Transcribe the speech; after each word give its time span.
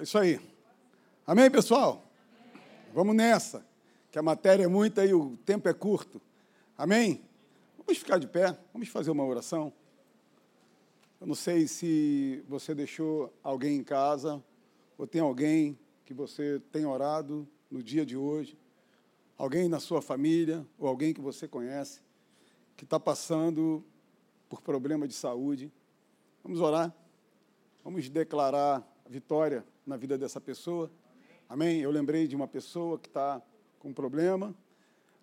É 0.00 0.02
isso 0.02 0.16
aí. 0.16 0.40
Amém, 1.26 1.50
pessoal? 1.50 2.10
Vamos 2.94 3.14
nessa, 3.14 3.62
que 4.10 4.18
a 4.18 4.22
matéria 4.22 4.64
é 4.64 4.66
muita 4.66 5.04
e 5.04 5.12
o 5.12 5.36
tempo 5.44 5.68
é 5.68 5.74
curto. 5.74 6.22
Amém? 6.74 7.22
Vamos 7.76 7.98
ficar 7.98 8.16
de 8.16 8.26
pé, 8.26 8.56
vamos 8.72 8.88
fazer 8.88 9.10
uma 9.10 9.26
oração. 9.26 9.70
Eu 11.20 11.26
não 11.26 11.34
sei 11.34 11.68
se 11.68 12.42
você 12.48 12.74
deixou 12.74 13.30
alguém 13.42 13.76
em 13.76 13.84
casa, 13.84 14.42
ou 14.96 15.06
tem 15.06 15.20
alguém 15.20 15.78
que 16.06 16.14
você 16.14 16.62
tem 16.72 16.86
orado 16.86 17.46
no 17.70 17.82
dia 17.82 18.06
de 18.06 18.16
hoje, 18.16 18.56
alguém 19.36 19.68
na 19.68 19.80
sua 19.80 20.00
família, 20.00 20.66
ou 20.78 20.88
alguém 20.88 21.12
que 21.12 21.20
você 21.20 21.46
conhece, 21.46 22.00
que 22.74 22.84
está 22.84 22.98
passando 22.98 23.84
por 24.48 24.62
problema 24.62 25.06
de 25.06 25.12
saúde. 25.12 25.70
Vamos 26.42 26.58
orar, 26.58 26.90
vamos 27.84 28.08
declarar 28.08 28.82
vitória 29.06 29.62
na 29.86 29.96
vida 29.96 30.16
dessa 30.16 30.40
pessoa. 30.40 30.90
Amém? 31.48 31.80
Eu 31.80 31.90
lembrei 31.90 32.26
de 32.26 32.36
uma 32.36 32.46
pessoa 32.46 32.98
que 32.98 33.08
está 33.08 33.42
com 33.78 33.92
problema, 33.92 34.54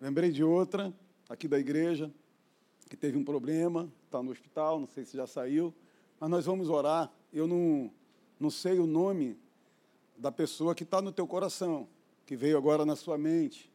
lembrei 0.00 0.30
de 0.30 0.42
outra 0.44 0.92
aqui 1.28 1.46
da 1.46 1.58
igreja 1.58 2.12
que 2.88 2.96
teve 2.96 3.18
um 3.18 3.24
problema, 3.24 3.90
está 4.06 4.22
no 4.22 4.30
hospital, 4.30 4.80
não 4.80 4.86
sei 4.86 5.04
se 5.04 5.16
já 5.16 5.26
saiu, 5.26 5.74
mas 6.18 6.30
nós 6.30 6.46
vamos 6.46 6.70
orar. 6.70 7.12
Eu 7.32 7.46
não, 7.46 7.90
não 8.40 8.50
sei 8.50 8.78
o 8.78 8.86
nome 8.86 9.38
da 10.16 10.32
pessoa 10.32 10.74
que 10.74 10.82
está 10.82 11.00
no 11.00 11.12
teu 11.12 11.26
coração, 11.26 11.86
que 12.26 12.34
veio 12.34 12.56
agora 12.56 12.84
na 12.84 12.96
sua 12.96 13.18
mente, 13.18 13.70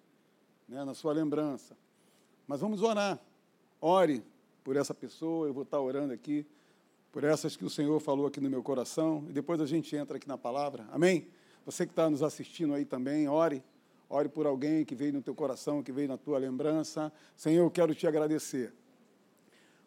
né, 0.67 0.83
na 0.83 0.93
sua 0.93 1.13
lembrança. 1.13 1.77
Mas 2.47 2.59
vamos 2.59 2.81
orar. 2.81 3.19
Ore 3.79 4.23
por 4.63 4.75
essa 4.75 4.93
pessoa, 4.93 5.47
eu 5.47 5.53
vou 5.53 5.63
estar 5.63 5.79
orando 5.79 6.13
aqui 6.13 6.45
por 7.13 7.23
essas 7.23 7.55
que 7.55 7.63
o 7.63 7.69
Senhor 7.69 7.99
falou 7.99 8.25
aqui 8.25 8.41
no 8.41 8.49
meu 8.49 8.63
coração, 8.63 9.23
e 9.29 9.31
depois 9.31 9.61
a 9.61 9.67
gente 9.67 9.95
entra 9.95 10.17
aqui 10.17 10.27
na 10.27 10.35
palavra. 10.35 10.87
Amém? 10.91 11.27
Você 11.63 11.85
que 11.85 11.91
está 11.91 12.09
nos 12.09 12.23
assistindo 12.23 12.73
aí 12.73 12.85
também, 12.85 13.29
ore. 13.29 13.63
Ore 14.09 14.27
por 14.27 14.47
alguém 14.47 14.83
que 14.83 14.95
veio 14.95 15.13
no 15.13 15.21
teu 15.21 15.35
coração, 15.35 15.83
que 15.83 15.91
veio 15.91 16.07
na 16.07 16.17
tua 16.17 16.39
lembrança. 16.39 17.13
Senhor, 17.37 17.63
eu 17.63 17.69
quero 17.69 17.93
te 17.93 18.07
agradecer. 18.07 18.73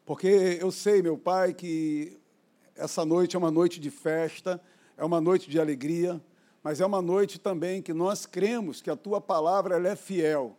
Porque 0.04 0.28
eu 0.28 0.70
sei, 0.70 1.02
meu 1.02 1.18
Pai, 1.18 1.52
que 1.52 2.16
essa 2.76 3.04
noite 3.04 3.34
é 3.34 3.38
uma 3.40 3.50
noite 3.50 3.80
de 3.80 3.90
festa, 3.90 4.62
é 4.96 5.04
uma 5.04 5.20
noite 5.20 5.50
de 5.50 5.58
alegria, 5.58 6.22
mas 6.62 6.80
é 6.80 6.86
uma 6.86 7.02
noite 7.02 7.40
também 7.40 7.82
que 7.82 7.92
nós 7.92 8.24
cremos 8.24 8.80
que 8.80 8.88
a 8.88 8.94
tua 8.94 9.20
palavra 9.20 9.76
é 9.88 9.96
fiel. 9.96 10.56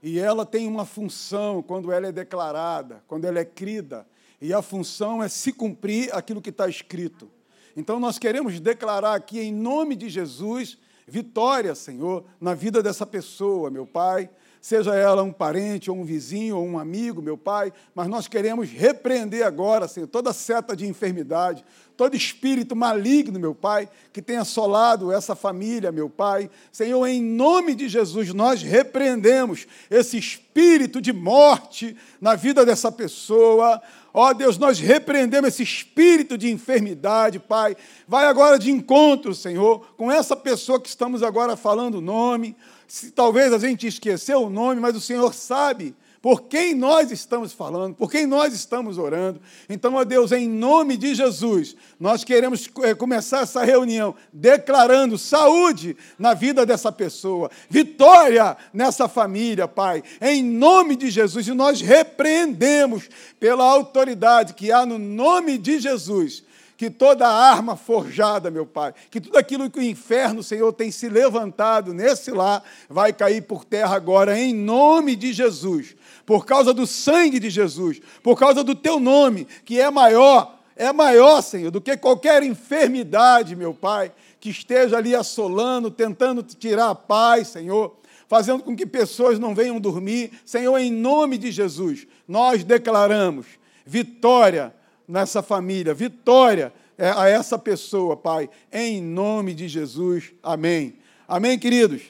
E 0.00 0.20
ela 0.20 0.46
tem 0.46 0.68
uma 0.68 0.84
função 0.84 1.60
quando 1.60 1.90
ela 1.90 2.06
é 2.06 2.12
declarada, 2.12 3.02
quando 3.08 3.24
ela 3.24 3.40
é 3.40 3.44
crida. 3.44 4.06
E 4.44 4.52
a 4.52 4.60
função 4.60 5.22
é 5.22 5.28
se 5.28 5.54
cumprir 5.54 6.14
aquilo 6.14 6.42
que 6.42 6.50
está 6.50 6.68
escrito. 6.68 7.30
Então 7.74 7.98
nós 7.98 8.18
queremos 8.18 8.60
declarar 8.60 9.14
aqui, 9.14 9.40
em 9.40 9.50
nome 9.50 9.96
de 9.96 10.10
Jesus, 10.10 10.76
vitória, 11.08 11.74
Senhor, 11.74 12.26
na 12.38 12.52
vida 12.52 12.82
dessa 12.82 13.06
pessoa, 13.06 13.70
meu 13.70 13.86
Pai 13.86 14.28
seja 14.64 14.94
ela 14.94 15.22
um 15.22 15.30
parente, 15.30 15.90
ou 15.90 15.98
um 15.98 16.06
vizinho, 16.06 16.56
ou 16.56 16.64
um 16.64 16.78
amigo, 16.78 17.20
meu 17.20 17.36
Pai, 17.36 17.70
mas 17.94 18.08
nós 18.08 18.26
queremos 18.26 18.70
repreender 18.70 19.46
agora, 19.46 19.86
Senhor, 19.86 20.06
toda 20.06 20.32
seta 20.32 20.74
de 20.74 20.86
enfermidade, 20.86 21.62
todo 21.94 22.16
espírito 22.16 22.74
maligno, 22.74 23.38
meu 23.38 23.54
Pai, 23.54 23.86
que 24.10 24.22
tenha 24.22 24.40
assolado 24.40 25.12
essa 25.12 25.36
família, 25.36 25.92
meu 25.92 26.08
Pai. 26.08 26.48
Senhor, 26.72 27.06
em 27.06 27.20
nome 27.20 27.74
de 27.74 27.90
Jesus, 27.90 28.32
nós 28.32 28.62
repreendemos 28.62 29.66
esse 29.90 30.16
espírito 30.16 30.98
de 30.98 31.12
morte 31.12 31.94
na 32.18 32.34
vida 32.34 32.64
dessa 32.64 32.90
pessoa. 32.90 33.82
Ó 34.16 34.32
Deus, 34.32 34.56
nós 34.56 34.78
repreendemos 34.78 35.48
esse 35.48 35.64
espírito 35.64 36.38
de 36.38 36.48
enfermidade, 36.48 37.40
Pai. 37.40 37.76
Vai 38.06 38.26
agora 38.26 38.60
de 38.60 38.70
encontro, 38.70 39.34
Senhor, 39.34 39.84
com 39.96 40.10
essa 40.10 40.36
pessoa 40.36 40.80
que 40.80 40.88
estamos 40.88 41.20
agora 41.20 41.56
falando 41.56 41.96
o 41.96 42.00
nome. 42.00 42.56
Se, 42.86 43.10
talvez 43.10 43.52
a 43.52 43.58
gente 43.58 43.88
esqueceu 43.88 44.44
o 44.44 44.50
nome, 44.50 44.80
mas 44.80 44.94
o 44.94 45.00
Senhor 45.00 45.34
sabe 45.34 45.96
por 46.24 46.44
quem 46.44 46.74
nós 46.74 47.10
estamos 47.10 47.52
falando, 47.52 47.94
por 47.94 48.10
quem 48.10 48.26
nós 48.26 48.54
estamos 48.54 48.96
orando. 48.96 49.38
Então, 49.68 49.92
ó 49.92 50.04
Deus, 50.04 50.32
em 50.32 50.48
nome 50.48 50.96
de 50.96 51.14
Jesus, 51.14 51.76
nós 52.00 52.24
queremos 52.24 52.66
é, 52.82 52.94
começar 52.94 53.40
essa 53.40 53.62
reunião 53.62 54.14
declarando 54.32 55.18
saúde 55.18 55.94
na 56.18 56.32
vida 56.32 56.64
dessa 56.64 56.90
pessoa, 56.90 57.50
vitória 57.68 58.56
nessa 58.72 59.06
família, 59.06 59.68
Pai, 59.68 60.02
em 60.18 60.42
nome 60.42 60.96
de 60.96 61.10
Jesus. 61.10 61.46
E 61.46 61.52
nós 61.52 61.82
repreendemos 61.82 63.06
pela 63.38 63.64
autoridade 63.64 64.54
que 64.54 64.72
há 64.72 64.86
no 64.86 64.98
nome 64.98 65.58
de 65.58 65.78
Jesus 65.78 66.42
que 66.76 66.90
toda 66.90 67.28
arma 67.28 67.76
forjada, 67.76 68.50
meu 68.50 68.66
Pai, 68.66 68.94
que 69.10 69.20
tudo 69.20 69.38
aquilo 69.38 69.70
que 69.70 69.78
o 69.78 69.82
inferno, 69.82 70.42
Senhor, 70.42 70.72
tem 70.72 70.90
se 70.90 71.08
levantado 71.08 71.94
nesse 71.94 72.30
lar, 72.30 72.64
vai 72.88 73.12
cair 73.12 73.42
por 73.42 73.64
terra 73.64 73.94
agora, 73.94 74.38
em 74.38 74.52
nome 74.52 75.14
de 75.14 75.32
Jesus, 75.32 75.94
por 76.26 76.46
causa 76.46 76.72
do 76.72 76.86
sangue 76.86 77.38
de 77.38 77.50
Jesus, 77.50 78.00
por 78.22 78.38
causa 78.38 78.64
do 78.64 78.74
teu 78.74 78.98
nome, 78.98 79.46
que 79.64 79.80
é 79.80 79.90
maior, 79.90 80.58
é 80.76 80.92
maior, 80.92 81.42
Senhor, 81.42 81.70
do 81.70 81.80
que 81.80 81.96
qualquer 81.96 82.42
enfermidade, 82.42 83.54
meu 83.54 83.74
Pai, 83.74 84.12
que 84.40 84.50
esteja 84.50 84.96
ali 84.96 85.14
assolando, 85.14 85.90
tentando 85.90 86.42
tirar 86.42 86.90
a 86.90 86.94
paz, 86.94 87.48
Senhor 87.48 87.96
fazendo 88.26 88.62
com 88.62 88.74
que 88.74 88.86
pessoas 88.86 89.38
não 89.38 89.54
venham 89.54 89.78
dormir. 89.78 90.32
Senhor, 90.44 90.76
em 90.78 90.90
nome 90.90 91.38
de 91.38 91.52
Jesus, 91.52 92.06
nós 92.26 92.64
declaramos 92.64 93.46
vitória 93.84 94.74
nessa 95.06 95.42
família, 95.42 95.94
vitória 95.94 96.72
é, 96.96 97.10
a 97.10 97.28
essa 97.28 97.58
pessoa, 97.58 98.16
Pai, 98.16 98.48
em 98.72 99.00
nome 99.00 99.54
de 99.54 99.68
Jesus. 99.68 100.32
Amém. 100.42 100.96
Amém, 101.28 101.58
queridos? 101.58 102.02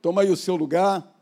Toma 0.00 0.22
aí 0.22 0.30
o 0.30 0.36
seu 0.36 0.56
lugar. 0.56 1.13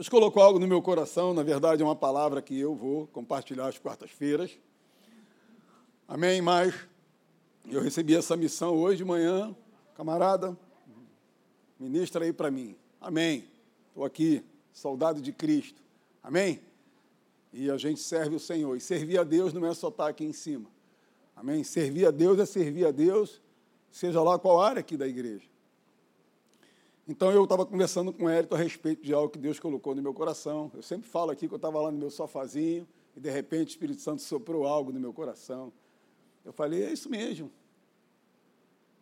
Deus 0.00 0.08
colocou 0.08 0.42
algo 0.42 0.58
no 0.58 0.66
meu 0.66 0.80
coração, 0.80 1.34
na 1.34 1.42
verdade 1.42 1.82
é 1.82 1.84
uma 1.84 1.94
palavra 1.94 2.40
que 2.40 2.58
eu 2.58 2.74
vou 2.74 3.06
compartilhar 3.08 3.68
às 3.68 3.78
quartas-feiras. 3.78 4.58
Amém? 6.08 6.40
Mas 6.40 6.74
eu 7.70 7.82
recebi 7.82 8.16
essa 8.16 8.34
missão 8.34 8.78
hoje 8.78 8.96
de 8.96 9.04
manhã, 9.04 9.54
camarada, 9.94 10.56
ministra 11.78 12.24
aí 12.24 12.32
para 12.32 12.50
mim. 12.50 12.74
Amém. 12.98 13.44
Estou 13.88 14.02
aqui 14.02 14.42
soldado 14.72 15.20
de 15.20 15.34
Cristo. 15.34 15.82
Amém? 16.22 16.62
E 17.52 17.70
a 17.70 17.76
gente 17.76 18.00
serve 18.00 18.36
o 18.36 18.40
Senhor. 18.40 18.74
E 18.74 18.80
servir 18.80 19.18
a 19.18 19.22
Deus 19.22 19.52
não 19.52 19.66
é 19.66 19.74
só 19.74 19.88
estar 19.88 20.08
aqui 20.08 20.24
em 20.24 20.32
cima. 20.32 20.70
Amém? 21.36 21.62
Servir 21.62 22.06
a 22.06 22.10
Deus 22.10 22.38
é 22.38 22.46
servir 22.46 22.86
a 22.86 22.90
Deus, 22.90 23.38
seja 23.90 24.22
lá 24.22 24.38
qual 24.38 24.62
área 24.62 24.80
aqui 24.80 24.96
da 24.96 25.06
igreja. 25.06 25.44
Então 27.10 27.32
eu 27.32 27.42
estava 27.42 27.66
conversando 27.66 28.12
com 28.12 28.26
o 28.26 28.28
Hérito 28.28 28.54
a 28.54 28.58
respeito 28.58 29.02
de 29.02 29.12
algo 29.12 29.28
que 29.28 29.38
Deus 29.38 29.58
colocou 29.58 29.96
no 29.96 30.00
meu 30.00 30.14
coração. 30.14 30.70
Eu 30.72 30.80
sempre 30.80 31.08
falo 31.08 31.32
aqui 31.32 31.48
que 31.48 31.52
eu 31.52 31.56
estava 31.56 31.80
lá 31.80 31.90
no 31.90 31.98
meu 31.98 32.08
sofazinho 32.08 32.86
e 33.16 33.18
de 33.18 33.28
repente 33.28 33.66
o 33.66 33.70
Espírito 33.70 34.00
Santo 34.00 34.22
soprou 34.22 34.64
algo 34.64 34.92
no 34.92 35.00
meu 35.00 35.12
coração. 35.12 35.72
Eu 36.44 36.52
falei, 36.52 36.84
é 36.84 36.92
isso 36.92 37.10
mesmo. 37.10 37.50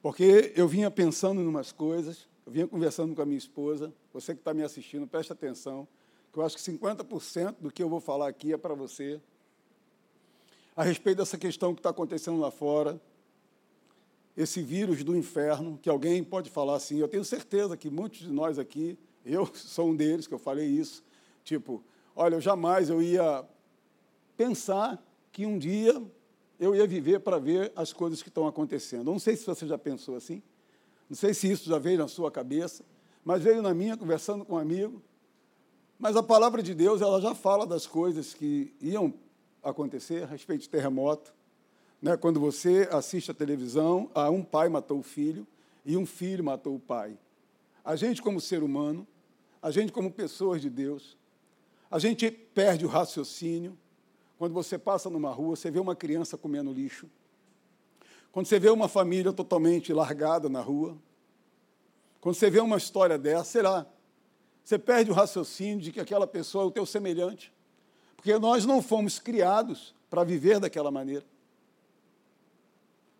Porque 0.00 0.54
eu 0.56 0.66
vinha 0.66 0.90
pensando 0.90 1.42
em 1.42 1.46
umas 1.46 1.70
coisas, 1.70 2.26
eu 2.46 2.52
vinha 2.52 2.66
conversando 2.66 3.14
com 3.14 3.20
a 3.20 3.26
minha 3.26 3.36
esposa, 3.36 3.92
você 4.10 4.32
que 4.32 4.40
está 4.40 4.54
me 4.54 4.62
assistindo, 4.62 5.06
preste 5.06 5.30
atenção, 5.30 5.86
que 6.32 6.38
eu 6.38 6.42
acho 6.46 6.56
que 6.56 6.62
50% 6.62 7.56
do 7.60 7.70
que 7.70 7.82
eu 7.82 7.90
vou 7.90 8.00
falar 8.00 8.28
aqui 8.28 8.54
é 8.54 8.56
para 8.56 8.72
você, 8.72 9.20
a 10.74 10.82
respeito 10.82 11.18
dessa 11.18 11.36
questão 11.36 11.74
que 11.74 11.80
está 11.80 11.90
acontecendo 11.90 12.40
lá 12.40 12.50
fora, 12.50 12.98
esse 14.38 14.62
vírus 14.62 15.02
do 15.02 15.16
inferno, 15.16 15.76
que 15.82 15.90
alguém 15.90 16.22
pode 16.22 16.48
falar 16.48 16.76
assim, 16.76 16.98
eu 16.98 17.08
tenho 17.08 17.24
certeza 17.24 17.76
que 17.76 17.90
muitos 17.90 18.20
de 18.20 18.30
nós 18.30 18.56
aqui, 18.56 18.96
eu 19.26 19.44
sou 19.52 19.88
um 19.88 19.96
deles, 19.96 20.28
que 20.28 20.32
eu 20.32 20.38
falei 20.38 20.64
isso, 20.64 21.02
tipo, 21.42 21.82
olha, 22.14 22.36
eu 22.36 22.40
jamais 22.40 22.88
eu 22.88 23.02
ia 23.02 23.44
pensar 24.36 25.04
que 25.32 25.44
um 25.44 25.58
dia 25.58 26.00
eu 26.60 26.72
ia 26.72 26.86
viver 26.86 27.18
para 27.18 27.36
ver 27.40 27.72
as 27.74 27.92
coisas 27.92 28.22
que 28.22 28.28
estão 28.28 28.46
acontecendo. 28.46 29.08
Eu 29.08 29.12
não 29.12 29.18
sei 29.18 29.36
se 29.36 29.44
você 29.44 29.66
já 29.66 29.76
pensou 29.76 30.14
assim. 30.14 30.40
Não 31.10 31.16
sei 31.16 31.34
se 31.34 31.50
isso 31.50 31.68
já 31.68 31.78
veio 31.78 31.98
na 31.98 32.06
sua 32.06 32.30
cabeça, 32.30 32.84
mas 33.24 33.42
veio 33.42 33.60
na 33.60 33.74
minha 33.74 33.96
conversando 33.96 34.44
com 34.44 34.54
um 34.54 34.58
amigo. 34.58 35.02
Mas 35.98 36.14
a 36.14 36.22
palavra 36.22 36.62
de 36.62 36.74
Deus, 36.74 37.00
ela 37.00 37.20
já 37.20 37.34
fala 37.34 37.66
das 37.66 37.88
coisas 37.88 38.34
que 38.34 38.72
iam 38.80 39.12
acontecer 39.62 40.22
a 40.22 40.26
respeito 40.26 40.62
de 40.62 40.68
terremoto. 40.68 41.32
Né? 42.00 42.16
Quando 42.16 42.38
você 42.38 42.88
assiste 42.90 43.30
a 43.30 43.34
televisão, 43.34 44.10
ah, 44.14 44.30
um 44.30 44.42
pai 44.42 44.68
matou 44.68 44.98
o 44.98 45.02
filho 45.02 45.46
e 45.84 45.96
um 45.96 46.06
filho 46.06 46.44
matou 46.44 46.76
o 46.76 46.80
pai. 46.80 47.18
A 47.84 47.96
gente, 47.96 48.22
como 48.22 48.40
ser 48.40 48.62
humano, 48.62 49.06
a 49.62 49.70
gente, 49.70 49.92
como 49.92 50.10
pessoas 50.10 50.60
de 50.60 50.70
Deus, 50.70 51.16
a 51.90 51.98
gente 51.98 52.30
perde 52.30 52.84
o 52.84 52.88
raciocínio. 52.88 53.76
Quando 54.38 54.52
você 54.52 54.78
passa 54.78 55.10
numa 55.10 55.30
rua, 55.30 55.56
você 55.56 55.70
vê 55.70 55.80
uma 55.80 55.96
criança 55.96 56.36
comendo 56.36 56.72
lixo, 56.72 57.08
quando 58.30 58.46
você 58.46 58.58
vê 58.58 58.68
uma 58.70 58.88
família 58.88 59.32
totalmente 59.32 59.92
largada 59.92 60.48
na 60.48 60.60
rua, 60.60 60.96
quando 62.20 62.36
você 62.36 62.50
vê 62.50 62.60
uma 62.60 62.76
história 62.76 63.18
dessa, 63.18 63.44
será? 63.44 63.86
Você 64.62 64.78
perde 64.78 65.10
o 65.10 65.14
raciocínio 65.14 65.80
de 65.80 65.90
que 65.90 65.98
aquela 65.98 66.26
pessoa 66.26 66.64
é 66.64 66.66
o 66.66 66.70
teu 66.70 66.84
semelhante. 66.84 67.52
Porque 68.16 68.36
nós 68.38 68.66
não 68.66 68.82
fomos 68.82 69.18
criados 69.18 69.94
para 70.10 70.24
viver 70.24 70.60
daquela 70.60 70.90
maneira. 70.90 71.24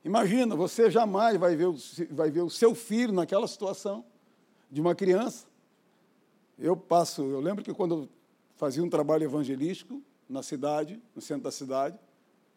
Imagina, 0.04 0.54
você 0.54 0.90
jamais 0.90 1.36
vai 1.36 1.56
ver, 1.56 1.68
vai 2.10 2.30
ver 2.30 2.42
o 2.42 2.50
seu 2.50 2.74
filho 2.74 3.12
naquela 3.12 3.46
situação 3.46 4.04
de 4.70 4.80
uma 4.80 4.94
criança. 4.94 5.46
Eu 6.58 6.76
passo, 6.76 7.22
eu 7.22 7.40
lembro 7.40 7.64
que 7.64 7.72
quando 7.72 7.94
eu 7.94 8.08
fazia 8.56 8.82
um 8.82 8.90
trabalho 8.90 9.24
evangelístico 9.24 10.02
na 10.28 10.42
cidade, 10.42 11.00
no 11.14 11.22
centro 11.22 11.44
da 11.44 11.50
cidade, 11.50 11.98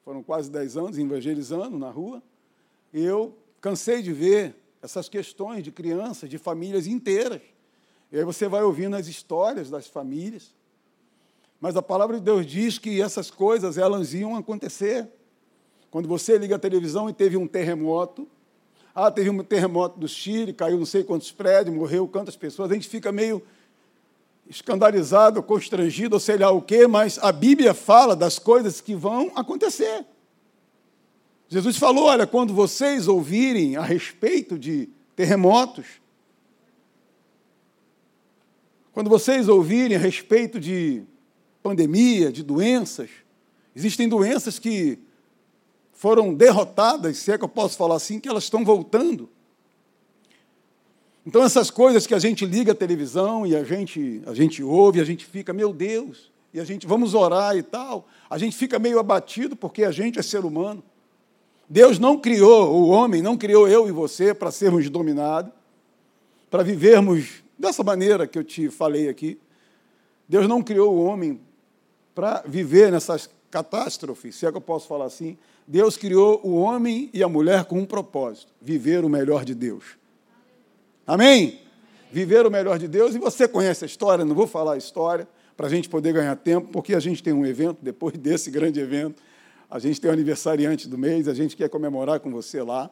foram 0.03 0.23
quase 0.23 0.49
10 0.49 0.77
anos 0.77 0.97
evangelizando 0.97 1.77
na 1.77 1.89
rua, 1.89 2.21
e 2.93 3.03
eu 3.03 3.37
cansei 3.59 4.01
de 4.01 4.11
ver 4.11 4.55
essas 4.81 5.07
questões 5.07 5.63
de 5.63 5.71
crianças, 5.71 6.29
de 6.29 6.37
famílias 6.37 6.87
inteiras. 6.87 7.41
E 8.11 8.17
aí 8.17 8.23
você 8.25 8.47
vai 8.47 8.63
ouvindo 8.63 8.95
as 8.95 9.07
histórias 9.07 9.69
das 9.69 9.87
famílias. 9.87 10.53
Mas 11.59 11.77
a 11.77 11.81
palavra 11.81 12.17
de 12.17 12.23
Deus 12.23 12.45
diz 12.45 12.79
que 12.79 12.99
essas 12.99 13.29
coisas 13.29 13.77
elas 13.77 14.13
iam 14.13 14.35
acontecer. 14.35 15.07
Quando 15.91 16.07
você 16.07 16.37
liga 16.37 16.55
a 16.55 16.59
televisão 16.59 17.09
e 17.09 17.13
teve 17.13 17.35
um 17.35 17.45
terremoto, 17.45 18.25
ah, 18.95 19.11
teve 19.11 19.29
um 19.29 19.43
terremoto 19.43 19.99
do 19.99 20.07
Chile, 20.07 20.53
caiu 20.53 20.77
não 20.77 20.85
sei 20.85 21.03
quantos 21.03 21.31
prédios, 21.33 21.75
morreu 21.75 22.07
quantas 22.07 22.37
pessoas, 22.37 22.71
a 22.71 22.73
gente 22.73 22.87
fica 22.87 23.11
meio 23.11 23.43
escandalizado, 24.49 25.43
constrangido, 25.43 26.15
ou 26.15 26.19
sei 26.19 26.37
lá 26.37 26.49
o 26.49 26.61
quê, 26.61 26.87
mas 26.87 27.19
a 27.19 27.31
Bíblia 27.31 27.73
fala 27.73 28.15
das 28.15 28.39
coisas 28.39 28.79
que 28.79 28.95
vão 28.95 29.33
acontecer. 29.35 30.05
Jesus 31.49 31.75
falou: 31.75 32.05
olha, 32.05 32.25
quando 32.25 32.53
vocês 32.53 33.09
ouvirem 33.09 33.75
a 33.75 33.83
respeito 33.83 34.57
de 34.57 34.89
terremotos, 35.13 35.85
quando 38.93 39.09
vocês 39.09 39.49
ouvirem 39.49 39.97
a 39.97 39.99
respeito 39.99 40.57
de 40.57 41.03
pandemia, 41.61 42.31
de 42.31 42.43
doenças, 42.43 43.09
existem 43.75 44.07
doenças 44.07 44.57
que 44.57 44.99
foram 46.01 46.33
derrotadas, 46.33 47.17
se 47.17 47.31
é 47.31 47.37
que 47.37 47.43
eu 47.43 47.47
posso 47.47 47.77
falar 47.77 47.93
assim, 47.93 48.19
que 48.19 48.27
elas 48.27 48.45
estão 48.45 48.65
voltando. 48.65 49.29
Então, 51.23 51.43
essas 51.43 51.69
coisas 51.69 52.07
que 52.07 52.15
a 52.15 52.17
gente 52.17 52.43
liga 52.43 52.71
a 52.71 52.75
televisão 52.75 53.45
e 53.45 53.55
a 53.55 53.63
gente, 53.63 54.19
a 54.25 54.33
gente 54.33 54.63
ouve, 54.63 54.99
a 54.99 55.03
gente 55.03 55.23
fica, 55.27 55.53
meu 55.53 55.71
Deus, 55.71 56.31
e 56.51 56.59
a 56.59 56.63
gente 56.63 56.87
vamos 56.87 57.13
orar 57.13 57.55
e 57.55 57.61
tal, 57.61 58.07
a 58.27 58.39
gente 58.39 58.57
fica 58.57 58.79
meio 58.79 58.97
abatido 58.97 59.55
porque 59.55 59.83
a 59.83 59.91
gente 59.91 60.17
é 60.17 60.23
ser 60.23 60.43
humano. 60.43 60.83
Deus 61.69 61.99
não 61.99 62.17
criou 62.17 62.73
o 62.73 62.87
homem, 62.89 63.21
não 63.21 63.37
criou 63.37 63.67
eu 63.67 63.87
e 63.87 63.91
você 63.91 64.33
para 64.33 64.49
sermos 64.49 64.89
dominados, 64.89 65.51
para 66.49 66.63
vivermos 66.63 67.43
dessa 67.59 67.83
maneira 67.83 68.25
que 68.25 68.39
eu 68.39 68.43
te 68.43 68.71
falei 68.71 69.07
aqui. 69.07 69.39
Deus 70.27 70.47
não 70.47 70.63
criou 70.63 70.95
o 70.95 71.03
homem 71.03 71.39
para 72.15 72.41
viver 72.47 72.91
nessas 72.91 73.29
catástrofes, 73.51 74.33
se 74.35 74.47
é 74.47 74.51
que 74.51 74.57
eu 74.57 74.61
posso 74.61 74.87
falar 74.87 75.05
assim, 75.05 75.37
Deus 75.67 75.97
criou 75.97 76.41
o 76.43 76.55
homem 76.55 77.09
e 77.13 77.23
a 77.23 77.27
mulher 77.27 77.65
com 77.65 77.79
um 77.79 77.85
propósito: 77.85 78.51
viver 78.61 79.03
o 79.03 79.09
melhor 79.09 79.45
de 79.45 79.55
Deus. 79.55 79.83
Amém? 81.05 81.59
Viver 82.11 82.45
o 82.45 82.51
melhor 82.51 82.77
de 82.77 82.87
Deus. 82.87 83.15
E 83.15 83.19
você 83.19 83.47
conhece 83.47 83.85
a 83.85 83.87
história, 83.87 84.25
não 84.25 84.35
vou 84.35 84.47
falar 84.47 84.73
a 84.73 84.77
história, 84.77 85.27
para 85.55 85.67
a 85.67 85.69
gente 85.69 85.87
poder 85.87 86.13
ganhar 86.13 86.35
tempo, 86.35 86.69
porque 86.71 86.95
a 86.95 86.99
gente 86.99 87.21
tem 87.21 87.33
um 87.33 87.45
evento, 87.45 87.77
depois 87.81 88.13
desse 88.19 88.49
grande 88.49 88.79
evento, 88.79 89.21
a 89.69 89.79
gente 89.79 90.01
tem 90.01 90.09
o 90.09 90.13
aniversariante 90.13 90.87
do 90.87 90.97
mês, 90.97 91.27
a 91.27 91.33
gente 91.33 91.55
quer 91.55 91.69
comemorar 91.69 92.19
com 92.19 92.31
você 92.31 92.61
lá. 92.61 92.89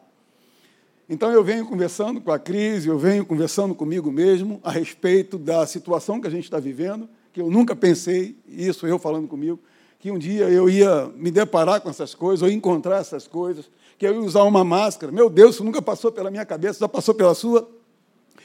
Então 1.09 1.31
eu 1.31 1.43
venho 1.43 1.65
conversando 1.65 2.21
com 2.21 2.31
a 2.31 2.37
crise, 2.37 2.87
eu 2.87 2.99
venho 2.99 3.25
conversando 3.25 3.73
comigo 3.73 4.11
mesmo 4.11 4.59
a 4.63 4.71
respeito 4.71 5.37
da 5.37 5.65
situação 5.65 6.21
que 6.21 6.27
a 6.27 6.29
gente 6.29 6.43
está 6.43 6.59
vivendo, 6.59 7.09
que 7.33 7.41
eu 7.41 7.49
nunca 7.49 7.75
pensei, 7.75 8.37
isso 8.47 8.85
eu 8.85 8.99
falando 8.99 9.27
comigo, 9.27 9.59
que 9.99 10.09
um 10.09 10.17
dia 10.17 10.49
eu 10.49 10.69
ia 10.69 11.11
me 11.15 11.29
deparar 11.29 11.81
com 11.81 11.89
essas 11.89 12.15
coisas, 12.15 12.41
ou 12.41 12.49
encontrar 12.49 12.99
essas 12.99 13.27
coisas, 13.27 13.69
que 13.97 14.07
eu 14.07 14.13
ia 14.13 14.21
usar 14.21 14.43
uma 14.43 14.63
máscara. 14.63 15.11
Meu 15.11 15.29
Deus, 15.29 15.55
isso 15.55 15.63
nunca 15.63 15.81
passou 15.81 16.09
pela 16.09 16.31
minha 16.31 16.45
cabeça, 16.45 16.79
já 16.79 16.87
passou 16.87 17.13
pela 17.13 17.35
sua? 17.35 17.69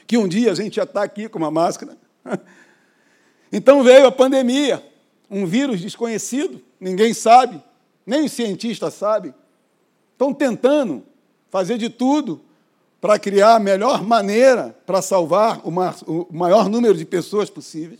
Que 0.05 0.17
um 0.17 0.27
dia 0.27 0.51
a 0.51 0.55
gente 0.55 0.77
ia 0.77 0.83
estar 0.83 1.01
aqui 1.01 1.29
com 1.29 1.39
uma 1.39 1.51
máscara. 1.51 1.97
Então 3.51 3.83
veio 3.83 4.07
a 4.07 4.11
pandemia, 4.11 4.83
um 5.29 5.45
vírus 5.45 5.79
desconhecido, 5.79 6.61
ninguém 6.77 7.13
sabe, 7.13 7.63
nem 8.05 8.25
os 8.25 8.33
cientistas 8.33 8.95
sabem. 8.95 9.33
Estão 10.11 10.33
tentando 10.33 11.03
fazer 11.49 11.77
de 11.77 11.89
tudo 11.89 12.41
para 12.99 13.17
criar 13.17 13.55
a 13.55 13.59
melhor 13.59 14.03
maneira 14.03 14.75
para 14.85 15.01
salvar 15.01 15.61
o 15.63 16.27
maior 16.31 16.67
número 16.67 16.95
de 16.95 17.05
pessoas 17.05 17.49
possíveis. 17.49 17.99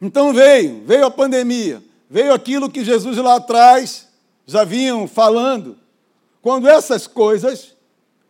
Então 0.00 0.32
veio, 0.32 0.82
veio 0.84 1.06
a 1.06 1.10
pandemia, 1.10 1.82
veio 2.08 2.32
aquilo 2.32 2.70
que 2.70 2.84
Jesus 2.84 3.16
lá 3.18 3.36
atrás 3.36 4.08
já 4.46 4.64
vinham 4.64 5.06
falando. 5.08 5.78
Quando 6.42 6.68
essas 6.68 7.06
coisas 7.06 7.74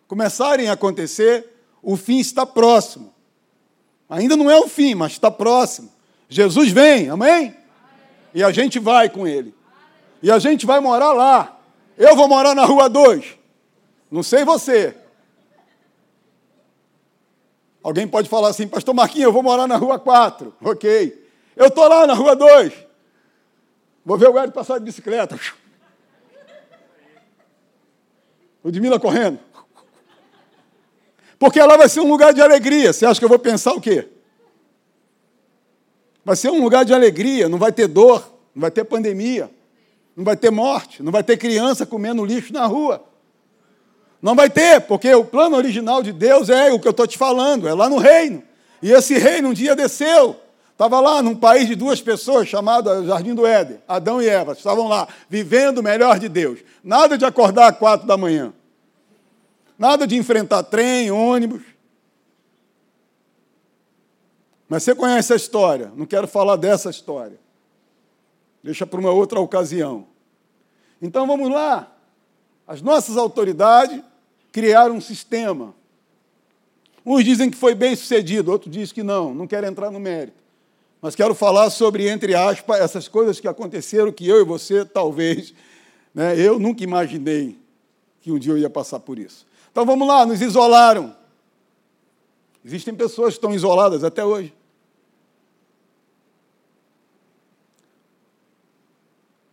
começarem 0.07 0.69
a 0.69 0.75
acontecer, 0.75 1.49
o 1.83 1.97
fim 1.97 2.19
está 2.19 2.47
próximo. 2.47 3.13
Ainda 4.09 4.37
não 4.37 4.51
é 4.51 4.59
o 4.59 4.69
fim, 4.69 4.95
mas 4.95 5.13
está 5.13 5.31
próximo. 5.31 5.91
Jesus 6.29 6.71
vem, 6.71 7.09
amém? 7.09 7.57
E 8.33 8.43
a 8.43 8.51
gente 8.53 8.79
vai 8.79 9.09
com 9.09 9.27
ele. 9.27 9.55
E 10.23 10.31
a 10.31 10.39
gente 10.39 10.67
vai 10.67 10.81
morar 10.81 11.13
lá. 11.13 11.59
Eu 11.97 12.17
vou 12.17 12.29
morar 12.29 12.55
na 12.55 12.65
rua 12.65 12.89
2. 12.89 13.25
Não 14.11 14.23
sei 14.23 14.45
você. 14.45 14.97
Alguém 17.83 18.09
pode 18.09 18.29
falar 18.29 18.49
assim, 18.49 18.67
Pastor 18.67 18.95
Marquinhos, 18.95 19.25
eu 19.25 19.33
vou 19.33 19.43
morar 19.43 19.67
na 19.67 19.77
rua 19.77 19.99
4. 19.99 20.55
Ok. 20.63 21.24
Eu 21.57 21.67
estou 21.67 21.89
lá 21.89 22.07
na 22.07 22.15
rua 22.15 22.35
2. 22.35 22.73
Vou 24.05 24.19
ver 24.19 24.29
o 24.29 24.33
guarda 24.33 24.53
passar 24.53 24.79
de 24.79 24.85
bicicleta. 24.85 25.39
O 28.63 28.69
Ludmilla 28.69 28.99
correndo. 28.99 29.39
Porque 31.39 31.61
lá 31.61 31.77
vai 31.77 31.89
ser 31.89 32.01
um 32.01 32.09
lugar 32.09 32.33
de 32.33 32.41
alegria. 32.41 32.93
Você 32.93 33.07
acha 33.07 33.19
que 33.19 33.25
eu 33.25 33.29
vou 33.29 33.39
pensar 33.39 33.73
o 33.73 33.81
quê? 33.81 34.09
Vai 36.25 36.37
ser 36.37 36.51
um 36.51 36.63
lugar 36.63 36.85
de 36.85 36.95
alegria, 36.95 37.49
não 37.49 37.59
vai 37.59 37.71
ter 37.71 37.87
dor, 37.87 38.33
não 38.55 38.63
vai 38.63 38.71
ter 38.71 38.83
pandemia, 38.85 39.51
não 40.17 40.25
vai 40.25 40.37
ter 40.37 40.51
morte, 40.51 41.03
não 41.03 41.13
vai 41.13 41.23
ter 41.23 41.37
criança 41.37 41.85
comendo 41.85 42.25
lixo 42.25 42.53
na 42.53 42.65
rua. 42.65 43.05
Não 44.23 44.35
vai 44.35 44.49
ter, 44.49 44.81
porque 44.81 45.15
o 45.15 45.23
plano 45.23 45.55
original 45.55 46.03
de 46.03 46.13
Deus 46.13 46.49
é 46.49 46.73
o 46.73 46.81
que 46.81 46.89
eu 46.89 46.93
estou 46.93 47.07
te 47.07 47.19
falando, 47.19 47.69
é 47.69 47.75
lá 47.75 47.91
no 47.91 47.99
reino. 47.99 48.43
E 48.81 48.91
esse 48.91 49.19
reino 49.19 49.51
um 49.51 49.53
dia 49.53 49.77
desceu. 49.77 50.41
Estava 50.75 51.01
lá 51.01 51.23
num 51.23 51.37
país 51.37 51.69
de 51.69 51.77
duas 51.77 52.01
pessoas 52.01 52.49
chamado 52.49 53.07
Jardim 53.07 53.33
do 53.33 53.47
Éden, 53.47 53.81
Adão 53.87 54.21
e 54.21 54.29
Eva, 54.29 54.55
estavam 54.55 54.89
lá, 54.89 55.07
vivendo 55.29 55.79
o 55.79 55.83
melhor 55.85 56.19
de 56.19 56.29
Deus. 56.29 56.59
Nada 56.83 57.17
de 57.17 57.25
acordar 57.25 57.71
às 57.71 57.79
quatro 57.79 58.09
da 58.09 58.17
manhã. 58.17 58.53
Nada 59.79 60.05
de 60.05 60.17
enfrentar 60.17 60.65
trem, 60.65 61.13
ônibus. 61.13 61.63
Mas 64.69 64.83
você 64.83 64.97
conhece 64.97 65.33
a 65.33 65.37
história, 65.37 65.93
não 65.95 66.07
quero 66.07 66.27
falar 66.27 66.57
dessa 66.57 66.91
história. 66.91 67.39
Deixa 68.61 68.85
para 68.85 68.99
uma 68.99 69.13
outra 69.13 69.39
ocasião. 69.39 70.09
Então 71.01 71.25
vamos 71.25 71.53
lá. 71.53 71.89
As 72.67 72.83
nossas 72.83 73.17
autoridades 73.17 74.03
criaram 74.51 74.97
um 74.97 75.01
sistema. 75.01 75.73
Uns 77.07 77.23
dizem 77.23 77.49
que 77.49 77.57
foi 77.57 77.77
bem 77.77 77.95
sucedido, 77.95 78.51
outros 78.51 78.73
dizem 78.73 78.93
que 78.93 79.03
não, 79.05 79.33
não 79.33 79.47
quero 79.47 79.69
entrar 79.69 79.89
no 79.93 80.01
mérito 80.01 80.44
mas 81.05 81.15
quero 81.15 81.35
falar 81.35 81.69
sobre, 81.69 82.09
entre 82.09 82.35
aspas, 82.35 82.81
essas 82.81 83.09
coisas 83.09 83.39
que 83.39 83.47
aconteceram 83.47 84.11
que 84.11 84.27
eu 84.27 84.41
e 84.41 84.43
você, 84.43 84.87
talvez, 84.87 85.53
né, 86.15 86.35
eu 86.41 86.59
nunca 86.59 86.83
imaginei 86.83 87.59
que 88.23 88.33
um 88.33 88.39
dia 88.39 88.55
eu 88.55 88.57
ia 88.57 88.71
passar 88.71 88.99
por 89.01 89.19
isso. 89.19 89.47
Então 89.71 89.85
vamos 89.85 90.09
lá, 90.09 90.25
nos 90.25 90.41
isolaram. 90.41 91.15
Existem 92.65 92.95
pessoas 92.95 93.35
que 93.35 93.37
estão 93.37 93.53
isoladas 93.53 94.03
até 94.03 94.25
hoje. 94.25 94.55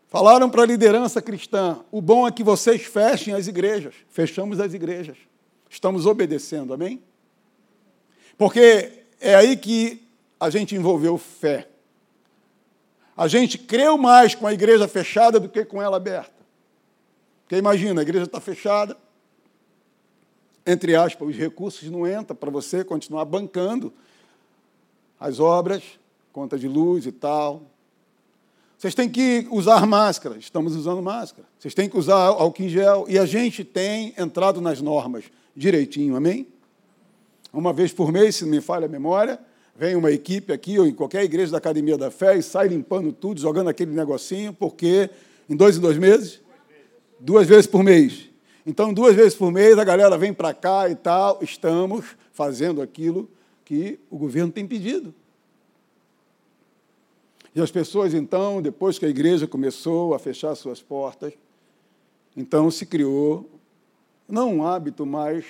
Falaram 0.08 0.50
para 0.50 0.64
a 0.64 0.66
liderança 0.66 1.22
cristã: 1.22 1.82
o 1.92 2.02
bom 2.02 2.26
é 2.26 2.32
que 2.32 2.46
vocês 2.46 2.84
fechem 2.84 3.34
as 3.34 3.48
igrejas. 3.48 3.94
Fechamos 4.08 4.62
as 4.62 4.74
igrejas. 4.74 5.18
Estamos 5.70 6.06
obedecendo, 6.06 6.74
amém? 6.74 7.04
Porque 8.38 9.04
é 9.20 9.36
aí 9.36 9.58
que 9.58 10.10
a 10.42 10.50
gente 10.50 10.76
envolveu 10.76 11.20
fé. 11.20 11.70
A 13.16 13.28
gente 13.28 13.60
creu 13.60 13.96
mais 13.96 14.34
com 14.34 14.48
a 14.48 14.54
igreja 14.54 14.88
fechada 14.88 15.40
do 15.40 15.48
que 15.48 15.64
com 15.64 15.80
ela 15.80 15.98
aberta. 15.98 16.34
Porque 17.44 17.56
imagina, 17.58 18.02
a 18.02 18.04
igreja 18.04 18.26
está 18.26 18.42
fechada, 18.42 18.98
entre 20.66 20.96
aspas, 20.96 21.30
os 21.30 21.36
recursos 21.36 21.88
não 21.92 22.08
entram 22.08 22.36
para 22.36 22.50
você 22.50 22.84
continuar 22.84 23.24
bancando 23.26 23.94
as 25.20 25.40
obras, 25.40 25.84
conta 26.34 26.58
de 26.58 26.68
luz 26.68 27.06
e 27.06 27.12
tal. 27.12 27.62
Vocês 28.80 28.96
têm 28.96 29.08
que 29.08 29.48
usar 29.52 29.86
máscara, 29.86 30.38
estamos 30.40 30.76
usando 30.76 31.04
máscara. 31.04 31.48
Vocês 31.60 31.76
têm 31.76 31.88
que 31.88 31.98
usar 31.98 32.16
álcool 32.16 32.64
em 32.64 32.70
gel, 32.70 33.06
e 33.08 33.20
a 33.20 33.28
gente 33.28 33.64
tem 33.64 34.16
entrado 34.18 34.60
nas 34.60 34.82
normas 34.82 35.26
direitinho, 35.56 36.16
amém? 36.16 36.48
Uma 37.54 37.72
vez 37.72 37.94
por 37.94 38.12
mês, 38.12 38.38
se 38.38 38.44
não 38.44 38.50
me 38.50 38.62
falha 38.62 38.88
a 38.88 38.90
memória, 38.90 39.40
vem 39.82 39.96
uma 39.96 40.12
equipe 40.12 40.54
aqui, 40.54 40.78
ou 40.78 40.86
em 40.86 40.94
qualquer 40.94 41.24
igreja 41.24 41.54
da 41.54 41.58
Academia 41.58 41.98
da 41.98 42.12
Fé, 42.12 42.38
e 42.38 42.44
sai 42.44 42.68
limpando 42.68 43.12
tudo, 43.12 43.42
jogando 43.42 43.68
aquele 43.68 43.90
negocinho, 43.90 44.54
porque 44.54 45.10
em 45.50 45.56
dois 45.56 45.76
em 45.76 45.80
dois 45.80 45.98
meses? 45.98 46.40
Duas 47.20 47.48
vezes 47.48 47.66
por 47.66 47.84
mês. 47.84 48.30
Então, 48.64 48.94
duas 48.94 49.16
vezes 49.16 49.34
por 49.34 49.52
mês, 49.52 49.80
a 49.80 49.84
galera 49.84 50.20
vem 50.20 50.32
para 50.32 50.54
cá 50.54 50.88
e 50.88 50.94
tal, 50.94 51.40
estamos 51.42 52.06
fazendo 52.32 52.80
aquilo 52.80 53.28
que 53.66 53.98
o 54.12 54.20
governo 54.20 54.52
tem 54.52 54.68
pedido. 54.68 55.16
E 57.56 57.60
as 57.60 57.72
pessoas, 57.72 58.14
então, 58.14 58.62
depois 58.62 59.00
que 59.00 59.06
a 59.08 59.10
igreja 59.10 59.48
começou 59.48 60.14
a 60.14 60.20
fechar 60.20 60.54
suas 60.54 60.80
portas, 60.80 61.34
então 62.38 62.70
se 62.70 62.86
criou, 62.86 63.50
não 64.30 64.58
um 64.58 64.64
hábito, 64.64 65.08
mas 65.08 65.44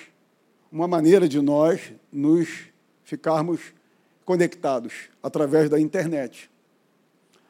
uma 0.72 0.88
maneira 0.88 1.28
de 1.28 1.38
nós 1.38 1.92
nos 2.10 2.48
ficarmos 3.04 3.60
conectados 4.24 4.92
através 5.22 5.68
da 5.68 5.80
internet, 5.80 6.50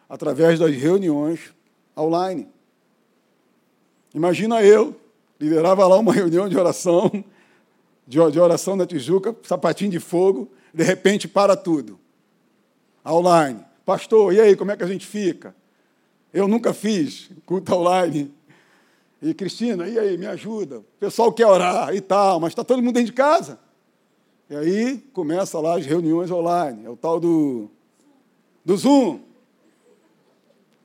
através 0.09 0.59
das 0.59 0.75
reuniões 0.75 1.53
online. 1.97 2.49
Imagina 4.15 4.63
eu, 4.63 4.95
liderava 5.41 5.87
lá 5.87 5.99
uma 5.99 6.13
reunião 6.15 6.49
de 6.49 6.57
oração, 6.57 7.11
de 8.07 8.21
oração 8.21 8.77
na 8.77 8.87
Tijuca, 8.87 9.35
sapatinho 9.43 9.91
de 9.91 10.01
fogo, 10.01 10.51
de 10.73 10.83
repente 10.83 11.27
para 11.27 11.57
tudo. 11.57 11.99
Online. 13.07 13.65
Pastor, 13.85 14.33
e 14.33 14.41
aí, 14.41 14.57
como 14.57 14.71
é 14.71 14.77
que 14.77 14.85
a 14.85 14.87
gente 14.87 15.07
fica? 15.07 15.55
Eu 16.33 16.47
nunca 16.47 16.73
fiz 16.73 17.31
culto 17.45 17.75
online. 17.75 18.33
E 19.21 19.35
Cristina, 19.35 19.89
e 19.89 19.99
aí, 19.99 20.17
me 20.17 20.27
ajuda? 20.27 20.79
O 20.79 20.85
pessoal 20.99 21.33
quer 21.33 21.47
orar 21.47 21.95
e 21.95 22.01
tal, 22.01 22.41
mas 22.41 22.53
está 22.53 22.65
todo 22.65 22.83
mundo 22.83 22.95
dentro 22.95 23.11
de 23.11 23.17
casa. 23.17 23.59
E 24.53 24.55
aí 24.55 24.99
começa 25.15 25.59
lá 25.59 25.79
as 25.79 25.87
reuniões 25.87 26.31
online, 26.31 26.85
é 26.85 26.91
o 26.91 26.95
tal 26.95 27.19
do, 27.19 27.71
do 28.63 28.77
Zoom. 28.77 29.19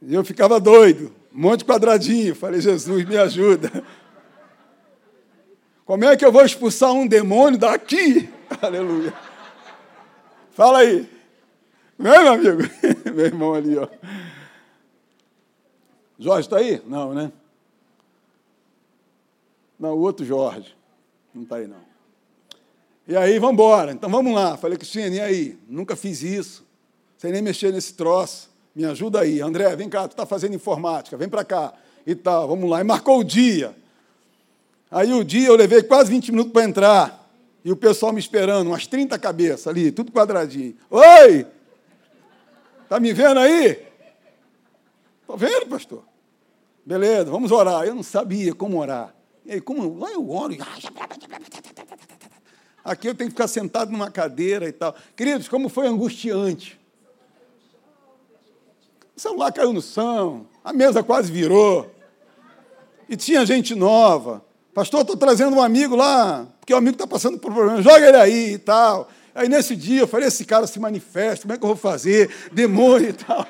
E 0.01 0.13
eu 0.13 0.23
ficava 0.23 0.57
doido, 0.57 1.13
um 1.35 1.41
monte 1.41 1.59
de 1.59 1.65
quadradinho. 1.65 2.33
Falei, 2.33 2.61
Jesus, 2.61 3.03
me 3.03 3.17
ajuda. 3.17 3.83
Como 5.85 6.05
é 6.05 6.15
que 6.15 6.23
eu 6.23 6.31
vou 6.31 6.45
expulsar 6.45 6.93
um 6.93 7.05
demônio 7.05 7.59
daqui? 7.59 8.29
Aleluia. 8.61 9.13
Fala 10.51 10.77
aí. 10.77 11.05
Não 11.99 12.13
é, 12.13 12.23
meu 12.23 12.33
amigo? 12.35 12.71
meu 13.13 13.25
irmão 13.25 13.53
ali, 13.53 13.77
ó. 13.77 13.89
Jorge 16.17 16.47
está 16.47 16.59
aí? 16.59 16.81
Não, 16.85 17.13
né? 17.13 17.33
Não, 19.77 19.93
o 19.93 19.99
outro 19.99 20.25
Jorge. 20.25 20.73
Não 21.33 21.43
está 21.43 21.57
aí, 21.57 21.67
não. 21.67 21.86
E 23.07 23.15
aí, 23.15 23.39
vamos 23.39 23.53
embora. 23.53 23.93
Então, 23.93 24.09
vamos 24.09 24.33
lá. 24.33 24.57
Falei, 24.57 24.77
Cristina, 24.77 25.15
e 25.15 25.21
aí? 25.21 25.57
Nunca 25.69 25.95
fiz 25.95 26.21
isso. 26.21 26.65
Sem 27.17 27.31
nem 27.31 27.41
mexer 27.41 27.71
nesse 27.71 27.93
troço. 27.93 28.49
Me 28.75 28.83
ajuda 28.83 29.21
aí. 29.21 29.39
André, 29.39 29.73
vem 29.77 29.87
cá, 29.87 30.09
tu 30.09 30.11
está 30.11 30.25
fazendo 30.25 30.55
informática. 30.55 31.15
Vem 31.15 31.29
para 31.29 31.45
cá. 31.45 31.73
E 32.05 32.13
tal, 32.13 32.49
vamos 32.49 32.69
lá. 32.69 32.81
E 32.81 32.83
marcou 32.83 33.19
o 33.19 33.23
dia. 33.23 33.73
Aí, 34.91 35.13
o 35.13 35.23
dia, 35.23 35.47
eu 35.47 35.55
levei 35.55 35.81
quase 35.83 36.11
20 36.11 36.31
minutos 36.31 36.51
para 36.51 36.65
entrar. 36.65 37.31
E 37.63 37.71
o 37.71 37.77
pessoal 37.77 38.11
me 38.11 38.19
esperando, 38.19 38.67
umas 38.67 38.87
30 38.87 39.17
cabeças 39.17 39.67
ali, 39.67 39.89
tudo 39.89 40.11
quadradinho. 40.11 40.75
Oi! 40.89 41.45
Está 42.83 42.99
me 42.99 43.13
vendo 43.13 43.39
aí? 43.39 43.85
Estou 45.21 45.37
vendo, 45.37 45.67
pastor. 45.67 46.03
Beleza, 46.85 47.31
vamos 47.31 47.51
orar. 47.51 47.85
Eu 47.85 47.95
não 47.95 48.03
sabia 48.03 48.53
como 48.53 48.79
orar. 48.79 49.15
E 49.45 49.53
aí, 49.53 49.61
como? 49.61 49.97
Lá 49.97 50.11
eu 50.11 50.29
oro. 50.29 50.57
Aqui 52.87 53.09
eu 53.09 53.13
tenho 53.13 53.29
que 53.29 53.35
ficar 53.35 53.49
sentado 53.49 53.91
numa 53.91 54.09
cadeira 54.09 54.65
e 54.65 54.71
tal. 54.71 54.95
Queridos, 55.13 55.49
como 55.49 55.67
foi 55.67 55.87
angustiante. 55.87 56.79
O 59.13 59.19
celular 59.19 59.51
caiu 59.51 59.73
no 59.73 59.81
chão, 59.81 60.47
a 60.63 60.71
mesa 60.71 61.03
quase 61.03 61.29
virou. 61.29 61.93
E 63.09 63.17
tinha 63.17 63.45
gente 63.45 63.75
nova. 63.75 64.41
Pastor, 64.73 65.01
estou 65.01 65.17
trazendo 65.17 65.57
um 65.57 65.61
amigo 65.61 65.97
lá, 65.97 66.47
porque 66.61 66.73
o 66.73 66.77
amigo 66.77 66.95
está 66.95 67.05
passando 67.05 67.37
por 67.37 67.53
problema. 67.53 67.81
Joga 67.81 68.07
ele 68.07 68.17
aí 68.17 68.53
e 68.53 68.57
tal. 68.57 69.09
Aí 69.35 69.49
nesse 69.49 69.75
dia 69.75 70.01
eu 70.01 70.07
falei, 70.07 70.29
esse 70.29 70.45
cara 70.45 70.65
se 70.65 70.79
manifesta, 70.79 71.41
como 71.41 71.53
é 71.53 71.57
que 71.57 71.63
eu 71.65 71.67
vou 71.67 71.75
fazer? 71.75 72.33
Demônio 72.53 73.09
e 73.09 73.13
tal. 73.13 73.45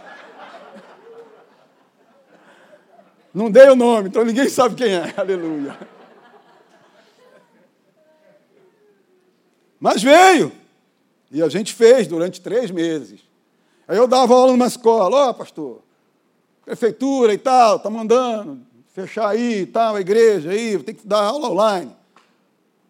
Não 3.31 3.51
dei 3.51 3.69
o 3.69 3.75
nome, 3.75 4.09
então 4.09 4.25
ninguém 4.25 4.49
sabe 4.49 4.73
quem 4.73 4.95
é. 4.95 5.13
Aleluia. 5.15 5.77
Mas 9.79 10.01
veio. 10.01 10.51
E 11.31 11.41
a 11.41 11.49
gente 11.49 11.73
fez 11.73 12.07
durante 12.07 12.41
três 12.41 12.71
meses. 12.71 13.21
Aí 13.87 13.97
eu 13.97 14.07
dava 14.07 14.33
aula 14.33 14.51
numa 14.51 14.67
escola, 14.67 15.15
ó, 15.15 15.29
oh, 15.29 15.33
pastor, 15.33 15.81
prefeitura 16.65 17.33
e 17.33 17.37
tal, 17.37 17.77
está 17.77 17.89
mandando 17.89 18.59
fechar 18.97 19.29
aí 19.29 19.61
e 19.61 19.65
tal, 19.67 19.95
a 19.95 20.01
igreja 20.01 20.49
aí, 20.49 20.75
tem 20.79 20.95
que 20.95 21.05
dar 21.05 21.21
aula 21.21 21.51
online. 21.51 21.95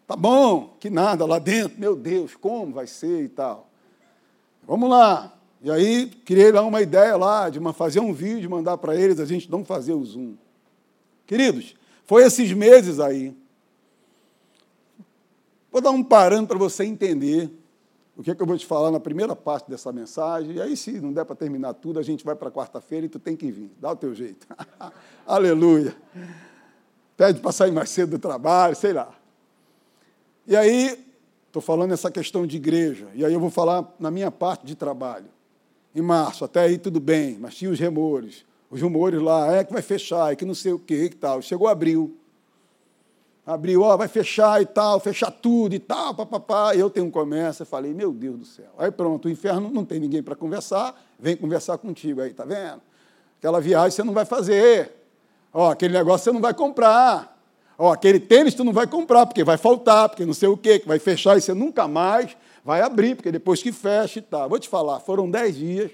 Tá 0.06 0.16
bom, 0.16 0.74
que 0.80 0.88
nada 0.88 1.26
lá 1.26 1.38
dentro, 1.38 1.78
meu 1.78 1.94
Deus, 1.94 2.34
como 2.34 2.72
vai 2.72 2.86
ser 2.86 3.24
e 3.24 3.28
tal. 3.28 3.68
Vamos 4.66 4.88
lá. 4.88 5.34
E 5.60 5.70
aí 5.70 6.06
criei 6.24 6.50
lá 6.50 6.62
uma 6.62 6.80
ideia 6.80 7.14
lá 7.16 7.50
de 7.50 7.58
uma, 7.58 7.74
fazer 7.74 8.00
um 8.00 8.14
vídeo, 8.14 8.50
mandar 8.50 8.78
para 8.78 8.96
eles, 8.96 9.20
a 9.20 9.26
gente 9.26 9.50
não 9.50 9.64
fazer 9.64 9.92
o 9.92 10.02
Zoom. 10.02 10.34
Queridos, 11.26 11.74
foi 12.06 12.24
esses 12.24 12.50
meses 12.52 12.98
aí 13.00 13.36
Vou 15.78 15.82
dar 15.82 15.90
um 15.92 16.02
parâmetro 16.02 16.58
para 16.58 16.58
você 16.58 16.82
entender 16.82 17.48
o 18.16 18.22
que, 18.24 18.32
é 18.32 18.34
que 18.34 18.42
eu 18.42 18.46
vou 18.48 18.58
te 18.58 18.66
falar 18.66 18.90
na 18.90 18.98
primeira 18.98 19.36
parte 19.36 19.70
dessa 19.70 19.92
mensagem. 19.92 20.56
E 20.56 20.60
aí, 20.60 20.76
se 20.76 21.00
não 21.00 21.12
der 21.12 21.24
para 21.24 21.36
terminar 21.36 21.72
tudo, 21.74 22.00
a 22.00 22.02
gente 22.02 22.24
vai 22.24 22.34
para 22.34 22.50
quarta-feira 22.50 23.06
e 23.06 23.08
tu 23.08 23.20
tem 23.20 23.36
que 23.36 23.48
vir. 23.52 23.70
Dá 23.80 23.92
o 23.92 23.94
teu 23.94 24.12
jeito. 24.12 24.44
Aleluia. 25.24 25.94
Pede 27.16 27.40
para 27.40 27.52
sair 27.52 27.70
mais 27.70 27.90
cedo 27.90 28.10
do 28.10 28.18
trabalho, 28.18 28.74
sei 28.74 28.92
lá. 28.92 29.08
E 30.48 30.56
aí, 30.56 30.98
estou 31.46 31.62
falando 31.62 31.92
essa 31.92 32.10
questão 32.10 32.44
de 32.44 32.56
igreja. 32.56 33.06
E 33.14 33.24
aí 33.24 33.32
eu 33.32 33.38
vou 33.38 33.48
falar 33.48 33.88
na 34.00 34.10
minha 34.10 34.32
parte 34.32 34.66
de 34.66 34.74
trabalho. 34.74 35.28
Em 35.94 36.02
março, 36.02 36.44
até 36.44 36.62
aí 36.62 36.76
tudo 36.76 36.98
bem, 36.98 37.38
mas 37.38 37.54
tinha 37.54 37.70
os 37.70 37.78
remores. 37.78 38.44
Os 38.68 38.82
rumores 38.82 39.22
lá, 39.22 39.54
é 39.54 39.62
que 39.62 39.72
vai 39.72 39.82
fechar, 39.82 40.32
é 40.32 40.34
que 40.34 40.44
não 40.44 40.56
sei 40.56 40.72
o 40.72 40.78
que 40.80 41.04
e 41.04 41.10
tal. 41.10 41.40
Chegou 41.40 41.68
abril 41.68 42.16
abriu, 43.48 43.80
ó, 43.80 43.96
vai 43.96 44.08
fechar 44.08 44.60
e 44.60 44.66
tal, 44.66 45.00
fechar 45.00 45.30
tudo 45.30 45.74
e 45.74 45.78
tal, 45.78 46.14
papapá. 46.14 46.76
Eu 46.76 46.90
tenho 46.90 47.06
um 47.06 47.10
comércio, 47.10 47.62
eu 47.62 47.66
falei, 47.66 47.94
meu 47.94 48.12
Deus 48.12 48.38
do 48.38 48.44
céu. 48.44 48.70
Aí 48.76 48.90
pronto, 48.90 49.26
o 49.26 49.30
inferno 49.30 49.70
não 49.70 49.86
tem 49.86 49.98
ninguém 49.98 50.22
para 50.22 50.36
conversar, 50.36 50.94
vem 51.18 51.34
conversar 51.34 51.78
contigo 51.78 52.20
aí, 52.20 52.34
tá 52.34 52.44
vendo? 52.44 52.82
Aquela 53.38 53.58
viagem 53.58 53.90
você 53.92 54.04
não 54.04 54.12
vai 54.12 54.26
fazer. 54.26 54.92
Ó, 55.50 55.70
aquele 55.70 55.94
negócio 55.94 56.24
você 56.24 56.32
não 56.32 56.42
vai 56.42 56.52
comprar. 56.52 57.40
Ó, 57.78 57.90
aquele 57.90 58.20
tênis 58.20 58.52
tu 58.52 58.64
não 58.64 58.72
vai 58.72 58.86
comprar, 58.86 59.24
porque 59.24 59.42
vai 59.42 59.56
faltar, 59.56 60.10
porque 60.10 60.26
não 60.26 60.34
sei 60.34 60.48
o 60.48 60.56
quê, 60.56 60.78
que 60.78 60.86
vai 60.86 60.98
fechar 60.98 61.38
e 61.38 61.40
você 61.40 61.54
nunca 61.54 61.88
mais 61.88 62.36
vai 62.62 62.82
abrir, 62.82 63.14
porque 63.14 63.32
depois 63.32 63.62
que 63.62 63.72
fecha 63.72 64.18
e 64.18 64.22
tal. 64.22 64.46
Vou 64.46 64.58
te 64.58 64.68
falar, 64.68 65.00
foram 65.00 65.30
dez 65.30 65.56
dias 65.56 65.90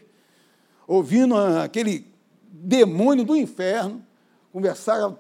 ouvindo 0.88 1.36
aquele 1.36 2.12
demônio 2.50 3.24
do 3.24 3.36
inferno 3.36 4.04
conversar 4.52 5.14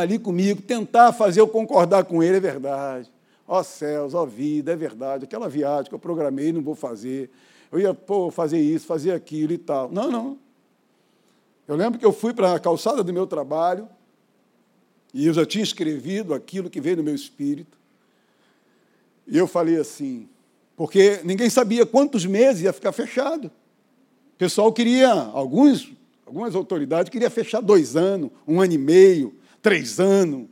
ali 0.00 0.18
comigo, 0.18 0.62
tentar 0.62 1.12
fazer 1.12 1.40
eu 1.40 1.48
concordar 1.48 2.04
com 2.04 2.22
ele, 2.22 2.36
é 2.36 2.40
verdade. 2.40 3.10
Ó 3.46 3.62
céus, 3.62 4.14
ó 4.14 4.24
vida, 4.24 4.72
é 4.72 4.76
verdade. 4.76 5.24
Aquela 5.24 5.48
viagem 5.48 5.88
que 5.88 5.94
eu 5.94 5.98
programei, 5.98 6.52
não 6.52 6.62
vou 6.62 6.74
fazer. 6.74 7.30
Eu 7.70 7.80
ia 7.80 7.92
pô, 7.92 8.30
fazer 8.30 8.58
isso, 8.60 8.86
fazer 8.86 9.12
aquilo 9.12 9.52
e 9.52 9.58
tal. 9.58 9.90
Não, 9.90 10.10
não. 10.10 10.38
Eu 11.66 11.76
lembro 11.76 11.98
que 11.98 12.04
eu 12.04 12.12
fui 12.12 12.34
para 12.34 12.54
a 12.54 12.58
calçada 12.58 13.02
do 13.02 13.12
meu 13.12 13.26
trabalho 13.26 13.88
e 15.12 15.26
eu 15.26 15.32
já 15.32 15.44
tinha 15.44 15.62
escrevido 15.62 16.34
aquilo 16.34 16.70
que 16.70 16.80
veio 16.80 16.96
no 16.96 17.02
meu 17.02 17.14
espírito. 17.14 17.78
E 19.26 19.36
eu 19.36 19.46
falei 19.46 19.76
assim, 19.76 20.28
porque 20.76 21.20
ninguém 21.22 21.48
sabia 21.48 21.86
quantos 21.86 22.26
meses 22.26 22.62
ia 22.62 22.72
ficar 22.72 22.90
fechado. 22.92 23.46
O 23.46 24.38
pessoal 24.38 24.72
queria, 24.72 25.12
alguns, 25.12 25.92
algumas 26.26 26.54
autoridades 26.54 27.10
queriam 27.10 27.30
fechar 27.30 27.60
dois 27.60 27.96
anos, 27.96 28.30
um 28.46 28.60
ano 28.60 28.72
e 28.72 28.78
meio, 28.78 29.34
três 29.62 30.00
anos, 30.00 30.48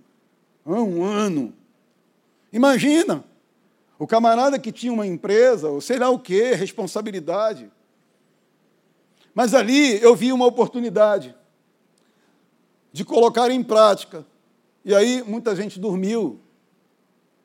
um 0.64 1.02
ano. 1.02 1.54
Imagina, 2.52 3.24
o 3.98 4.06
camarada 4.06 4.58
que 4.58 4.70
tinha 4.70 4.92
uma 4.92 5.06
empresa, 5.06 5.68
ou 5.68 5.80
sei 5.80 5.98
lá 5.98 6.08
o 6.08 6.18
quê, 6.18 6.54
responsabilidade. 6.54 7.70
Mas 9.34 9.54
ali 9.54 10.00
eu 10.02 10.14
vi 10.14 10.32
uma 10.32 10.46
oportunidade 10.46 11.34
de 12.92 13.04
colocar 13.04 13.50
em 13.50 13.62
prática. 13.62 14.26
E 14.84 14.94
aí 14.94 15.22
muita 15.22 15.54
gente 15.54 15.78
dormiu 15.78 16.40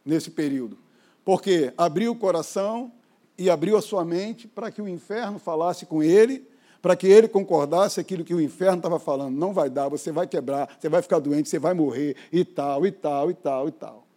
nesse 0.06 0.30
período, 0.30 0.78
porque 1.24 1.74
abriu 1.78 2.12
o 2.12 2.16
coração 2.16 2.92
e 3.38 3.50
abriu 3.50 3.78
a 3.78 3.82
sua 3.82 4.06
mente 4.06 4.48
para 4.48 4.72
que 4.72 4.82
o 4.82 4.88
inferno 4.88 5.40
falasse 5.40 5.86
com 5.86 6.04
ele 6.04 6.48
para 6.84 6.98
que 6.98 7.08
ele 7.08 7.30
concordasse 7.30 7.98
aquilo 8.02 8.26
que 8.26 8.34
o 8.34 8.42
inferno 8.42 8.76
estava 8.76 9.00
falando. 9.00 9.38
Não 9.38 9.54
vai 9.54 9.70
dar, 9.70 9.88
você 9.88 10.12
vai 10.12 10.28
quebrar, 10.28 10.78
você 10.78 10.90
vai 10.90 11.02
ficar 11.02 11.20
doente, 11.20 11.48
você 11.48 11.58
vai 11.58 11.74
morrer, 11.74 12.18
e 12.30 12.44
tal, 12.44 12.86
e 12.86 12.92
tal, 12.92 13.32
e 13.32 13.34
tal, 13.34 13.68
e 13.70 13.72
tal. 13.72 14.08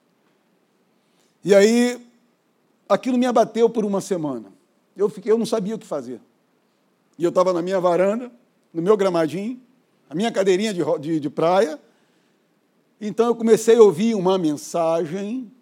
E 1.44 1.54
aí, 1.54 2.04
aquilo 2.88 3.16
me 3.16 3.24
abateu 3.24 3.70
por 3.70 3.84
uma 3.84 4.00
semana. 4.00 4.52
eu 4.96 5.08
fiquei, 5.08 5.30
eu 5.30 5.38
não 5.38 5.46
sabia 5.46 5.76
o 5.76 5.78
que 5.78 5.86
fazer. 5.86 6.20
E 7.16 7.22
eu 7.22 7.28
estava 7.28 7.52
na 7.52 7.62
minha 7.62 7.78
varanda, 7.78 8.32
no 8.74 8.82
meu 8.82 8.96
gramadinho, 8.96 9.60
a 10.10 10.14
minha 10.16 10.32
cadeirinha 10.32 10.74
de, 10.74 10.82
de, 10.98 11.20
de 11.20 11.30
praia. 11.30 11.78
Então 13.00 13.26
eu 13.26 13.36
comecei 13.36 13.76
a 13.76 13.82
ouvir 13.82 14.16
uma 14.16 14.36
mensagem, 14.36 15.52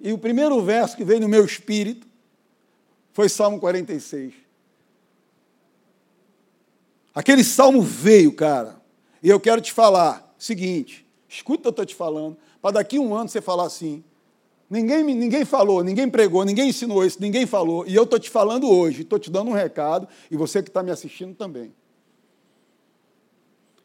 e 0.00 0.14
o 0.14 0.18
primeiro 0.18 0.62
verso 0.62 0.96
que 0.96 1.04
veio 1.04 1.20
no 1.20 1.28
meu 1.28 1.44
espírito 1.44 2.08
foi 3.12 3.28
Salmo 3.28 3.60
46. 3.60 4.49
Aquele 7.14 7.42
salmo 7.42 7.82
veio, 7.82 8.32
cara, 8.32 8.80
e 9.22 9.28
eu 9.28 9.40
quero 9.40 9.60
te 9.60 9.72
falar 9.72 10.34
o 10.38 10.42
seguinte: 10.42 11.06
escuta 11.28 11.58
o 11.58 11.62
que 11.62 11.68
eu 11.68 11.70
estou 11.70 11.86
te 11.86 11.94
falando, 11.94 12.36
para 12.62 12.72
daqui 12.72 12.96
a 12.96 13.00
um 13.00 13.14
ano 13.14 13.28
você 13.28 13.40
falar 13.40 13.66
assim. 13.66 14.04
Ninguém, 14.68 15.02
ninguém 15.02 15.44
falou, 15.44 15.82
ninguém 15.82 16.08
pregou, 16.08 16.44
ninguém 16.44 16.68
ensinou 16.68 17.04
isso, 17.04 17.18
ninguém 17.20 17.44
falou. 17.44 17.84
E 17.88 17.94
eu 17.94 18.04
estou 18.04 18.20
te 18.20 18.30
falando 18.30 18.70
hoje, 18.70 19.02
estou 19.02 19.18
te 19.18 19.28
dando 19.28 19.50
um 19.50 19.54
recado, 19.54 20.06
e 20.30 20.36
você 20.36 20.62
que 20.62 20.68
está 20.68 20.80
me 20.80 20.92
assistindo 20.92 21.34
também. 21.34 21.74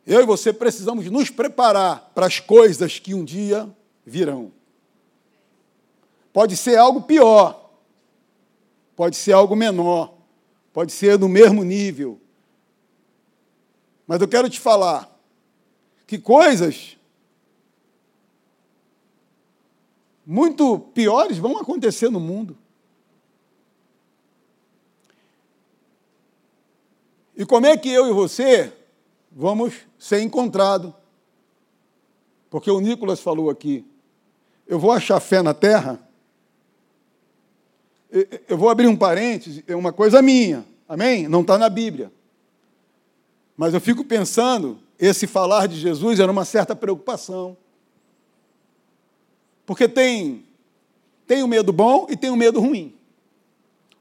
Eu 0.05 0.21
e 0.21 0.25
você 0.25 0.53
precisamos 0.53 1.09
nos 1.09 1.31
preparar 1.31 2.11
para 2.13 2.27
as 2.27 2.39
coisas 2.39 2.99
que 2.99 3.15
um 3.15 3.25
dia 3.25 3.67
virão. 4.05 4.51
Pode 6.31 6.55
ser 6.55 6.77
algo 6.77 7.01
pior, 7.01 7.71
pode 8.95 9.15
ser 9.15 9.31
algo 9.31 9.55
menor, 9.55 10.13
pode 10.71 10.91
ser 10.91 11.17
no 11.17 11.27
mesmo 11.27 11.63
nível. 11.63 12.21
Mas 14.07 14.21
eu 14.21 14.27
quero 14.27 14.49
te 14.49 14.59
falar 14.59 15.11
que 16.05 16.19
coisas 16.19 16.97
muito 20.25 20.79
piores 20.79 21.37
vão 21.37 21.57
acontecer 21.57 22.09
no 22.09 22.19
mundo. 22.19 22.57
E 27.35 27.45
como 27.45 27.65
é 27.65 27.75
que 27.75 27.89
eu 27.89 28.07
e 28.07 28.13
você 28.13 28.73
vamos 29.31 29.73
ser 29.99 30.21
encontrados? 30.21 30.93
Porque 32.49 32.71
o 32.71 32.79
Nicolas 32.79 33.19
falou 33.19 33.49
aqui, 33.49 33.85
eu 34.65 34.79
vou 34.79 34.91
achar 34.91 35.19
fé 35.19 35.41
na 35.41 35.53
terra? 35.53 35.99
Eu 38.47 38.57
vou 38.57 38.69
abrir 38.69 38.87
um 38.87 38.95
parênteses, 38.95 39.61
é 39.67 39.75
uma 39.75 39.91
coisa 39.91 40.21
minha, 40.21 40.65
amém? 40.87 41.27
Não 41.27 41.41
está 41.41 41.57
na 41.57 41.67
Bíblia. 41.67 42.11
Mas 43.57 43.73
eu 43.73 43.79
fico 43.79 44.03
pensando, 44.03 44.79
esse 44.99 45.27
falar 45.27 45.67
de 45.67 45.75
Jesus 45.79 46.19
era 46.19 46.31
uma 46.31 46.45
certa 46.45 46.75
preocupação. 46.75 47.55
Porque 49.65 49.87
tem, 49.87 50.45
tem 51.25 51.41
o 51.41 51.47
medo 51.47 51.71
bom 51.71 52.07
e 52.09 52.15
tem 52.15 52.29
o 52.29 52.35
medo 52.35 52.59
ruim. 52.59 52.93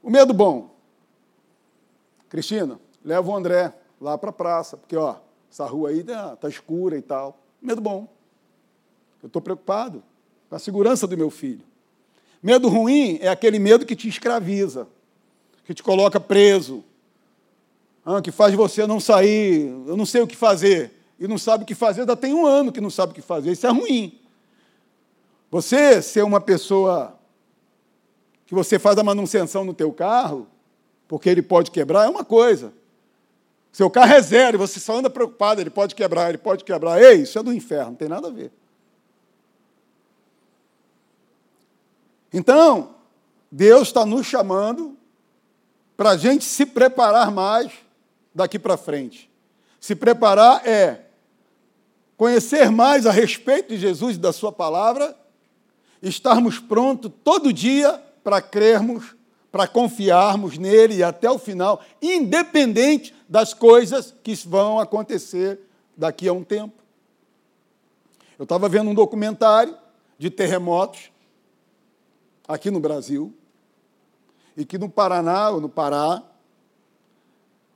O 0.02 0.11
medo 0.11 0.34
bom. 0.34 0.75
Cristina, 2.28 2.78
leva 3.04 3.30
o 3.30 3.37
André 3.37 3.73
lá 4.00 4.18
para 4.18 4.30
a 4.30 4.32
praça, 4.32 4.76
porque 4.76 4.96
ó, 4.96 5.16
essa 5.50 5.64
rua 5.64 5.90
aí 5.90 6.00
está 6.00 6.37
tá 6.37 6.49
escura 6.49 6.99
e 6.99 7.02
tal. 7.02 7.38
Medo 7.62 7.80
bom. 7.80 8.08
Eu 9.23 9.28
estou 9.28 9.40
preocupado 9.40 10.02
com 10.50 10.56
a 10.56 10.58
segurança 10.58 11.06
do 11.06 11.16
meu 11.16 11.30
filho. 11.30 11.62
Medo 12.42 12.68
ruim 12.68 13.18
é 13.23 13.28
aquele 13.28 13.58
medo 13.58 13.87
que 13.87 13.96
te 13.96 14.06
escraviza, 14.06 14.87
que 15.64 15.73
te 15.73 15.82
coloca 15.82 16.20
preso, 16.20 16.84
que 18.23 18.30
faz 18.30 18.54
você 18.54 18.87
não 18.87 19.00
sair, 19.00 19.66
eu 19.87 19.96
não 19.96 20.04
sei 20.04 20.20
o 20.20 20.26
que 20.26 20.37
fazer, 20.37 20.92
e 21.18 21.26
não 21.26 21.38
sabe 21.38 21.64
o 21.64 21.66
que 21.66 21.75
fazer, 21.75 22.02
ainda 22.02 22.16
tem 22.16 22.34
um 22.34 22.46
ano 22.46 22.70
que 22.70 22.80
não 22.80 22.90
sabe 22.90 23.12
o 23.12 23.14
que 23.14 23.23
fazer. 23.23 23.52
Isso 23.52 23.66
é 23.66 23.70
ruim. 23.70 24.18
Você 25.50 26.02
ser 26.02 26.23
uma 26.23 26.40
pessoa 26.40 27.18
que 28.46 28.54
você 28.54 28.78
faz 28.78 28.99
a 28.99 29.02
manutenção 29.02 29.64
no 29.64 29.73
teu 29.73 29.92
carro, 29.92 30.46
porque 31.08 31.28
ele 31.28 31.42
pode 31.42 31.70
quebrar, 31.70 32.04
é 32.04 32.08
uma 32.08 32.25
coisa. 32.25 32.73
Seu 33.73 33.90
carro 33.90 34.12
é 34.12 34.20
zero, 34.20 34.58
você 34.58 34.78
só 34.78 34.99
anda 34.99 35.08
preocupado, 35.08 35.61
ele 35.61 35.70
pode 35.70 35.94
quebrar, 35.94 36.28
ele 36.28 36.38
pode 36.38 36.62
quebrar. 36.62 37.02
Ei, 37.02 37.23
isso 37.23 37.38
é 37.38 37.42
do 37.42 37.52
inferno, 37.52 37.90
não 37.90 37.96
tem 37.96 38.08
nada 38.08 38.28
a 38.28 38.30
ver. 38.30 38.52
Então, 42.33 42.96
Deus 43.50 43.88
está 43.88 44.05
nos 44.05 44.26
chamando 44.26 44.96
para 45.96 46.11
a 46.11 46.16
gente 46.16 46.44
se 46.44 46.66
preparar 46.66 47.31
mais 47.31 47.72
daqui 48.35 48.59
para 48.59 48.77
frente. 48.77 49.31
Se 49.81 49.94
preparar 49.94 50.66
é 50.66 51.07
conhecer 52.16 52.70
mais 52.70 53.07
a 53.07 53.11
respeito 53.11 53.68
de 53.68 53.79
Jesus 53.79 54.16
e 54.16 54.18
da 54.18 54.33
Sua 54.33 54.51
palavra 54.51 55.16
estarmos 56.03 56.59
prontos 56.59 57.11
todo 57.23 57.53
dia 57.53 58.03
para 58.23 58.40
crermos, 58.42 59.14
para 59.51 59.66
confiarmos 59.66 60.59
nele 60.59 60.97
e 60.97 61.03
até 61.03 61.31
o 61.31 61.38
final, 61.38 61.81
independente 62.03 63.14
das 63.29 63.55
coisas 63.55 64.14
que 64.23 64.35
vão 64.35 64.79
acontecer 64.79 65.61
daqui 65.97 66.29
a 66.29 66.33
um 66.33 66.42
tempo. 66.42 66.83
Eu 68.38 68.42
estava 68.42 68.68
vendo 68.68 68.90
um 68.90 68.94
documentário 68.94 69.77
de 70.18 70.29
terremotos 70.29 71.11
aqui 72.47 72.70
no 72.70 72.81
Brasil, 72.81 73.33
e 74.57 74.64
que 74.64 74.79
no 74.79 74.88
Paraná 74.88 75.51
ou 75.51 75.61
no 75.61 75.68
Pará, 75.68 76.23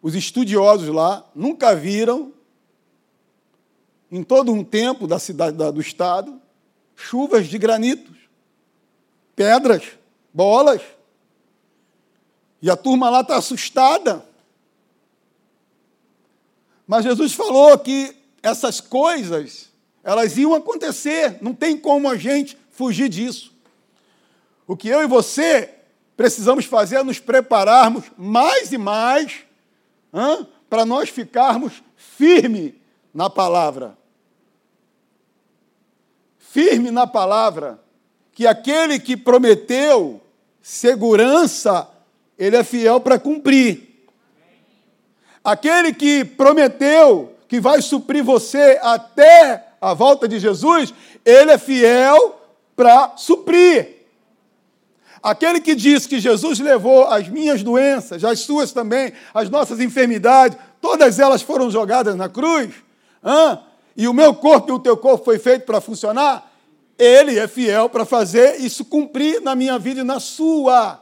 os 0.02 0.14
estudiosos 0.14 0.88
lá 0.88 1.24
nunca 1.34 1.74
viram, 1.74 2.32
em 4.10 4.22
todo 4.22 4.52
um 4.52 4.64
tempo 4.64 5.06
da 5.06 5.18
cidade 5.18 5.56
do 5.56 5.80
estado, 5.80 6.40
chuvas 6.96 7.46
de 7.46 7.58
granitos 7.58 8.16
pedras, 9.38 9.84
bolas. 10.34 10.82
E 12.60 12.68
a 12.68 12.76
turma 12.76 13.08
lá 13.08 13.20
está 13.20 13.36
assustada. 13.36 14.26
Mas 16.86 17.04
Jesus 17.04 17.34
falou 17.34 17.78
que 17.78 18.16
essas 18.42 18.80
coisas, 18.80 19.68
elas 20.02 20.36
iam 20.36 20.54
acontecer, 20.54 21.38
não 21.40 21.54
tem 21.54 21.76
como 21.76 22.08
a 22.10 22.16
gente 22.16 22.58
fugir 22.72 23.08
disso. 23.08 23.54
O 24.66 24.76
que 24.76 24.88
eu 24.88 25.02
e 25.02 25.06
você 25.06 25.72
precisamos 26.16 26.64
fazer 26.64 26.96
é 26.96 27.02
nos 27.04 27.20
prepararmos 27.20 28.06
mais 28.16 28.72
e 28.72 28.78
mais 28.78 29.47
para 30.68 30.84
nós 30.84 31.08
ficarmos 31.08 31.82
firme 31.96 32.80
na 33.12 33.28
palavra. 33.28 33.96
Firme 36.38 36.90
na 36.90 37.06
palavra 37.06 37.78
que 38.32 38.46
aquele 38.46 38.98
que 38.98 39.16
prometeu 39.16 40.20
segurança, 40.62 41.88
ele 42.38 42.56
é 42.56 42.64
fiel 42.64 43.00
para 43.00 43.18
cumprir. 43.18 44.06
Aquele 45.42 45.92
que 45.92 46.24
prometeu 46.24 47.34
que 47.48 47.60
vai 47.60 47.80
suprir 47.80 48.22
você 48.22 48.78
até 48.82 49.68
a 49.80 49.94
volta 49.94 50.28
de 50.28 50.38
Jesus, 50.38 50.92
ele 51.24 51.50
é 51.50 51.58
fiel 51.58 52.40
para 52.76 53.16
suprir. 53.16 53.97
Aquele 55.28 55.60
que 55.60 55.74
diz 55.74 56.06
que 56.06 56.18
Jesus 56.18 56.58
levou 56.58 57.04
as 57.04 57.28
minhas 57.28 57.62
doenças, 57.62 58.24
as 58.24 58.40
suas 58.40 58.72
também, 58.72 59.12
as 59.34 59.50
nossas 59.50 59.78
enfermidades, 59.78 60.56
todas 60.80 61.18
elas 61.18 61.42
foram 61.42 61.70
jogadas 61.70 62.16
na 62.16 62.30
cruz, 62.30 62.70
e 63.94 64.08
o 64.08 64.14
meu 64.14 64.34
corpo 64.34 64.70
e 64.70 64.72
o 64.72 64.78
teu 64.78 64.96
corpo 64.96 65.26
foi 65.26 65.38
feito 65.38 65.66
para 65.66 65.82
funcionar, 65.82 66.50
ele 66.98 67.38
é 67.38 67.46
fiel 67.46 67.90
para 67.90 68.06
fazer 68.06 68.58
isso 68.58 68.86
cumprir 68.86 69.42
na 69.42 69.54
minha 69.54 69.78
vida 69.78 70.00
e 70.00 70.04
na 70.04 70.18
sua. 70.18 70.98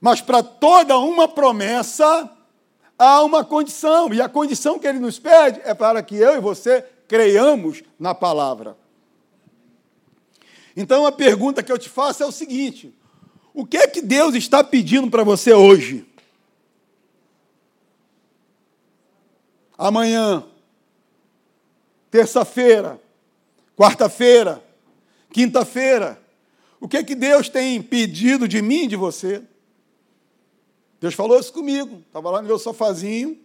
Mas 0.00 0.20
para 0.20 0.40
toda 0.40 0.96
uma 0.98 1.26
promessa, 1.26 2.30
há 2.96 3.24
uma 3.24 3.44
condição, 3.44 4.14
e 4.14 4.22
a 4.22 4.28
condição 4.28 4.78
que 4.78 4.86
ele 4.86 5.00
nos 5.00 5.18
pede 5.18 5.60
é 5.64 5.74
para 5.74 6.00
que 6.00 6.14
eu 6.14 6.36
e 6.36 6.40
você 6.40 6.84
creiamos 7.08 7.82
na 7.98 8.14
palavra. 8.14 8.76
Então 10.80 11.04
a 11.04 11.10
pergunta 11.10 11.60
que 11.60 11.72
eu 11.72 11.76
te 11.76 11.88
faço 11.88 12.22
é 12.22 12.26
o 12.26 12.30
seguinte: 12.30 12.94
o 13.52 13.66
que 13.66 13.76
é 13.76 13.88
que 13.88 14.00
Deus 14.00 14.36
está 14.36 14.62
pedindo 14.62 15.10
para 15.10 15.24
você 15.24 15.52
hoje? 15.52 16.06
Amanhã, 19.76 20.46
terça-feira, 22.12 23.00
quarta-feira, 23.76 24.64
quinta-feira. 25.32 26.22
O 26.80 26.86
que 26.86 26.96
é 26.96 27.02
que 27.02 27.16
Deus 27.16 27.48
tem 27.48 27.82
pedido 27.82 28.46
de 28.46 28.62
mim 28.62 28.86
de 28.86 28.94
você? 28.94 29.42
Deus 31.00 31.14
falou 31.14 31.40
isso 31.40 31.52
comigo. 31.52 32.04
Estava 32.06 32.30
lá 32.30 32.40
no 32.40 32.46
meu 32.46 32.58
sofazinho, 32.58 33.36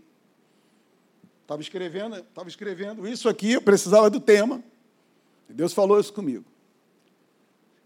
estava 1.42 1.64
escrevendo, 1.64 2.16
estava 2.16 2.48
escrevendo 2.48 3.08
isso 3.08 3.28
aqui, 3.28 3.54
eu 3.54 3.62
precisava 3.62 4.08
do 4.08 4.20
tema. 4.20 4.64
E 5.50 5.54
Deus 5.54 5.74
falou 5.74 6.00
isso 6.00 6.14
comigo. 6.14 6.53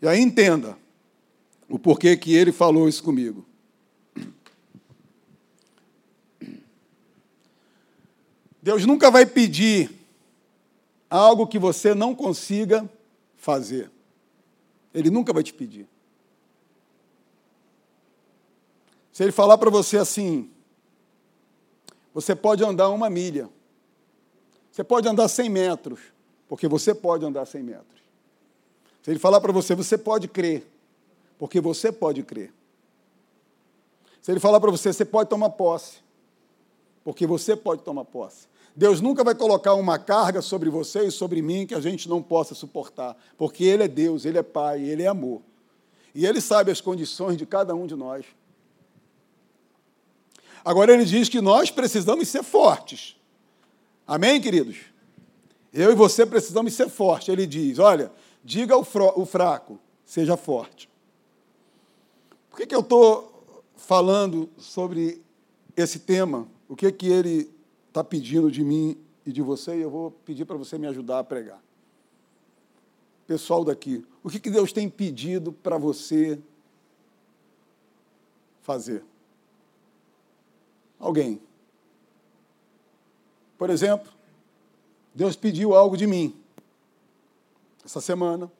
E 0.01 0.07
aí 0.07 0.19
entenda 0.19 0.77
o 1.69 1.79
porquê 1.79 2.15
que 2.15 2.33
ele 2.33 2.51
falou 2.51 2.87
isso 2.87 3.03
comigo. 3.03 3.45
Deus 8.61 8.85
nunca 8.85 9.09
vai 9.09 9.25
pedir 9.25 9.89
algo 11.09 11.47
que 11.47 11.57
você 11.57 11.95
não 11.95 12.13
consiga 12.13 12.89
fazer. 13.35 13.89
Ele 14.93 15.09
nunca 15.09 15.31
vai 15.31 15.41
te 15.41 15.53
pedir. 15.53 15.87
Se 19.11 19.23
ele 19.23 19.31
falar 19.31 19.57
para 19.57 19.69
você 19.69 19.97
assim, 19.97 20.49
você 22.13 22.35
pode 22.35 22.63
andar 22.63 22.89
uma 22.89 23.09
milha, 23.09 23.49
você 24.71 24.83
pode 24.83 25.07
andar 25.07 25.27
100 25.27 25.49
metros, 25.49 25.99
porque 26.47 26.67
você 26.67 26.93
pode 26.93 27.25
andar 27.25 27.45
100 27.45 27.63
metros. 27.63 28.01
Se 29.07 29.11
ele 29.11 29.19
falar 29.19 29.39
para 29.39 29.53
você, 29.53 29.73
você 29.73 29.97
pode 29.97 30.27
crer, 30.27 30.67
porque 31.39 31.61
você 31.61 31.93
pode 31.93 32.23
crer. 32.23 32.51
Se 34.21 34.29
ele 34.29 34.39
falar 34.41 34.59
para 34.59 34.69
você, 34.69 34.91
você 34.91 35.05
pode 35.05 35.29
tomar 35.29 35.51
posse, 35.51 35.99
porque 37.05 37.25
você 37.25 37.55
pode 37.55 37.83
tomar 37.83 38.03
posse. 38.03 38.49
Deus 38.75 38.99
nunca 38.99 39.23
vai 39.23 39.33
colocar 39.33 39.75
uma 39.75 39.97
carga 39.97 40.41
sobre 40.41 40.69
você 40.69 41.05
e 41.05 41.11
sobre 41.11 41.41
mim 41.41 41.65
que 41.65 41.73
a 41.73 41.79
gente 41.79 42.09
não 42.09 42.21
possa 42.21 42.53
suportar, 42.53 43.15
porque 43.37 43.63
Ele 43.63 43.83
é 43.83 43.87
Deus, 43.87 44.25
Ele 44.25 44.39
é 44.39 44.43
Pai, 44.43 44.81
Ele 44.81 45.03
é 45.03 45.07
amor. 45.07 45.41
E 46.13 46.25
Ele 46.25 46.41
sabe 46.41 46.69
as 46.69 46.81
condições 46.81 47.37
de 47.37 47.45
cada 47.45 47.73
um 47.73 47.87
de 47.87 47.95
nós. 47.95 48.25
Agora 50.65 50.91
Ele 50.91 51.05
diz 51.05 51.29
que 51.29 51.39
nós 51.39 51.71
precisamos 51.71 52.27
ser 52.27 52.43
fortes. 52.43 53.15
Amém, 54.05 54.41
queridos? 54.41 54.79
Eu 55.73 55.93
e 55.93 55.95
você 55.95 56.25
precisamos 56.25 56.73
ser 56.73 56.89
fortes. 56.89 57.29
Ele 57.29 57.47
diz: 57.47 57.79
olha, 57.79 58.11
diga 58.43 58.75
ao 58.75 58.83
fraco, 58.83 59.79
seja 60.05 60.37
forte. 60.37 60.89
Por 62.49 62.57
que, 62.57 62.67
que 62.67 62.75
eu 62.75 62.79
estou 62.79 63.63
falando 63.75 64.49
sobre 64.57 65.21
esse 65.75 65.99
tema? 65.99 66.47
O 66.67 66.75
que, 66.75 66.91
que 66.91 67.07
ele 67.07 67.49
está 67.87 68.03
pedindo 68.03 68.49
de 68.51 68.63
mim 68.63 68.97
e 69.25 69.31
de 69.31 69.41
você? 69.41 69.77
E 69.77 69.81
eu 69.81 69.89
vou 69.89 70.11
pedir 70.11 70.45
para 70.45 70.57
você 70.57 70.77
me 70.77 70.87
ajudar 70.87 71.19
a 71.19 71.23
pregar. 71.23 71.61
Pessoal 73.27 73.63
daqui, 73.63 74.05
o 74.23 74.29
que, 74.29 74.39
que 74.39 74.49
Deus 74.49 74.71
tem 74.71 74.89
pedido 74.89 75.51
para 75.51 75.77
você 75.77 76.39
fazer? 78.61 79.03
Alguém. 80.99 81.39
Por 83.57 83.69
exemplo, 83.69 84.11
Deus 85.13 85.35
pediu 85.35 85.75
algo 85.75 85.97
de 85.97 86.07
mim. 86.07 86.35
Essa 87.87 88.01
semana, 88.01 88.51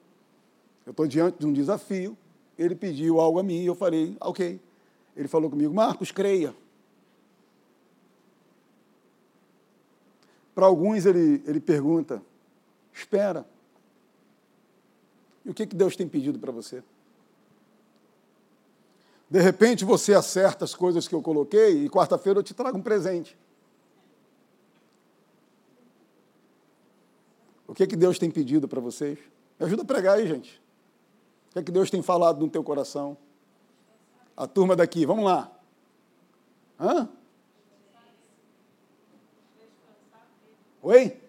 eu 0.86 0.90
estou 0.90 1.06
diante 1.06 1.38
de 1.38 1.46
um 1.46 1.52
desafio, 1.52 2.16
ele 2.58 2.74
pediu 2.74 3.20
algo 3.20 3.38
a 3.38 3.42
mim 3.42 3.60
e 3.60 3.66
eu 3.66 3.74
falei, 3.74 4.16
ok. 4.18 4.58
Ele 5.14 5.28
falou 5.28 5.50
comigo, 5.50 5.74
Marcos, 5.74 6.10
creia. 6.10 6.54
Para 10.54 10.64
alguns 10.64 11.04
ele, 11.04 11.42
ele 11.46 11.60
pergunta, 11.60 12.22
espera. 12.90 13.46
E 15.44 15.50
o 15.50 15.54
que, 15.54 15.66
que 15.66 15.76
Deus 15.76 15.94
tem 15.94 16.08
pedido 16.08 16.38
para 16.38 16.50
você? 16.50 16.82
De 19.28 19.42
repente 19.42 19.84
você 19.84 20.14
acerta 20.14 20.64
as 20.64 20.74
coisas 20.74 21.06
que 21.06 21.14
eu 21.14 21.20
coloquei 21.20 21.84
e 21.84 21.90
quarta-feira 21.90 22.38
eu 22.38 22.42
te 22.42 22.54
trago 22.54 22.78
um 22.78 22.82
presente. 22.82 23.36
O 27.68 27.74
que, 27.74 27.86
que 27.86 27.94
Deus 27.94 28.18
tem 28.18 28.30
pedido 28.30 28.66
para 28.66 28.80
vocês? 28.80 29.18
Me 29.60 29.66
ajuda 29.66 29.82
a 29.82 29.84
pregar 29.84 30.16
aí, 30.16 30.26
gente. 30.26 30.60
O 31.50 31.52
que, 31.52 31.64
que 31.64 31.70
Deus 31.70 31.90
tem 31.90 32.00
falado 32.00 32.40
no 32.40 32.48
teu 32.48 32.64
coração? 32.64 33.16
A 34.34 34.46
turma 34.46 34.74
daqui, 34.74 35.04
vamos 35.04 35.26
lá. 35.26 35.52
Hã? 36.80 37.08
Oi? 40.82 41.20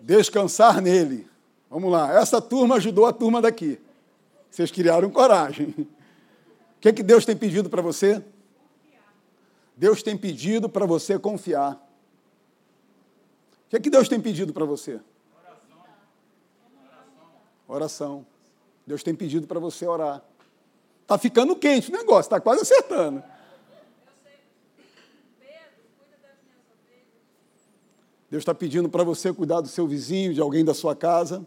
Descansar 0.00 0.80
nele. 0.80 1.28
Vamos 1.70 1.92
lá. 1.92 2.12
Essa 2.18 2.42
turma 2.42 2.74
ajudou 2.76 3.06
a 3.06 3.12
turma 3.12 3.40
daqui. 3.40 3.78
Vocês 4.50 4.70
criaram 4.72 5.08
coragem. 5.08 5.68
O 5.78 6.80
que, 6.80 6.88
é 6.88 6.92
que 6.92 7.02
Deus 7.02 7.24
tem 7.24 7.36
pedido 7.36 7.70
para 7.70 7.80
você? 7.80 8.24
Deus 9.76 10.02
tem 10.02 10.16
pedido 10.16 10.68
para 10.68 10.84
você 10.84 11.16
confiar. 11.16 11.80
Que, 13.72 13.76
é 13.76 13.80
que 13.80 13.88
Deus 13.88 14.06
tem 14.06 14.20
pedido 14.20 14.52
para 14.52 14.66
você? 14.66 15.00
Oração. 17.66 18.26
Deus 18.86 19.02
tem 19.02 19.14
pedido 19.14 19.46
para 19.46 19.58
você 19.58 19.86
orar. 19.86 20.22
Está 21.00 21.16
ficando 21.16 21.56
quente 21.56 21.88
o 21.88 21.92
negócio, 21.96 22.28
está 22.28 22.38
quase 22.38 22.60
acertando. 22.60 23.24
Deus 28.30 28.42
está 28.42 28.54
pedindo 28.54 28.90
para 28.90 29.04
você 29.04 29.32
cuidar 29.32 29.62
do 29.62 29.68
seu 29.68 29.88
vizinho, 29.88 30.34
de 30.34 30.40
alguém 30.42 30.66
da 30.66 30.74
sua 30.74 30.94
casa. 30.94 31.42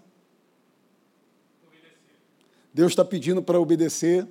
Deus 2.73 2.91
está 2.91 3.05
pedindo 3.05 3.43
para 3.43 3.59
obedecer. 3.59 4.27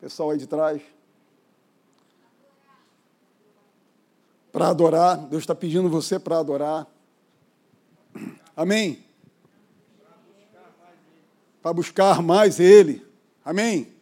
Pessoal 0.00 0.30
aí 0.30 0.38
de 0.38 0.48
trás. 0.48 0.82
Para 4.56 4.68
adorar. 4.70 5.18
Deus 5.18 5.42
está 5.42 5.54
pedindo 5.54 5.90
você 5.90 6.18
para 6.18 6.38
adorar. 6.38 6.86
Amém? 8.56 9.04
Para 11.60 11.74
buscar 11.74 12.22
mais 12.22 12.58
Ele. 12.58 13.06
Amém? 13.44 13.92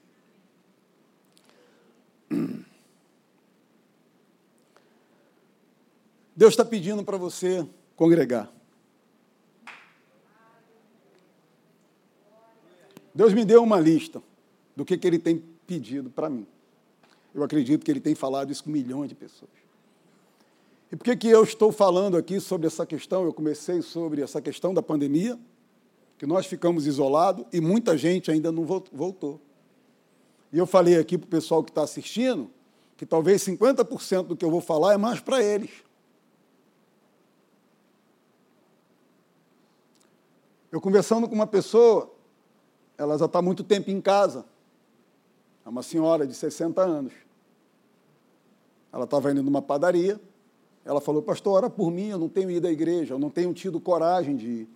Deus 6.36 6.52
está 6.52 6.64
pedindo 6.64 7.02
para 7.02 7.16
você 7.16 7.66
congregar. 7.96 8.48
Deus 13.12 13.32
me 13.32 13.44
deu 13.44 13.60
uma 13.60 13.80
lista 13.80 14.22
do 14.76 14.84
que, 14.84 14.96
que 14.96 15.08
Ele 15.08 15.18
tem 15.18 15.36
pedido 15.66 16.10
para 16.10 16.30
mim. 16.30 16.46
Eu 17.34 17.42
acredito 17.42 17.84
que 17.84 17.90
Ele 17.90 17.98
tem 17.98 18.14
falado 18.14 18.52
isso 18.52 18.62
com 18.62 18.70
milhões 18.70 19.08
de 19.08 19.16
pessoas. 19.16 19.63
E 20.94 20.96
por 20.96 21.02
que, 21.02 21.16
que 21.16 21.28
eu 21.28 21.42
estou 21.42 21.72
falando 21.72 22.16
aqui 22.16 22.38
sobre 22.38 22.68
essa 22.68 22.86
questão? 22.86 23.24
Eu 23.24 23.34
comecei 23.34 23.82
sobre 23.82 24.22
essa 24.22 24.40
questão 24.40 24.72
da 24.72 24.80
pandemia, 24.80 25.36
que 26.16 26.24
nós 26.24 26.46
ficamos 26.46 26.86
isolados 26.86 27.44
e 27.52 27.60
muita 27.60 27.98
gente 27.98 28.30
ainda 28.30 28.52
não 28.52 28.64
voltou. 28.64 29.40
E 30.52 30.58
eu 30.58 30.68
falei 30.68 30.96
aqui 30.96 31.18
para 31.18 31.26
o 31.26 31.28
pessoal 31.28 31.64
que 31.64 31.72
está 31.72 31.82
assistindo 31.82 32.48
que 32.96 33.04
talvez 33.04 33.42
50% 33.42 34.22
do 34.22 34.36
que 34.36 34.44
eu 34.44 34.50
vou 34.52 34.60
falar 34.60 34.94
é 34.94 34.96
mais 34.96 35.18
para 35.18 35.42
eles. 35.42 35.72
Eu 40.70 40.80
conversando 40.80 41.28
com 41.28 41.34
uma 41.34 41.48
pessoa, 41.48 42.08
ela 42.96 43.18
já 43.18 43.24
está 43.24 43.42
muito 43.42 43.64
tempo 43.64 43.90
em 43.90 44.00
casa. 44.00 44.44
É 45.66 45.68
uma 45.68 45.82
senhora 45.82 46.24
de 46.24 46.34
60 46.34 46.80
anos. 46.80 47.12
Ela 48.92 49.06
estava 49.06 49.32
indo 49.32 49.42
numa 49.42 49.60
padaria. 49.60 50.20
Ela 50.84 51.00
falou, 51.00 51.22
pastor, 51.22 51.54
ora 51.54 51.70
por 51.70 51.90
mim, 51.90 52.08
eu 52.08 52.18
não 52.18 52.28
tenho 52.28 52.50
ido 52.50 52.66
à 52.66 52.70
igreja, 52.70 53.14
eu 53.14 53.18
não 53.18 53.30
tenho 53.30 53.52
tido 53.54 53.80
coragem 53.80 54.36
de 54.36 54.46
ir. 54.46 54.68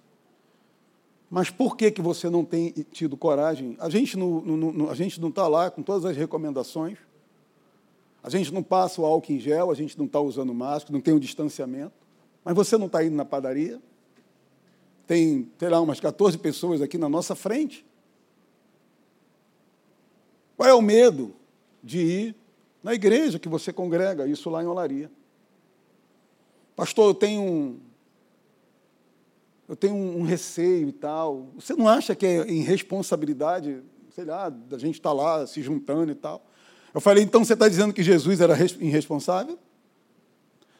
Mas 1.30 1.50
por 1.50 1.76
que, 1.76 1.90
que 1.90 2.00
você 2.00 2.30
não 2.30 2.44
tem 2.44 2.70
tido 2.90 3.16
coragem? 3.16 3.76
A 3.78 3.90
gente 3.90 4.16
não 4.16 4.88
a 4.90 4.94
gente 4.94 5.20
não 5.20 5.28
está 5.28 5.46
lá 5.46 5.70
com 5.70 5.82
todas 5.82 6.06
as 6.06 6.16
recomendações. 6.16 6.96
A 8.22 8.30
gente 8.30 8.52
não 8.52 8.62
passa 8.62 9.00
o 9.00 9.06
álcool 9.06 9.32
em 9.32 9.38
gel, 9.38 9.70
a 9.70 9.74
gente 9.74 9.96
não 9.98 10.06
está 10.06 10.20
usando 10.20 10.52
máscara, 10.54 10.92
não 10.92 11.00
tem 11.00 11.14
o 11.14 11.20
distanciamento. 11.20 11.92
Mas 12.42 12.54
você 12.54 12.78
não 12.78 12.86
está 12.86 13.04
indo 13.04 13.14
na 13.14 13.24
padaria? 13.24 13.80
Tem, 15.06 15.50
sei 15.58 15.68
lá, 15.68 15.80
umas 15.80 16.00
14 16.00 16.36
pessoas 16.38 16.80
aqui 16.80 16.96
na 16.96 17.08
nossa 17.08 17.34
frente. 17.34 17.84
Qual 20.56 20.68
é 20.68 20.74
o 20.74 20.82
medo 20.82 21.34
de 21.82 21.98
ir 21.98 22.36
na 22.82 22.94
igreja 22.94 23.38
que 23.38 23.48
você 23.48 23.72
congrega, 23.72 24.26
isso 24.26 24.50
lá 24.50 24.62
em 24.62 24.66
Olaria? 24.66 25.10
Pastor, 26.78 27.08
eu 27.08 27.14
tenho 27.14 27.42
um, 27.42 27.80
eu 29.68 29.74
tenho 29.74 29.96
um 29.96 30.22
receio 30.22 30.88
e 30.88 30.92
tal. 30.92 31.48
Você 31.56 31.74
não 31.74 31.88
acha 31.88 32.14
que 32.14 32.24
é 32.24 32.48
irresponsabilidade, 32.48 33.82
sei 34.14 34.24
lá, 34.24 34.48
da 34.48 34.78
gente 34.78 34.94
estar 34.94 35.12
lá 35.12 35.44
se 35.44 35.60
juntando 35.60 36.12
e 36.12 36.14
tal? 36.14 36.40
Eu 36.94 37.00
falei, 37.00 37.24
então 37.24 37.44
você 37.44 37.54
está 37.54 37.68
dizendo 37.68 37.92
que 37.92 38.00
Jesus 38.00 38.40
era 38.40 38.56
irresponsável? 38.78 39.58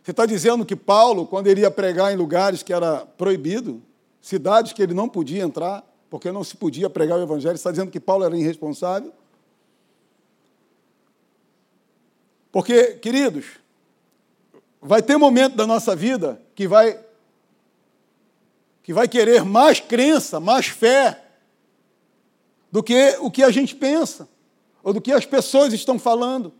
Você 0.00 0.12
está 0.12 0.24
dizendo 0.24 0.64
que 0.64 0.76
Paulo, 0.76 1.26
quando 1.26 1.48
ele 1.48 1.62
ia 1.62 1.70
pregar 1.70 2.12
em 2.12 2.16
lugares 2.16 2.62
que 2.62 2.72
era 2.72 3.04
proibido, 3.04 3.82
cidades 4.22 4.72
que 4.72 4.80
ele 4.80 4.94
não 4.94 5.08
podia 5.08 5.42
entrar, 5.42 5.84
porque 6.08 6.30
não 6.30 6.44
se 6.44 6.56
podia 6.56 6.88
pregar 6.88 7.18
o 7.18 7.22
evangelho, 7.24 7.56
está 7.56 7.72
dizendo 7.72 7.90
que 7.90 7.98
Paulo 7.98 8.22
era 8.22 8.38
irresponsável? 8.38 9.12
Porque, 12.52 12.92
queridos, 12.94 13.46
vai 14.80 15.02
ter 15.02 15.16
momento 15.16 15.56
da 15.56 15.66
nossa 15.66 15.94
vida 15.94 16.40
que 16.54 16.66
vai 16.66 17.04
que 18.82 18.92
vai 18.94 19.06
querer 19.06 19.44
mais 19.44 19.80
crença, 19.80 20.40
mais 20.40 20.66
fé 20.66 21.22
do 22.72 22.82
que 22.82 23.18
o 23.20 23.30
que 23.30 23.42
a 23.42 23.50
gente 23.50 23.74
pensa 23.76 24.26
ou 24.82 24.94
do 24.94 25.00
que 25.00 25.12
as 25.12 25.26
pessoas 25.26 25.74
estão 25.74 25.98
falando. 25.98 26.54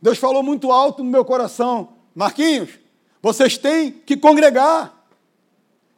Deus 0.00 0.18
falou 0.18 0.42
muito 0.42 0.70
alto 0.70 1.02
no 1.02 1.10
meu 1.10 1.24
coração, 1.24 1.94
Marquinhos, 2.14 2.70
vocês 3.20 3.58
têm 3.58 3.90
que 3.90 4.16
congregar. 4.16 5.04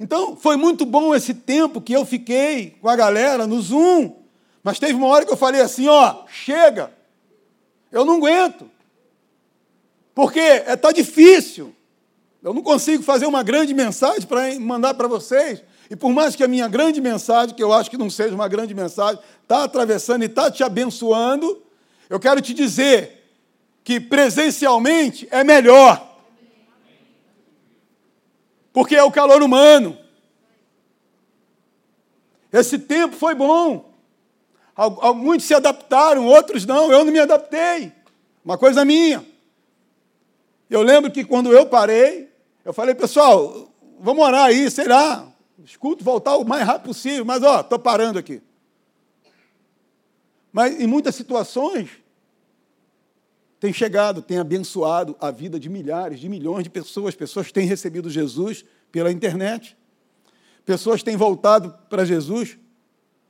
Então, 0.00 0.34
foi 0.34 0.56
muito 0.56 0.84
bom 0.84 1.14
esse 1.14 1.34
tempo 1.34 1.80
que 1.80 1.92
eu 1.92 2.04
fiquei 2.04 2.76
com 2.80 2.88
a 2.88 2.96
galera 2.96 3.46
no 3.46 3.60
Zoom, 3.60 4.12
Mas 4.62 4.78
teve 4.78 4.94
uma 4.94 5.08
hora 5.08 5.24
que 5.24 5.32
eu 5.32 5.36
falei 5.36 5.60
assim: 5.60 5.88
ó, 5.88 6.24
chega, 6.26 6.92
eu 7.90 8.04
não 8.04 8.16
aguento. 8.16 8.68
Porque 10.14 10.40
está 10.40 10.72
é, 10.72 10.76
tá 10.76 10.92
difícil. 10.92 11.74
Eu 12.42 12.52
não 12.52 12.62
consigo 12.62 13.02
fazer 13.02 13.26
uma 13.26 13.42
grande 13.42 13.72
mensagem 13.72 14.22
para 14.22 14.58
mandar 14.58 14.94
para 14.94 15.08
vocês. 15.08 15.62
E 15.88 15.96
por 15.96 16.10
mais 16.12 16.34
que 16.34 16.42
a 16.42 16.48
minha 16.48 16.68
grande 16.68 17.00
mensagem, 17.00 17.54
que 17.54 17.62
eu 17.62 17.72
acho 17.72 17.90
que 17.90 17.96
não 17.96 18.10
seja 18.10 18.34
uma 18.34 18.48
grande 18.48 18.74
mensagem, 18.74 19.22
está 19.42 19.64
atravessando 19.64 20.22
e 20.22 20.26
está 20.26 20.50
te 20.50 20.64
abençoando, 20.64 21.62
eu 22.08 22.18
quero 22.18 22.40
te 22.40 22.52
dizer 22.52 23.22
que 23.84 24.00
presencialmente 24.00 25.28
é 25.30 25.44
melhor. 25.44 26.10
Porque 28.72 28.96
é 28.96 29.02
o 29.02 29.10
calor 29.10 29.42
humano. 29.42 29.98
Esse 32.52 32.78
tempo 32.78 33.14
foi 33.16 33.34
bom. 33.34 33.92
Muitos 35.14 35.46
se 35.46 35.54
adaptaram, 35.54 36.26
outros 36.26 36.66
não. 36.66 36.90
Eu 36.90 37.04
não 37.04 37.12
me 37.12 37.18
adaptei. 37.18 37.92
Uma 38.44 38.58
coisa 38.58 38.84
minha. 38.84 39.31
Eu 40.72 40.80
lembro 40.80 41.10
que 41.10 41.22
quando 41.22 41.52
eu 41.52 41.66
parei, 41.66 42.32
eu 42.64 42.72
falei, 42.72 42.94
pessoal, 42.94 43.70
vamos 44.00 44.24
orar 44.24 44.46
aí, 44.46 44.70
sei 44.70 44.88
lá, 44.88 45.30
escuto 45.62 46.02
voltar 46.02 46.34
o 46.38 46.46
mais 46.46 46.66
rápido 46.66 46.86
possível, 46.86 47.26
mas 47.26 47.42
ó, 47.42 47.60
estou 47.60 47.78
parando 47.78 48.18
aqui. 48.18 48.40
Mas 50.50 50.80
em 50.80 50.86
muitas 50.86 51.14
situações, 51.14 51.90
tem 53.60 53.70
chegado, 53.70 54.22
tem 54.22 54.38
abençoado 54.38 55.14
a 55.20 55.30
vida 55.30 55.60
de 55.60 55.68
milhares, 55.68 56.18
de 56.18 56.26
milhões 56.26 56.64
de 56.64 56.70
pessoas. 56.70 57.14
Pessoas 57.14 57.52
têm 57.52 57.66
recebido 57.66 58.08
Jesus 58.08 58.64
pela 58.90 59.12
internet. 59.12 59.76
Pessoas 60.64 61.02
têm 61.02 61.18
voltado 61.18 61.78
para 61.90 62.06
Jesus 62.06 62.56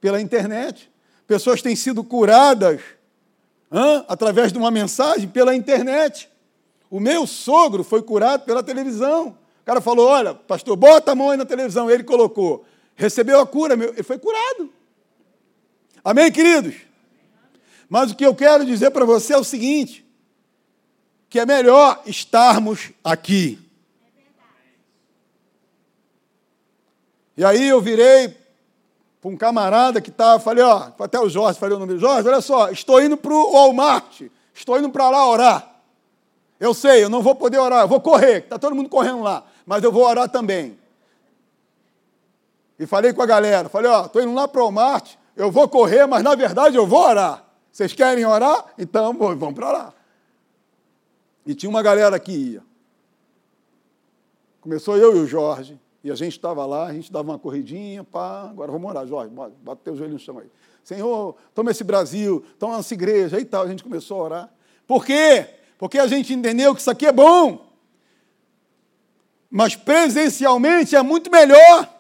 pela 0.01 0.21
internet. 0.21 0.89
Pessoas 1.27 1.61
têm 1.61 1.75
sido 1.75 2.05
curadas 2.05 2.81
hã, 3.71 4.05
através 4.07 4.53
de 4.53 4.59
uma 4.59 4.71
mensagem 4.71 5.29
pela 5.29 5.57
internet. 5.57 6.31
O 6.93 7.01
meu 7.01 7.27
sogro 7.27 7.83
foi 7.83 8.03
curado 8.03 8.45
pela 8.45 8.63
televisão. 8.63 9.29
O 9.29 9.65
cara 9.65 9.81
falou: 9.81 10.07
Olha, 10.07 10.35
pastor, 10.35 10.77
bota 10.77 11.13
a 11.13 11.15
mão 11.15 11.31
aí 11.31 11.39
na 11.39 11.47
televisão. 11.47 11.91
Ele 11.91 12.05
colocou. 12.05 12.67
Recebeu 12.95 13.41
a 13.41 13.47
cura, 13.47 13.73
ele 13.73 14.03
foi 14.03 14.19
curado. 14.19 14.71
Amém, 16.05 16.31
queridos? 16.31 16.75
Mas 17.89 18.11
o 18.11 18.15
que 18.15 18.27
eu 18.27 18.35
quero 18.35 18.67
dizer 18.67 18.91
para 18.91 19.07
você 19.07 19.33
é 19.33 19.39
o 19.39 19.43
seguinte: 19.43 20.05
que 21.31 21.41
é 21.41 21.47
melhor 21.47 22.03
estarmos 22.05 22.91
aqui. 23.03 23.59
E 27.39 27.43
aí 27.43 27.69
eu 27.69 27.81
virei 27.81 28.37
para 29.19 29.31
um 29.31 29.37
camarada 29.39 29.99
que 29.99 30.11
estava, 30.11 30.39
falei, 30.39 30.63
ó, 30.63 30.91
até 30.99 31.19
o 31.19 31.31
Jorge, 31.31 31.59
falei 31.59 31.75
o 31.75 31.79
nome 31.79 31.95
dele, 31.95 32.05
Jorge, 32.05 32.29
olha 32.29 32.43
só, 32.43 32.71
estou 32.71 33.03
indo 33.03 33.17
para 33.17 33.33
o 33.33 33.53
Walmart, 33.53 34.21
estou 34.53 34.79
indo 34.79 34.91
para 34.91 35.09
lá 35.09 35.27
orar. 35.27 35.72
Eu 36.63 36.73
sei, 36.73 37.03
eu 37.03 37.11
não 37.11 37.21
vou 37.21 37.35
poder 37.35 37.59
orar, 37.59 37.83
eu 37.83 37.89
vou 37.89 38.01
correr, 38.01 38.45
está 38.45 38.57
todo 38.57 38.73
mundo 38.73 38.89
correndo 38.89 39.21
lá, 39.21 39.45
mas 39.67 39.83
eu 39.83 39.91
vou 39.91 40.05
orar 40.05 40.29
também. 40.29 40.79
E 42.79 42.87
falei 42.87 43.13
com 43.13 43.21
a 43.21 43.27
galera, 43.27 43.69
falei, 43.69 43.91
ó, 43.91 44.07
estou 44.07 44.23
indo 44.23 44.33
lá 44.33 44.47
para 44.47 44.61
o 44.61 44.67
Walmart, 44.67 45.17
eu 45.35 45.51
vou 45.51 45.69
correr, 45.69 46.07
mas 46.07 46.23
na 46.23 46.37
verdade 46.37 46.77
eu 46.77 46.87
vou 46.87 47.01
orar. 47.01 47.45
Vocês 47.73 47.93
querem 47.93 48.25
orar? 48.25 48.67
Então 48.79 49.13
vamos 49.13 49.55
para 49.55 49.73
lá. 49.73 49.95
E 51.45 51.53
tinha 51.53 51.69
uma 51.69 51.83
galera 51.83 52.17
que 52.21 52.31
ia. 52.31 52.63
Começou 54.61 54.97
eu 54.97 55.17
e 55.17 55.19
o 55.19 55.27
Jorge, 55.27 55.81
e 56.05 56.13
a 56.13 56.15
gente 56.15 56.37
estava 56.37 56.65
lá, 56.65 56.87
a 56.87 56.93
gente 56.93 57.11
dava 57.11 57.29
uma 57.29 57.41
corridinha, 57.41 58.05
pá, 58.05 58.49
agora 58.49 58.71
vamos 58.71 58.89
orar, 58.89 59.05
Jorge, 59.05 59.35
bota 59.35 59.81
teu 59.83 59.97
joelho 59.97 60.13
no 60.13 60.19
chão 60.21 60.39
aí. 60.39 60.47
Senhor, 60.85 61.35
toma 61.57 61.73
esse 61.73 61.83
Brasil, 61.83 62.45
toma 62.57 62.79
essa 62.79 62.95
igreja 62.95 63.41
e 63.41 63.45
tal. 63.45 63.65
A 63.65 63.69
gente 63.69 63.83
começou 63.83 64.21
a 64.21 64.25
orar. 64.25 64.55
Por 64.87 65.05
quê? 65.05 65.59
Porque 65.83 65.99
a 65.99 66.07
gente 66.07 66.33
entendeu 66.33 66.77
que 66.77 66.81
isso 66.81 66.93
aqui 66.93 67.07
é 67.07 67.11
bom. 67.11 67.67
Mas 69.51 69.75
presencialmente 69.75 70.95
é 70.95 71.03
muito 71.03 71.29
melhor. 71.29 71.93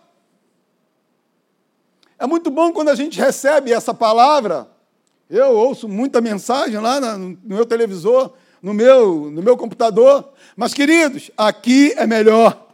É 2.17 2.25
muito 2.25 2.49
bom 2.49 2.73
quando 2.73 2.91
a 2.91 2.95
gente 2.95 3.19
recebe 3.19 3.73
essa 3.73 3.93
palavra. 3.93 4.71
Eu 5.29 5.57
ouço 5.57 5.89
muita 5.89 6.21
mensagem 6.21 6.79
lá 6.79 7.01
no 7.19 7.37
meu 7.43 7.67
televisor, 7.67 8.35
no 8.63 8.73
meu, 8.73 9.33
no 9.33 9.43
meu 9.43 9.57
computador. 9.57 10.33
Mas, 10.55 10.73
queridos, 10.73 11.33
aqui 11.37 11.93
é 11.97 12.07
melhor. 12.07 12.69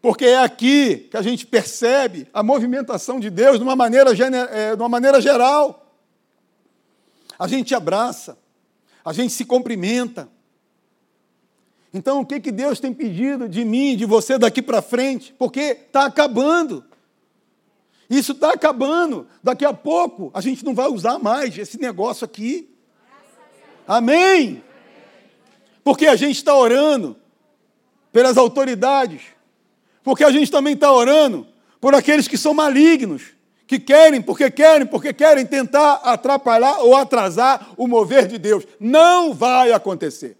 Porque 0.00 0.24
é 0.24 0.38
aqui 0.38 1.06
que 1.10 1.18
a 1.18 1.22
gente 1.22 1.46
percebe 1.46 2.26
a 2.32 2.42
movimentação 2.42 3.20
de 3.20 3.28
Deus 3.28 3.58
de 3.58 3.62
uma 3.62 3.76
maneira, 3.76 4.12
é, 4.52 4.74
de 4.74 4.80
uma 4.80 4.88
maneira 4.88 5.20
geral. 5.20 5.86
A 7.38 7.46
gente 7.46 7.74
abraça, 7.74 8.38
a 9.04 9.12
gente 9.12 9.32
se 9.32 9.44
cumprimenta. 9.44 10.28
Então, 11.92 12.20
o 12.20 12.26
que, 12.26 12.40
que 12.40 12.52
Deus 12.52 12.80
tem 12.80 12.92
pedido 12.92 13.48
de 13.48 13.64
mim, 13.64 13.96
de 13.96 14.04
você 14.04 14.38
daqui 14.38 14.60
para 14.60 14.82
frente? 14.82 15.34
Porque 15.38 15.60
está 15.60 16.04
acabando. 16.06 16.84
Isso 18.10 18.32
está 18.32 18.52
acabando. 18.52 19.26
Daqui 19.42 19.64
a 19.64 19.72
pouco 19.72 20.30
a 20.34 20.40
gente 20.40 20.64
não 20.64 20.74
vai 20.74 20.88
usar 20.88 21.18
mais 21.18 21.56
esse 21.56 21.78
negócio 21.78 22.24
aqui. 22.24 22.68
Amém? 23.86 24.62
Porque 25.82 26.06
a 26.06 26.16
gente 26.16 26.36
está 26.36 26.54
orando 26.54 27.16
pelas 28.12 28.36
autoridades 28.36 29.38
porque 30.08 30.24
a 30.24 30.30
gente 30.30 30.50
também 30.50 30.72
está 30.72 30.90
orando 30.90 31.46
por 31.78 31.94
aqueles 31.94 32.26
que 32.26 32.38
são 32.38 32.54
malignos, 32.54 33.34
que 33.68 33.78
querem, 33.78 34.20
porque 34.20 34.50
querem, 34.50 34.86
porque 34.86 35.12
querem 35.12 35.46
tentar 35.46 35.96
atrapalhar 35.96 36.80
ou 36.80 36.96
atrasar 36.96 37.74
o 37.76 37.86
mover 37.86 38.26
de 38.26 38.38
Deus. 38.38 38.66
Não 38.80 39.32
vai 39.32 39.70
acontecer. 39.70 40.36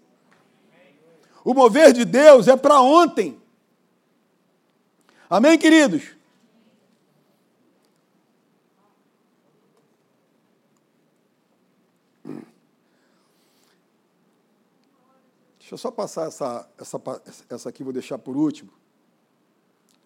O 1.45 1.53
mover 1.53 1.93
de 1.93 2.03
Deus 2.03 2.47
é 2.47 2.57
para 2.57 2.81
ontem. 2.81 3.39
Amém, 5.29 5.57
queridos? 5.57 6.03
Deixa 15.59 15.75
eu 15.75 15.77
só 15.77 15.91
passar 15.91 16.27
essa, 16.27 16.67
essa, 16.79 17.01
essa 17.47 17.69
aqui, 17.69 17.83
vou 17.83 17.93
deixar 17.93 18.17
por 18.17 18.35
último 18.35 18.71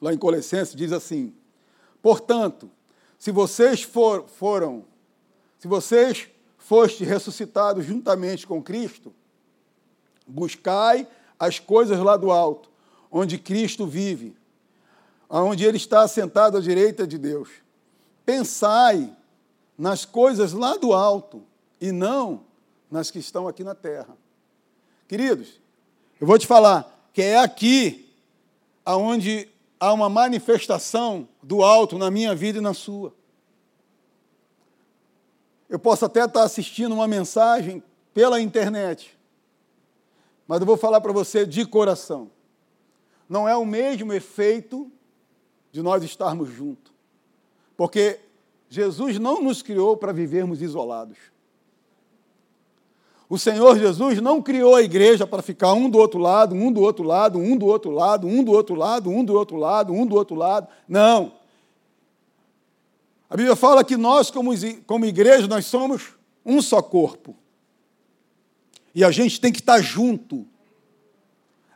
lá 0.03 0.13
em 0.13 0.17
Colossenses, 0.17 0.75
diz 0.75 0.91
assim: 0.91 1.33
Portanto, 2.01 2.69
se 3.23 3.31
vocês 3.31 3.81
for, 3.81 4.27
foram, 4.27 4.83
se 5.57 5.65
vocês 5.65 6.27
foste 6.57 7.05
ressuscitados 7.05 7.86
juntamente 7.86 8.45
com 8.45 8.62
Cristo, 8.62 9.13
buscai 10.27 11.07
as 11.39 11.57
coisas 11.57 11.97
lá 11.99 12.17
do 12.17 12.31
alto, 12.33 12.69
onde 13.09 13.38
Cristo 13.38 13.88
vive, 13.88 14.36
onde 15.29 15.63
Ele 15.63 15.77
está 15.77 16.01
assentado 16.01 16.57
à 16.57 16.59
direita 16.59 17.07
de 17.07 17.17
Deus. 17.17 17.47
Pensai 18.25 19.15
nas 19.77 20.03
coisas 20.03 20.51
lá 20.51 20.75
do 20.75 20.91
alto 20.91 21.43
e 21.79 21.93
não 21.93 22.43
nas 22.91 23.09
que 23.09 23.19
estão 23.19 23.47
aqui 23.47 23.63
na 23.63 23.73
terra. 23.73 24.17
Queridos, 25.07 25.62
eu 26.19 26.27
vou 26.27 26.38
te 26.38 26.45
falar 26.45 27.09
que 27.13 27.21
é 27.21 27.39
aqui 27.39 28.13
aonde 28.83 29.47
há 29.83 29.91
uma 29.91 30.07
manifestação 30.07 31.27
do 31.41 31.61
alto 31.61 31.97
na 31.97 32.09
minha 32.09 32.33
vida 32.33 32.59
e 32.59 32.61
na 32.61 32.73
sua. 32.73 33.13
Eu 35.67 35.77
posso 35.77 36.05
até 36.05 36.23
estar 36.23 36.43
assistindo 36.43 36.93
uma 36.93 37.05
mensagem 37.05 37.83
pela 38.13 38.39
internet, 38.39 39.17
mas 40.47 40.61
eu 40.61 40.65
vou 40.65 40.77
falar 40.77 41.01
para 41.01 41.11
você 41.11 41.45
de 41.45 41.65
coração. 41.65 42.31
Não 43.27 43.49
é 43.49 43.57
o 43.57 43.65
mesmo 43.65 44.13
efeito 44.13 44.89
de 45.69 45.81
nós 45.81 46.01
estarmos 46.01 46.47
juntos, 46.49 46.93
porque 47.75 48.21
Jesus 48.69 49.19
não 49.19 49.41
nos 49.41 49.61
criou 49.61 49.97
para 49.97 50.13
vivermos 50.13 50.61
isolados. 50.61 51.17
O 53.33 53.39
Senhor 53.39 53.79
Jesus 53.79 54.21
não 54.21 54.43
criou 54.43 54.75
a 54.75 54.83
igreja 54.83 55.25
para 55.25 55.41
ficar 55.41 55.73
um 55.73 55.89
do 55.89 55.97
outro 55.97 56.19
lado, 56.19 56.53
um 56.53 56.71
do 56.71 56.81
outro 56.81 57.03
lado, 57.03 57.39
um 57.39 57.57
do 57.57 57.65
outro 57.65 57.89
lado, 57.89 58.27
um 58.27 58.43
do 58.43 58.51
outro 58.51 58.75
lado, 58.75 59.09
um 59.09 59.25
do 59.25 59.33
outro 59.33 59.55
lado, 59.55 59.91
um 59.91 60.05
do 60.05 60.13
outro 60.13 60.35
lado. 60.35 60.67
Não. 60.87 61.33
A 63.27 63.35
Bíblia 63.35 63.55
fala 63.55 63.83
que 63.83 63.97
nós, 63.97 64.29
como, 64.29 65.03
igreja, 65.03 65.47
nós 65.47 65.65
somos 65.65 66.13
um 66.45 66.61
só 66.61 66.79
corpo. 66.79 67.35
E 68.93 69.03
a 69.03 69.09
gente 69.09 69.41
tem 69.41 69.51
que 69.51 69.61
estar 69.61 69.81
junto. 69.81 70.45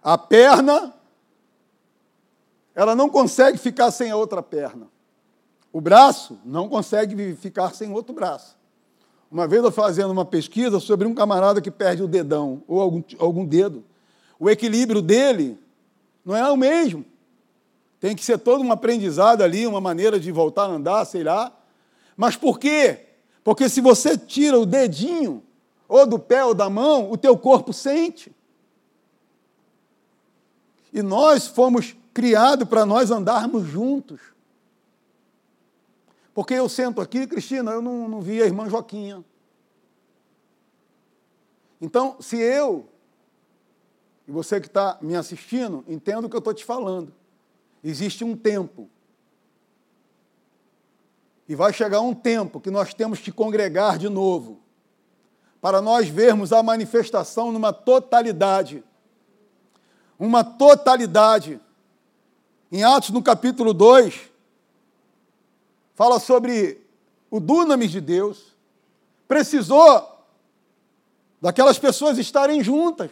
A 0.03 0.15
perna, 0.15 0.93
ela 2.75 2.95
não 2.95 3.09
consegue 3.09 3.57
ficar 3.57 3.89
sem 3.89 4.11
a 4.11 4.15
outra 4.15 4.43
perna. 4.43 4.87
O 5.73 5.81
braço 5.81 6.39
não 6.45 6.69
consegue 6.69 7.33
ficar 7.33 7.73
sem 7.73 7.91
outro 7.91 8.13
braço. 8.13 8.55
Uma 9.29 9.47
vez 9.47 9.63
eu 9.63 9.71
fazendo 9.71 10.11
uma 10.11 10.25
pesquisa 10.25 10.79
sobre 10.79 11.07
um 11.07 11.13
camarada 11.13 11.61
que 11.61 11.69
perde 11.69 12.01
o 12.01 12.07
dedão 12.07 12.63
ou 12.67 12.81
algum, 12.81 13.03
algum 13.19 13.45
dedo. 13.45 13.83
O 14.39 14.49
equilíbrio 14.49 15.01
dele 15.01 15.57
não 16.23 16.35
é 16.35 16.49
o 16.49 16.55
mesmo. 16.55 17.05
Tem 17.99 18.15
que 18.15 18.23
ser 18.23 18.37
todo 18.37 18.63
um 18.63 18.71
aprendizado 18.71 19.41
ali, 19.41 19.65
uma 19.65 19.81
maneira 19.81 20.19
de 20.19 20.31
voltar 20.31 20.63
a 20.63 20.71
andar, 20.71 21.05
sei 21.05 21.23
lá. 21.23 21.51
Mas 22.15 22.35
por 22.35 22.59
quê? 22.59 23.05
Porque 23.43 23.67
se 23.67 23.81
você 23.81 24.17
tira 24.17 24.59
o 24.59 24.65
dedinho, 24.65 25.43
ou 25.87 26.05
do 26.05 26.19
pé 26.19 26.43
ou 26.43 26.53
da 26.53 26.69
mão, 26.69 27.11
o 27.11 27.17
teu 27.17 27.37
corpo 27.37 27.73
sente. 27.73 28.31
E 30.93 31.01
nós 31.01 31.47
fomos 31.47 31.95
criados 32.13 32.67
para 32.67 32.85
nós 32.85 33.11
andarmos 33.11 33.65
juntos. 33.67 34.19
Porque 36.37 36.53
eu 36.53 36.69
sento 36.69 37.01
aqui, 37.01 37.25
Cristina, 37.25 37.71
eu 37.71 37.81
não, 37.81 38.07
não 38.07 38.21
vi 38.21 38.43
a 38.43 38.45
irmã 38.45 38.69
Joaquinha. 38.69 39.25
Então, 41.81 42.15
se 42.21 42.37
eu, 42.37 42.87
e 44.27 44.31
você 44.31 44.61
que 44.61 44.67
está 44.67 44.99
me 45.01 45.15
assistindo, 45.15 45.83
entenda 45.87 46.27
o 46.27 46.29
que 46.29 46.35
eu 46.35 46.37
estou 46.37 46.53
te 46.53 46.63
falando. 46.63 47.11
Existe 47.83 48.23
um 48.23 48.37
tempo 48.37 48.87
e 51.49 51.55
vai 51.55 51.73
chegar 51.73 52.01
um 52.01 52.13
tempo 52.13 52.61
que 52.61 52.69
nós 52.69 52.93
temos 52.93 53.17
que 53.17 53.31
congregar 53.31 53.97
de 53.97 54.07
novo, 54.07 54.59
para 55.59 55.81
nós 55.81 56.07
vermos 56.07 56.53
a 56.53 56.61
manifestação 56.61 57.51
numa 57.51 57.73
totalidade. 57.73 58.83
Uma 60.19 60.43
totalidade. 60.43 61.59
Em 62.71 62.83
Atos, 62.83 63.09
no 63.09 63.23
capítulo 63.23 63.73
2, 63.73 64.36
fala 65.97 66.19
sobre 66.19 66.79
o 67.31 67.39
dunamis 67.39 67.89
de 67.89 67.99
Deus. 67.99 68.55
Precisou 69.27 70.25
daquelas 71.41 71.79
pessoas 71.79 72.19
estarem 72.19 72.63
juntas, 72.63 73.09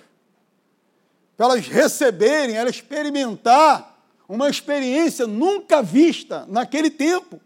para 1.36 1.48
elas 1.48 1.68
receberem, 1.68 2.56
elas 2.56 2.76
experimentar 2.76 4.00
uma 4.30 4.50
experiência 4.50 5.26
nunca 5.26 5.82
vista 5.82 6.46
naquele 6.48 6.92
tempo 6.92 7.42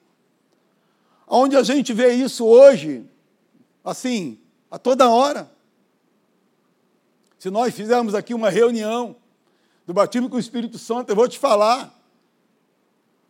onde 1.26 1.56
a 1.56 1.64
gente 1.64 1.94
vê 1.94 2.12
isso 2.14 2.46
hoje, 2.46 3.06
assim, 3.84 4.40
a 4.70 4.78
toda 4.78 5.10
hora. 5.10 5.50
Se 7.38 7.50
nós 7.50 7.74
fizermos 7.74 8.14
aqui 8.14 8.34
uma 8.34 8.50
reunião 8.50 9.16
do 9.88 9.94
batismo 9.94 10.30
com 10.30 10.36
o 10.36 10.40
Espírito 10.40 10.78
Santo, 10.78 11.12
eu 11.12 11.16
vou 11.16 11.28
te 11.28 11.40
falar. 11.40 11.98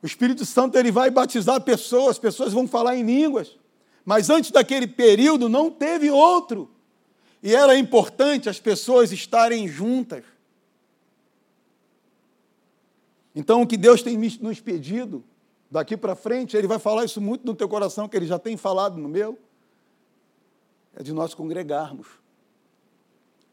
O 0.02 0.06
Espírito 0.06 0.46
Santo 0.46 0.78
ele 0.78 0.92
vai 0.92 1.10
batizar 1.10 1.60
pessoas, 1.62 2.12
as 2.12 2.20
pessoas 2.20 2.54
vão 2.54 2.68
falar 2.68 2.96
em 2.96 3.04
línguas. 3.04 3.58
Mas 4.06 4.30
antes 4.30 4.52
daquele 4.52 4.88
período 4.88 5.50
não 5.50 5.70
teve 5.70 6.10
outro. 6.10 6.70
E 7.44 7.54
era 7.54 7.78
importante 7.78 8.50
as 8.50 8.60
pessoas 8.60 9.12
estarem 9.12 9.68
juntas. 9.68 10.24
Então, 13.36 13.62
o 13.62 13.68
que 13.68 13.78
Deus 13.78 14.02
tem 14.02 14.18
nos 14.18 14.60
pedido 14.60 15.24
daqui 15.70 15.96
para 15.96 16.16
frente, 16.16 16.58
ele 16.58 16.68
vai 16.68 16.80
falar 16.80 17.06
isso 17.06 17.22
muito 17.22 17.46
no 17.46 17.54
teu 17.54 17.70
coração, 17.70 18.10
que 18.10 18.18
ele 18.18 18.26
já 18.26 18.40
tem 18.40 18.58
falado 18.58 18.98
no 18.98 19.08
meu, 19.08 19.38
é 20.96 21.04
de 21.04 21.14
nós 21.14 21.34
congregarmos. 21.34 22.08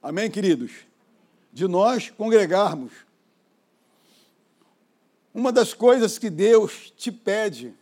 Amém, 0.03 0.31
queridos? 0.31 0.73
De 1.53 1.69
nós 1.69 2.11
congregarmos. 2.11 3.06
Uma 5.37 5.53
das 5.53 5.75
coisas 5.75 6.18
que 6.18 6.31
Deus 6.31 6.90
te 6.96 7.12
pede 7.12 7.75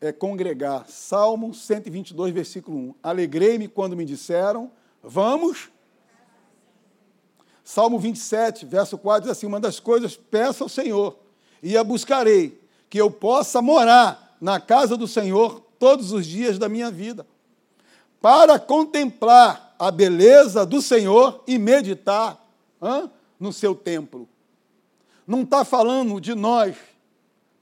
é 0.00 0.10
congregar. 0.10 0.86
Salmo 0.88 1.52
122, 1.52 2.32
versículo 2.32 2.78
1. 2.78 2.94
Alegrei-me 3.02 3.68
quando 3.68 3.94
me 3.94 4.06
disseram, 4.06 4.70
vamos. 5.02 5.68
Salmo 7.62 7.98
27, 7.98 8.64
verso 8.64 8.96
4 8.96 9.24
diz 9.24 9.30
assim: 9.30 9.44
Uma 9.44 9.60
das 9.60 9.78
coisas, 9.78 10.16
peça 10.16 10.64
ao 10.64 10.70
Senhor, 10.70 11.18
e 11.62 11.76
a 11.76 11.84
buscarei, 11.84 12.58
que 12.88 12.98
eu 12.98 13.10
possa 13.10 13.60
morar 13.60 14.38
na 14.40 14.58
casa 14.58 14.96
do 14.96 15.06
Senhor 15.06 15.60
todos 15.78 16.12
os 16.12 16.24
dias 16.24 16.58
da 16.58 16.66
minha 16.66 16.90
vida, 16.90 17.26
para 18.22 18.58
contemplar 18.58 19.76
a 19.78 19.90
beleza 19.90 20.64
do 20.64 20.80
Senhor 20.80 21.44
e 21.46 21.58
meditar 21.58 22.42
no 23.38 23.52
seu 23.52 23.74
templo. 23.74 24.26
Não 25.26 25.42
está 25.42 25.62
falando 25.62 26.18
de 26.18 26.34
nós, 26.34 26.74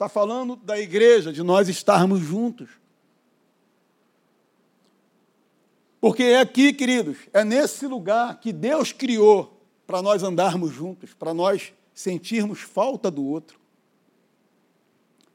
está 0.00 0.08
falando 0.08 0.56
da 0.56 0.80
igreja, 0.80 1.30
de 1.30 1.42
nós 1.42 1.68
estarmos 1.68 2.20
juntos. 2.20 2.70
Porque 6.00 6.22
é 6.22 6.40
aqui, 6.40 6.72
queridos, 6.72 7.18
é 7.34 7.44
nesse 7.44 7.86
lugar 7.86 8.40
que 8.40 8.50
Deus 8.50 8.92
criou 8.92 9.60
para 9.86 10.00
nós 10.00 10.22
andarmos 10.22 10.72
juntos, 10.72 11.12
para 11.12 11.34
nós 11.34 11.74
sentirmos 11.92 12.60
falta 12.60 13.10
do 13.10 13.22
outro 13.22 13.60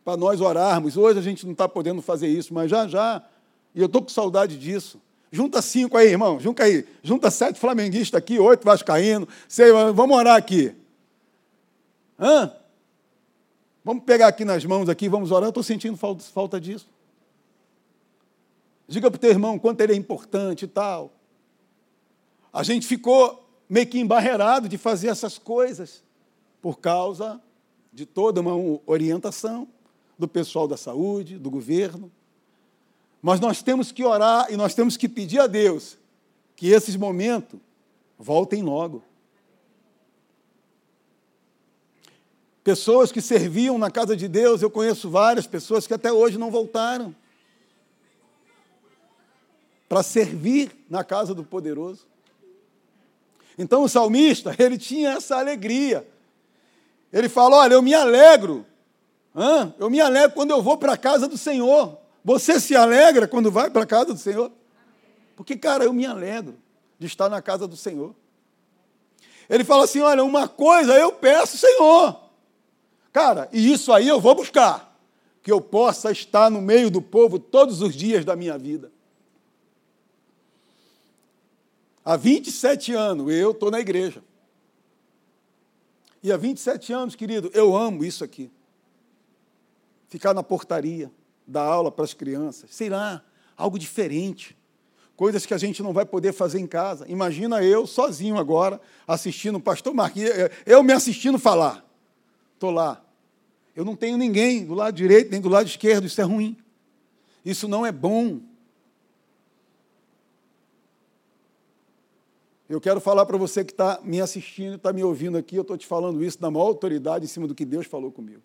para 0.03 0.15
nós 0.15 0.39
orarmos. 0.39 0.95
Hoje 0.95 1.17
a 1.17 1.21
gente 1.21 1.45
não 1.45 1.53
está 1.53 1.67
podendo 1.67 1.99
fazer 1.99 2.27
isso, 2.27 2.53
mas 2.53 2.69
já 2.69 2.87
já, 2.87 3.23
e 3.73 3.79
eu 3.79 3.87
estou 3.87 4.03
com 4.03 4.09
saudade 4.09 4.57
disso. 4.57 5.01
Junta 5.31 5.61
cinco 5.61 5.97
aí, 5.97 6.09
irmão, 6.09 6.39
junta 6.39 6.63
aí. 6.63 6.87
Junta 7.03 7.29
sete 7.29 7.59
flamenguistas 7.59 8.17
aqui, 8.17 8.39
oito 8.39 8.63
vascaínos. 8.63 9.27
Sei, 9.47 9.71
vamos 9.71 10.15
orar 10.15 10.37
aqui. 10.37 10.73
Hã? 12.19 12.51
Vamos 13.85 14.03
pegar 14.03 14.27
aqui 14.29 14.43
nas 14.43 14.65
mãos 14.65 14.89
aqui, 14.89 15.07
vamos 15.07 15.31
orar. 15.31 15.45
Eu 15.45 15.49
estou 15.49 15.61
sentindo 15.61 15.95
falta, 15.95 16.59
disso. 16.59 16.89
Diga 18.87 19.11
para 19.11 19.17
o 19.17 19.19
teu 19.19 19.29
irmão 19.29 19.59
quanto 19.59 19.79
ele 19.79 19.93
é 19.93 19.95
importante 19.95 20.65
e 20.65 20.67
tal. 20.67 21.11
A 22.51 22.63
gente 22.63 22.87
ficou 22.87 23.47
meio 23.69 23.85
que 23.85 23.99
embarreirado 23.99 24.67
de 24.67 24.75
fazer 24.75 25.09
essas 25.09 25.37
coisas 25.37 26.03
por 26.63 26.79
causa 26.79 27.39
de 27.93 28.07
toda 28.07 28.41
uma 28.41 28.55
orientação 28.87 29.67
do 30.17 30.27
pessoal 30.27 30.67
da 30.67 30.77
saúde, 30.77 31.37
do 31.37 31.51
governo. 31.51 32.11
Mas 33.21 33.39
nós 33.39 33.61
temos 33.61 33.91
que 33.91 34.03
orar 34.03 34.51
e 34.51 34.57
nós 34.57 34.73
temos 34.73 34.97
que 34.97 35.07
pedir 35.07 35.39
a 35.39 35.45
Deus 35.45 35.95
que 36.55 36.69
esses 36.69 36.95
momentos 36.95 37.59
voltem 38.17 38.63
logo. 38.63 39.03
Pessoas 42.65 43.13
que 43.13 43.21
serviam 43.21 43.77
na 43.77 43.89
casa 43.89 44.17
de 44.17 44.27
Deus, 44.27 44.61
eu 44.61 44.69
conheço 44.69 45.09
várias 45.09 45.47
pessoas 45.47 45.87
que 45.87 45.93
até 45.93 46.11
hoje 46.11 46.37
não 46.37 46.51
voltaram 46.51 47.15
para 49.87 50.03
servir 50.03 50.85
na 50.89 51.01
casa 51.01 51.33
do 51.33 51.45
poderoso. 51.45 52.05
Então 53.57 53.83
o 53.83 53.87
salmista, 53.87 54.53
ele 54.59 54.77
tinha 54.77 55.11
essa 55.11 55.37
alegria. 55.37 56.05
Ele 57.13 57.29
fala: 57.29 57.55
Olha, 57.55 57.75
eu 57.75 57.81
me 57.81 57.93
alegro 57.93 58.65
Hã? 59.35 59.73
Eu 59.77 59.89
me 59.89 59.99
alegro 59.99 60.31
quando 60.31 60.51
eu 60.51 60.61
vou 60.61 60.77
para 60.77 60.93
a 60.93 60.97
casa 60.97 61.27
do 61.27 61.37
Senhor. 61.37 61.97
Você 62.23 62.59
se 62.59 62.73
alegra 62.73 63.27
quando 63.27 63.51
vai 63.51 63.69
para 63.69 63.83
a 63.83 63.85
casa 63.85 64.13
do 64.13 64.19
Senhor? 64.19 64.49
Porque, 65.35 65.57
cara, 65.57 65.83
eu 65.83 65.91
me 65.91 66.05
alegro 66.05 66.55
de 66.97 67.05
estar 67.05 67.27
na 67.27 67.41
casa 67.41 67.67
do 67.67 67.75
Senhor. 67.75 68.15
Ele 69.49 69.65
fala 69.65 69.83
assim: 69.83 69.99
olha, 69.99 70.23
uma 70.23 70.47
coisa 70.47 70.93
eu 70.93 71.11
peço, 71.11 71.57
Senhor. 71.57 72.24
Cara, 73.15 73.47
e 73.53 73.71
isso 73.71 73.93
aí 73.93 74.09
eu 74.09 74.19
vou 74.19 74.35
buscar. 74.35 74.93
Que 75.41 75.49
eu 75.49 75.61
possa 75.61 76.11
estar 76.11 76.51
no 76.51 76.59
meio 76.61 76.91
do 76.91 77.01
povo 77.01 77.39
todos 77.39 77.81
os 77.81 77.95
dias 77.95 78.25
da 78.25 78.35
minha 78.35 78.57
vida. 78.57 78.91
Há 82.03 82.17
27 82.17 82.91
anos 82.91 83.31
eu 83.31 83.51
estou 83.51 83.71
na 83.71 83.79
igreja. 83.79 84.21
E 86.21 86.29
há 86.29 86.35
27 86.35 86.91
anos, 86.91 87.15
querido, 87.15 87.49
eu 87.53 87.73
amo 87.73 88.03
isso 88.03 88.21
aqui 88.21 88.51
ficar 90.09 90.33
na 90.33 90.43
portaria, 90.43 91.09
dar 91.47 91.63
aula 91.63 91.89
para 91.89 92.03
as 92.03 92.13
crianças, 92.13 92.69
sei 92.75 92.89
lá, 92.89 93.23
algo 93.55 93.79
diferente. 93.79 94.57
Coisas 95.15 95.45
que 95.45 95.53
a 95.53 95.57
gente 95.57 95.81
não 95.81 95.93
vai 95.93 96.05
poder 96.05 96.33
fazer 96.33 96.59
em 96.59 96.67
casa. 96.67 97.09
Imagina 97.09 97.63
eu 97.63 97.87
sozinho 97.87 98.37
agora, 98.37 98.81
assistindo 99.07 99.55
o 99.55 99.61
pastor 99.61 99.93
Marquinhos, 99.93 100.31
eu 100.65 100.83
me 100.83 100.91
assistindo 100.91 101.39
falar. 101.39 101.81
Estou 102.55 102.71
lá. 102.71 103.04
Eu 103.75 103.83
não 103.83 103.95
tenho 103.95 104.17
ninguém 104.17 104.65
do 104.65 104.73
lado 104.73 104.95
direito 104.95 105.29
nem 105.29 105.41
do 105.41 105.49
lado 105.49 105.67
esquerdo, 105.67 106.05
isso 106.05 106.21
é 106.21 106.23
ruim. 106.23 106.55
Isso 107.43 107.67
não 107.67 107.85
é 107.85 107.91
bom. 107.91 108.39
Eu 112.67 112.81
quero 112.81 112.99
falar 112.99 113.25
para 113.25 113.37
você 113.37 113.63
que 113.63 113.71
está 113.71 113.99
me 114.03 114.19
assistindo, 114.19 114.75
está 114.75 114.91
me 114.91 115.03
ouvindo 115.03 115.37
aqui, 115.37 115.55
eu 115.55 115.61
estou 115.61 115.77
te 115.77 115.85
falando 115.85 116.23
isso 116.23 116.39
da 116.39 116.49
maior 116.49 116.67
autoridade 116.67 117.25
em 117.25 117.27
cima 117.27 117.47
do 117.47 117.53
que 117.53 117.65
Deus 117.65 117.85
falou 117.85 118.11
comigo. 118.11 118.41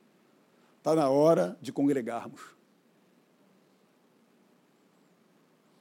Está 0.78 0.94
na 0.94 1.08
hora 1.08 1.56
de 1.62 1.72
congregarmos. 1.72 2.40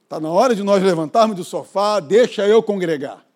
Está 0.04 0.18
na 0.18 0.30
hora 0.30 0.54
de 0.54 0.62
nós 0.62 0.82
levantarmos 0.82 1.36
do 1.36 1.44
sofá, 1.44 2.00
deixa 2.00 2.46
eu 2.46 2.62
congregar. 2.62 3.26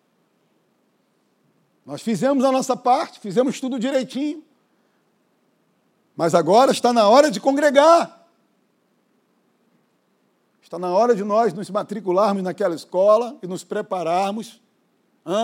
Nós 1.85 2.01
fizemos 2.01 2.43
a 2.43 2.51
nossa 2.51 2.75
parte, 2.75 3.19
fizemos 3.19 3.59
tudo 3.59 3.77
direitinho. 3.77 4.43
Mas 6.15 6.33
agora 6.33 6.71
está 6.71 6.93
na 6.93 7.07
hora 7.07 7.29
de 7.29 7.39
congregar. 7.39 8.27
Está 10.61 10.79
na 10.79 10.91
hora 10.91 11.15
de 11.15 11.23
nós 11.23 11.53
nos 11.53 11.69
matricularmos 11.69 12.43
naquela 12.43 12.73
escola 12.73 13.37
e 13.41 13.47
nos 13.47 13.63
prepararmos. 13.63 14.61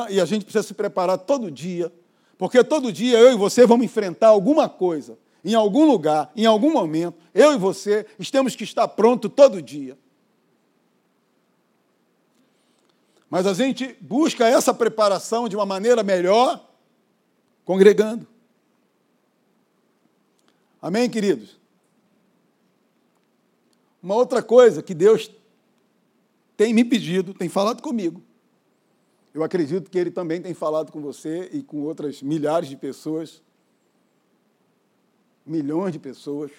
E 0.09 0.19
a 0.19 0.26
gente 0.26 0.43
precisa 0.45 0.67
se 0.67 0.74
preparar 0.74 1.17
todo 1.17 1.51
dia, 1.51 1.91
porque 2.38 2.63
todo 2.63 2.91
dia 2.91 3.17
eu 3.17 3.34
e 3.34 3.36
você 3.36 3.65
vamos 3.65 3.86
enfrentar 3.86 4.28
alguma 4.28 4.69
coisa 4.69 5.17
em 5.43 5.53
algum 5.55 5.86
lugar, 5.86 6.32
em 6.36 6.45
algum 6.45 6.72
momento, 6.72 7.17
eu 7.34 7.53
e 7.53 7.57
você, 7.57 8.05
temos 8.32 8.55
que 8.55 8.63
estar 8.63 8.88
pronto 8.88 9.28
todo 9.28 9.61
dia. 9.61 9.97
Mas 13.30 13.47
a 13.47 13.53
gente 13.53 13.95
busca 14.01 14.47
essa 14.47 14.74
preparação 14.74 15.47
de 15.47 15.55
uma 15.55 15.65
maneira 15.65 16.03
melhor 16.03 16.63
congregando. 17.63 18.28
Amém, 20.82 21.09
queridos? 21.09 21.59
Uma 24.01 24.15
outra 24.15 24.41
coisa 24.41 24.82
que 24.82 24.95
Deus 24.95 25.29
tem 26.57 26.73
me 26.73 26.84
pedido, 26.84 27.34
tem 27.34 27.47
falado 27.47 27.82
comigo. 27.82 28.21
Eu 29.34 29.43
acredito 29.43 29.89
que 29.89 29.97
Ele 29.97 30.11
também 30.11 30.41
tem 30.41 30.53
falado 30.53 30.91
com 30.91 30.99
você 30.99 31.49
e 31.53 31.61
com 31.61 31.82
outras 31.84 32.21
milhares 32.21 32.67
de 32.67 32.75
pessoas, 32.75 33.41
milhões 35.45 35.93
de 35.93 35.99
pessoas. 35.99 36.51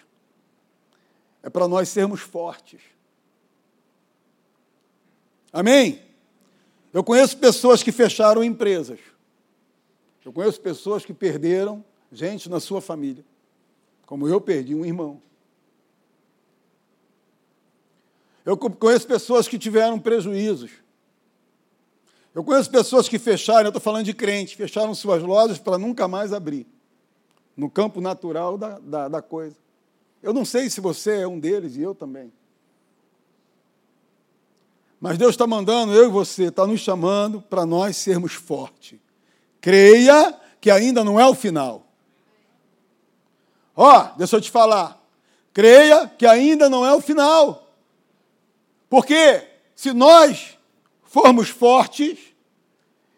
É 1.42 1.50
para 1.50 1.66
nós 1.66 1.88
sermos 1.88 2.20
fortes. 2.20 2.80
Amém? 5.52 6.00
Eu 6.92 7.02
conheço 7.02 7.36
pessoas 7.36 7.82
que 7.82 7.90
fecharam 7.90 8.44
empresas. 8.44 9.00
Eu 10.24 10.32
conheço 10.32 10.60
pessoas 10.60 11.04
que 11.04 11.12
perderam 11.12 11.84
gente 12.10 12.48
na 12.48 12.60
sua 12.60 12.80
família, 12.80 13.24
como 14.12 14.28
eu 14.28 14.42
perdi 14.42 14.74
um 14.74 14.84
irmão. 14.84 15.22
Eu 18.44 18.58
conheço 18.58 19.06
pessoas 19.06 19.48
que 19.48 19.58
tiveram 19.58 19.98
prejuízos. 19.98 20.70
Eu 22.34 22.44
conheço 22.44 22.70
pessoas 22.70 23.08
que 23.08 23.18
fecharam, 23.18 23.62
eu 23.62 23.68
estou 23.68 23.80
falando 23.80 24.04
de 24.04 24.12
crente, 24.12 24.54
fecharam 24.54 24.94
suas 24.94 25.22
lojas 25.22 25.58
para 25.58 25.78
nunca 25.78 26.06
mais 26.06 26.30
abrir, 26.30 26.66
no 27.56 27.70
campo 27.70 28.02
natural 28.02 28.58
da, 28.58 28.78
da, 28.80 29.08
da 29.08 29.22
coisa. 29.22 29.56
Eu 30.22 30.34
não 30.34 30.44
sei 30.44 30.68
se 30.68 30.78
você 30.78 31.22
é 31.22 31.26
um 31.26 31.40
deles 31.40 31.76
e 31.76 31.80
eu 31.80 31.94
também. 31.94 32.30
Mas 35.00 35.16
Deus 35.16 35.30
está 35.30 35.46
mandando, 35.46 35.94
eu 35.94 36.04
e 36.04 36.12
você, 36.12 36.48
está 36.48 36.66
nos 36.66 36.80
chamando 36.82 37.40
para 37.40 37.64
nós 37.64 37.96
sermos 37.96 38.34
fortes. 38.34 39.00
Creia 39.58 40.38
que 40.60 40.70
ainda 40.70 41.02
não 41.02 41.18
é 41.18 41.26
o 41.26 41.34
final. 41.34 41.91
Ó, 43.84 43.98
oh, 43.98 44.16
deixa 44.16 44.36
eu 44.36 44.40
te 44.40 44.48
falar. 44.48 44.96
Creia 45.52 46.06
que 46.06 46.24
ainda 46.24 46.70
não 46.70 46.86
é 46.86 46.94
o 46.94 47.00
final. 47.00 47.68
Porque 48.88 49.42
se 49.74 49.92
nós 49.92 50.56
formos 51.02 51.48
fortes 51.48 52.16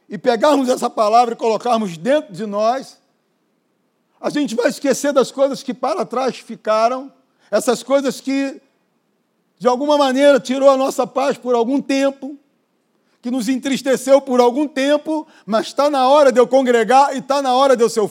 e 0.08 0.16
pegarmos 0.16 0.70
essa 0.70 0.88
palavra 0.88 1.34
e 1.34 1.36
colocarmos 1.36 1.98
dentro 1.98 2.32
de 2.32 2.46
nós, 2.46 2.98
a 4.18 4.30
gente 4.30 4.54
vai 4.54 4.68
esquecer 4.68 5.12
das 5.12 5.30
coisas 5.30 5.62
que 5.62 5.74
para 5.74 6.06
trás 6.06 6.38
ficaram, 6.38 7.12
essas 7.50 7.82
coisas 7.82 8.18
que 8.18 8.58
de 9.58 9.68
alguma 9.68 9.98
maneira 9.98 10.40
tirou 10.40 10.70
a 10.70 10.78
nossa 10.78 11.06
paz 11.06 11.36
por 11.36 11.54
algum 11.54 11.78
tempo, 11.78 12.38
que 13.24 13.30
nos 13.30 13.48
entristeceu 13.48 14.20
por 14.20 14.38
algum 14.38 14.68
tempo, 14.68 15.26
mas 15.46 15.68
está 15.68 15.88
na 15.88 16.06
hora 16.06 16.30
de 16.30 16.38
eu 16.38 16.46
congregar, 16.46 17.16
e 17.16 17.20
está 17.20 17.40
na 17.40 17.54
hora 17.54 17.74
de 17.74 17.82
eu, 17.82 17.88
ser, 17.88 18.06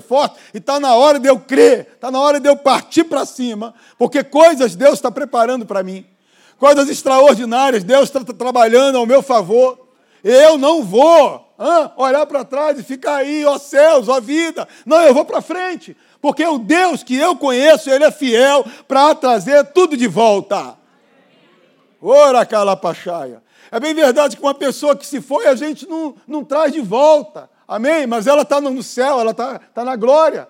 forte, 0.00 0.40
e 0.54 0.56
está 0.56 0.80
na 0.80 0.94
hora 0.94 1.20
de 1.20 1.28
eu 1.28 1.38
crer, 1.38 1.90
está 1.92 2.10
na 2.10 2.18
hora 2.18 2.40
de 2.40 2.48
eu 2.48 2.56
partir 2.56 3.04
para 3.04 3.26
cima, 3.26 3.74
porque 3.98 4.24
coisas 4.24 4.74
Deus 4.74 4.94
está 4.94 5.10
preparando 5.10 5.66
para 5.66 5.82
mim, 5.82 6.06
coisas 6.56 6.88
extraordinárias 6.88 7.84
Deus 7.84 8.04
está 8.04 8.24
trabalhando 8.32 8.96
ao 8.96 9.04
meu 9.04 9.20
favor. 9.20 9.78
Eu 10.24 10.56
não 10.56 10.82
vou 10.82 11.54
olhar 11.94 12.24
para 12.24 12.42
trás 12.42 12.78
e 12.78 12.82
ficar 12.82 13.16
aí, 13.16 13.44
ó 13.44 13.58
céus, 13.58 14.08
ó 14.08 14.18
vida. 14.20 14.66
Não, 14.86 15.02
eu 15.02 15.12
vou 15.12 15.26
para 15.26 15.42
frente, 15.42 15.94
porque 16.18 16.46
o 16.46 16.58
Deus 16.58 17.02
que 17.02 17.14
eu 17.14 17.36
conheço, 17.36 17.90
Ele 17.90 18.04
é 18.04 18.10
fiel 18.10 18.64
para 18.88 19.14
trazer 19.14 19.66
tudo 19.66 19.98
de 19.98 20.06
volta. 20.06 20.78
Ora, 22.00 22.46
calapachaia. 22.46 23.44
É 23.76 23.80
bem 23.80 23.92
verdade 23.92 24.38
que 24.38 24.42
uma 24.42 24.54
pessoa 24.54 24.96
que 24.96 25.06
se 25.06 25.20
foi, 25.20 25.46
a 25.46 25.54
gente 25.54 25.86
não, 25.86 26.14
não 26.26 26.42
traz 26.42 26.72
de 26.72 26.80
volta. 26.80 27.50
Amém? 27.68 28.06
Mas 28.06 28.26
ela 28.26 28.40
está 28.40 28.58
no 28.58 28.82
céu, 28.82 29.20
ela 29.20 29.32
está 29.32 29.58
tá 29.58 29.84
na 29.84 29.94
glória. 29.96 30.48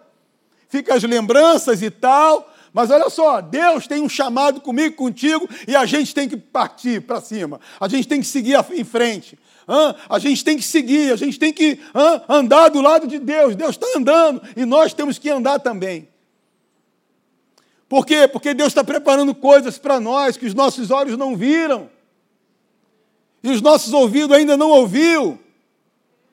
Fica 0.68 0.94
as 0.94 1.02
lembranças 1.02 1.82
e 1.82 1.90
tal. 1.90 2.48
Mas 2.72 2.88
olha 2.88 3.10
só, 3.10 3.40
Deus 3.40 3.88
tem 3.88 4.00
um 4.00 4.08
chamado 4.08 4.60
comigo, 4.60 4.94
contigo, 4.94 5.48
e 5.66 5.74
a 5.74 5.84
gente 5.84 6.14
tem 6.14 6.28
que 6.28 6.36
partir 6.36 7.02
para 7.02 7.20
cima. 7.20 7.60
A 7.80 7.88
gente 7.88 8.06
tem 8.06 8.20
que 8.20 8.26
seguir 8.28 8.64
em 8.70 8.84
frente. 8.84 9.36
A 10.08 10.20
gente 10.20 10.44
tem 10.44 10.56
que 10.56 10.62
seguir, 10.62 11.12
a 11.12 11.16
gente 11.16 11.36
tem 11.36 11.52
que 11.52 11.80
andar 12.28 12.68
do 12.68 12.80
lado 12.80 13.08
de 13.08 13.18
Deus. 13.18 13.56
Deus 13.56 13.70
está 13.70 13.88
andando 13.98 14.40
e 14.56 14.64
nós 14.64 14.94
temos 14.94 15.18
que 15.18 15.28
andar 15.28 15.58
também. 15.58 16.08
Por 17.88 18.06
quê? 18.06 18.28
Porque 18.28 18.54
Deus 18.54 18.68
está 18.68 18.84
preparando 18.84 19.34
coisas 19.34 19.78
para 19.78 19.98
nós 19.98 20.36
que 20.36 20.46
os 20.46 20.54
nossos 20.54 20.92
olhos 20.92 21.18
não 21.18 21.34
viram 21.36 21.95
e 23.46 23.50
os 23.52 23.62
nossos 23.62 23.92
ouvidos 23.92 24.36
ainda 24.36 24.56
não 24.56 24.70
ouviu. 24.70 25.38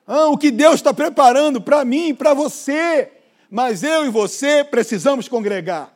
Ah, 0.04 0.26
o 0.26 0.36
que 0.36 0.50
Deus 0.50 0.74
está 0.74 0.92
preparando 0.92 1.60
para 1.60 1.84
mim 1.84 2.08
e 2.08 2.14
para 2.14 2.34
você. 2.34 3.08
Mas 3.48 3.84
eu 3.84 4.04
e 4.04 4.08
você 4.08 4.64
precisamos 4.64 5.28
congregar. 5.28 5.94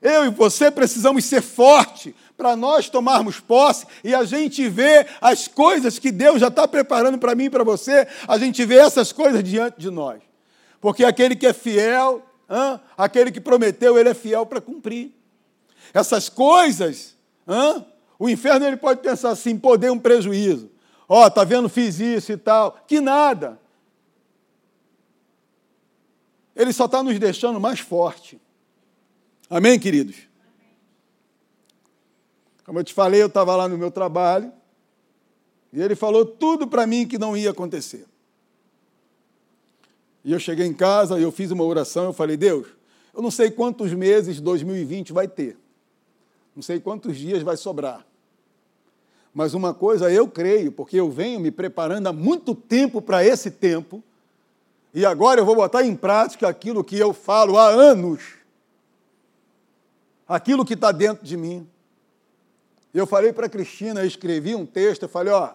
Eu 0.00 0.24
e 0.24 0.30
você 0.30 0.70
precisamos 0.70 1.26
ser 1.26 1.42
forte 1.42 2.14
para 2.38 2.56
nós 2.56 2.88
tomarmos 2.88 3.38
posse 3.38 3.84
e 4.02 4.14
a 4.14 4.24
gente 4.24 4.66
ver 4.66 5.06
as 5.20 5.46
coisas 5.46 5.98
que 5.98 6.10
Deus 6.10 6.40
já 6.40 6.48
está 6.48 6.66
preparando 6.66 7.18
para 7.18 7.34
mim 7.34 7.44
e 7.44 7.50
para 7.50 7.62
você, 7.62 8.08
a 8.26 8.38
gente 8.38 8.64
vê 8.64 8.76
essas 8.76 9.12
coisas 9.12 9.44
diante 9.44 9.78
de 9.78 9.90
nós. 9.90 10.22
Porque 10.80 11.04
aquele 11.04 11.36
que 11.36 11.46
é 11.46 11.52
fiel, 11.52 12.22
ah, 12.48 12.80
aquele 12.96 13.30
que 13.30 13.42
prometeu, 13.42 13.98
ele 13.98 14.08
é 14.08 14.14
fiel 14.14 14.46
para 14.46 14.58
cumprir. 14.58 15.12
Essas 15.92 16.30
coisas, 16.30 17.14
ah, 17.46 17.82
o 18.20 18.28
inferno 18.28 18.66
ele 18.66 18.76
pode 18.76 19.00
pensar 19.00 19.30
assim, 19.30 19.58
pô, 19.58 19.78
dei 19.78 19.88
um 19.88 19.98
prejuízo. 19.98 20.70
Ó, 21.08 21.24
oh, 21.24 21.30
tá 21.30 21.42
vendo, 21.42 21.70
fiz 21.70 21.98
isso 21.98 22.30
e 22.30 22.36
tal. 22.36 22.72
Que 22.86 23.00
nada. 23.00 23.58
Ele 26.54 26.70
só 26.70 26.84
está 26.84 27.02
nos 27.02 27.18
deixando 27.18 27.58
mais 27.58 27.80
forte. 27.80 28.38
Amém, 29.48 29.80
queridos? 29.80 30.16
Como 32.62 32.78
eu 32.78 32.84
te 32.84 32.92
falei, 32.92 33.22
eu 33.22 33.26
estava 33.26 33.56
lá 33.56 33.66
no 33.66 33.78
meu 33.78 33.90
trabalho 33.90 34.52
e 35.72 35.80
ele 35.80 35.96
falou 35.96 36.26
tudo 36.26 36.66
para 36.68 36.86
mim 36.86 37.08
que 37.08 37.18
não 37.18 37.34
ia 37.34 37.52
acontecer. 37.52 38.06
E 40.22 40.30
eu 40.30 40.38
cheguei 40.38 40.66
em 40.66 40.74
casa 40.74 41.18
e 41.18 41.22
eu 41.22 41.32
fiz 41.32 41.50
uma 41.50 41.64
oração, 41.64 42.04
eu 42.04 42.12
falei, 42.12 42.36
Deus, 42.36 42.66
eu 43.14 43.22
não 43.22 43.30
sei 43.30 43.50
quantos 43.50 43.94
meses 43.94 44.42
2020 44.42 45.10
vai 45.10 45.26
ter. 45.26 45.56
Não 46.54 46.62
sei 46.62 46.78
quantos 46.78 47.16
dias 47.16 47.42
vai 47.42 47.56
sobrar. 47.56 48.09
Mas 49.32 49.54
uma 49.54 49.72
coisa 49.72 50.10
eu 50.10 50.26
creio, 50.28 50.72
porque 50.72 50.98
eu 50.98 51.10
venho 51.10 51.38
me 51.38 51.50
preparando 51.50 52.08
há 52.08 52.12
muito 52.12 52.54
tempo 52.54 53.00
para 53.00 53.24
esse 53.24 53.50
tempo, 53.50 54.02
e 54.92 55.06
agora 55.06 55.40
eu 55.40 55.46
vou 55.46 55.54
botar 55.54 55.84
em 55.84 55.94
prática 55.94 56.48
aquilo 56.48 56.82
que 56.82 56.98
eu 56.98 57.12
falo 57.12 57.56
há 57.56 57.68
anos, 57.68 58.20
aquilo 60.26 60.64
que 60.64 60.74
está 60.74 60.90
dentro 60.90 61.24
de 61.24 61.36
mim. 61.36 61.66
Eu 62.92 63.06
falei 63.06 63.32
para 63.32 63.46
a 63.46 63.48
Cristina, 63.48 64.00
eu 64.00 64.06
escrevi 64.06 64.54
um 64.56 64.66
texto, 64.66 65.04
eu 65.04 65.08
falei, 65.08 65.32
ó, 65.32 65.50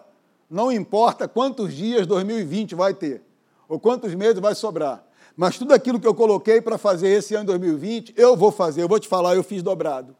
não 0.48 0.72
importa 0.72 1.28
quantos 1.28 1.74
dias 1.74 2.06
2020 2.06 2.74
vai 2.74 2.94
ter, 2.94 3.20
ou 3.68 3.78
quantos 3.78 4.14
meses 4.14 4.38
vai 4.38 4.54
sobrar, 4.54 5.04
mas 5.36 5.58
tudo 5.58 5.74
aquilo 5.74 6.00
que 6.00 6.06
eu 6.06 6.14
coloquei 6.14 6.62
para 6.62 6.78
fazer 6.78 7.08
esse 7.08 7.34
ano 7.34 7.44
2020, 7.48 8.14
eu 8.16 8.34
vou 8.34 8.50
fazer, 8.50 8.82
eu 8.82 8.88
vou 8.88 8.98
te 8.98 9.06
falar, 9.06 9.36
eu 9.36 9.44
fiz 9.44 9.62
dobrado. 9.62 10.16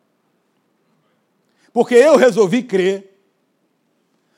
Porque 1.72 1.94
eu 1.94 2.16
resolvi 2.16 2.62
crer 2.62 3.15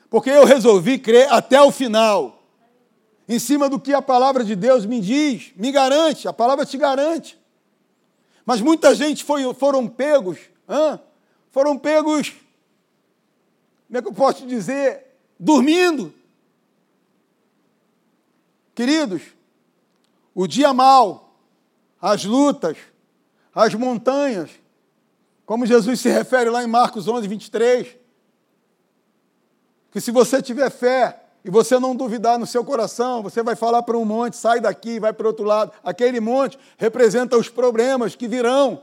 porque 0.09 0.29
eu 0.29 0.43
resolvi 0.45 0.97
crer 0.97 1.31
até 1.31 1.61
o 1.61 1.71
final, 1.71 2.43
em 3.27 3.37
cima 3.37 3.69
do 3.69 3.79
que 3.79 3.93
a 3.93 4.01
palavra 4.01 4.43
de 4.43 4.55
Deus 4.55 4.85
me 4.85 4.99
diz, 4.99 5.51
me 5.55 5.71
garante, 5.71 6.27
a 6.27 6.33
palavra 6.33 6.65
te 6.65 6.77
garante. 6.77 7.39
Mas 8.43 8.59
muita 8.59 8.95
gente 8.95 9.23
foi, 9.23 9.53
foram 9.53 9.87
pegos, 9.87 10.39
foram 11.51 11.77
pegos, 11.77 12.33
como 13.87 13.97
é 13.97 14.01
que 14.01 14.07
eu 14.07 14.13
posso 14.13 14.47
dizer, 14.47 15.05
dormindo. 15.39 16.13
Queridos, 18.73 19.21
o 20.33 20.47
dia 20.47 20.73
mal, 20.73 21.35
as 22.01 22.23
lutas, 22.25 22.77
as 23.53 23.75
montanhas, 23.75 24.49
como 25.45 25.65
Jesus 25.65 25.99
se 25.99 26.09
refere 26.09 26.49
lá 26.49 26.63
em 26.63 26.67
Marcos 26.67 27.07
11, 27.07 27.27
23, 27.27 27.95
que 29.91 29.99
se 29.99 30.11
você 30.11 30.41
tiver 30.41 30.69
fé 30.69 31.19
e 31.43 31.49
você 31.49 31.79
não 31.79 31.95
duvidar 31.95 32.37
no 32.37 32.45
seu 32.45 32.63
coração, 32.63 33.23
você 33.23 33.41
vai 33.41 33.55
falar 33.55 33.81
para 33.83 33.97
um 33.97 34.05
monte, 34.05 34.35
sai 34.35 34.59
daqui, 34.59 34.99
vai 34.99 35.13
para 35.13 35.27
outro 35.27 35.45
lado. 35.45 35.71
Aquele 35.83 36.19
monte 36.19 36.59
representa 36.77 37.37
os 37.37 37.49
problemas 37.49 38.15
que 38.15 38.27
virão. 38.27 38.81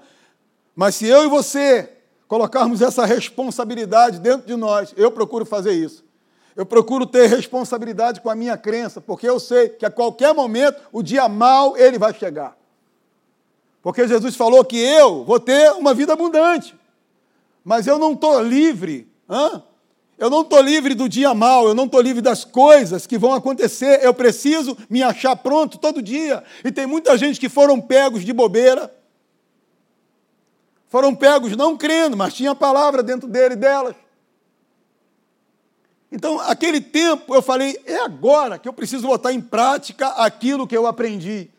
Mas 0.74 0.94
se 0.96 1.06
eu 1.06 1.24
e 1.24 1.28
você 1.28 1.90
colocarmos 2.26 2.82
essa 2.82 3.04
responsabilidade 3.04 4.18
dentro 4.18 4.46
de 4.46 4.56
nós, 4.56 4.92
eu 4.96 5.10
procuro 5.10 5.44
fazer 5.44 5.72
isso. 5.72 6.04
Eu 6.56 6.64
procuro 6.64 7.06
ter 7.06 7.26
responsabilidade 7.28 8.20
com 8.20 8.30
a 8.30 8.34
minha 8.34 8.56
crença, 8.56 9.00
porque 9.00 9.28
eu 9.28 9.38
sei 9.38 9.68
que 9.68 9.84
a 9.84 9.90
qualquer 9.90 10.34
momento 10.34 10.80
o 10.90 11.02
dia 11.02 11.28
mal 11.28 11.76
ele 11.76 11.98
vai 11.98 12.14
chegar. 12.14 12.56
Porque 13.82 14.08
Jesus 14.08 14.34
falou 14.34 14.64
que 14.64 14.78
eu 14.78 15.22
vou 15.24 15.38
ter 15.38 15.70
uma 15.72 15.94
vida 15.94 16.14
abundante, 16.14 16.74
mas 17.62 17.86
eu 17.86 17.98
não 17.98 18.14
estou 18.14 18.42
livre. 18.42 19.06
Hã? 19.28 19.62
Eu 20.18 20.30
não 20.30 20.40
estou 20.40 20.60
livre 20.60 20.94
do 20.94 21.08
dia 21.08 21.34
mal, 21.34 21.66
eu 21.66 21.74
não 21.74 21.84
estou 21.84 22.00
livre 22.00 22.22
das 22.22 22.44
coisas 22.44 23.06
que 23.06 23.18
vão 23.18 23.34
acontecer. 23.34 24.02
Eu 24.02 24.14
preciso 24.14 24.76
me 24.88 25.02
achar 25.02 25.36
pronto 25.36 25.76
todo 25.76 26.00
dia. 26.00 26.42
E 26.64 26.72
tem 26.72 26.86
muita 26.86 27.18
gente 27.18 27.38
que 27.38 27.48
foram 27.48 27.80
pegos 27.80 28.24
de 28.24 28.32
bobeira. 28.32 28.90
Foram 30.88 31.14
pegos 31.14 31.54
não 31.54 31.76
crendo, 31.76 32.16
mas 32.16 32.32
tinha 32.32 32.52
a 32.52 32.54
palavra 32.54 33.02
dentro 33.02 33.28
dele 33.28 33.54
e 33.54 33.58
delas. 33.58 33.94
Então, 36.10 36.40
aquele 36.40 36.80
tempo, 36.80 37.34
eu 37.34 37.42
falei, 37.42 37.78
é 37.84 37.98
agora 37.98 38.58
que 38.58 38.68
eu 38.68 38.72
preciso 38.72 39.06
botar 39.06 39.32
em 39.32 39.40
prática 39.40 40.08
aquilo 40.08 40.66
que 40.66 40.76
eu 40.76 40.86
aprendi. 40.86 41.50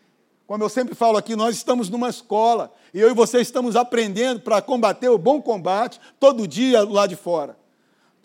Como 0.47 0.63
eu 0.63 0.69
sempre 0.69 0.95
falo 0.95 1.17
aqui, 1.17 1.35
nós 1.35 1.55
estamos 1.55 1.89
numa 1.89 2.09
escola 2.09 2.73
e 2.91 2.99
eu 2.99 3.11
e 3.11 3.13
você 3.13 3.39
estamos 3.39 3.75
aprendendo 3.75 4.39
para 4.39 4.61
combater 4.61 5.09
o 5.09 5.17
bom 5.17 5.41
combate 5.41 5.99
todo 6.19 6.47
dia 6.47 6.83
lá 6.89 7.05
de 7.05 7.15
fora. 7.17 7.55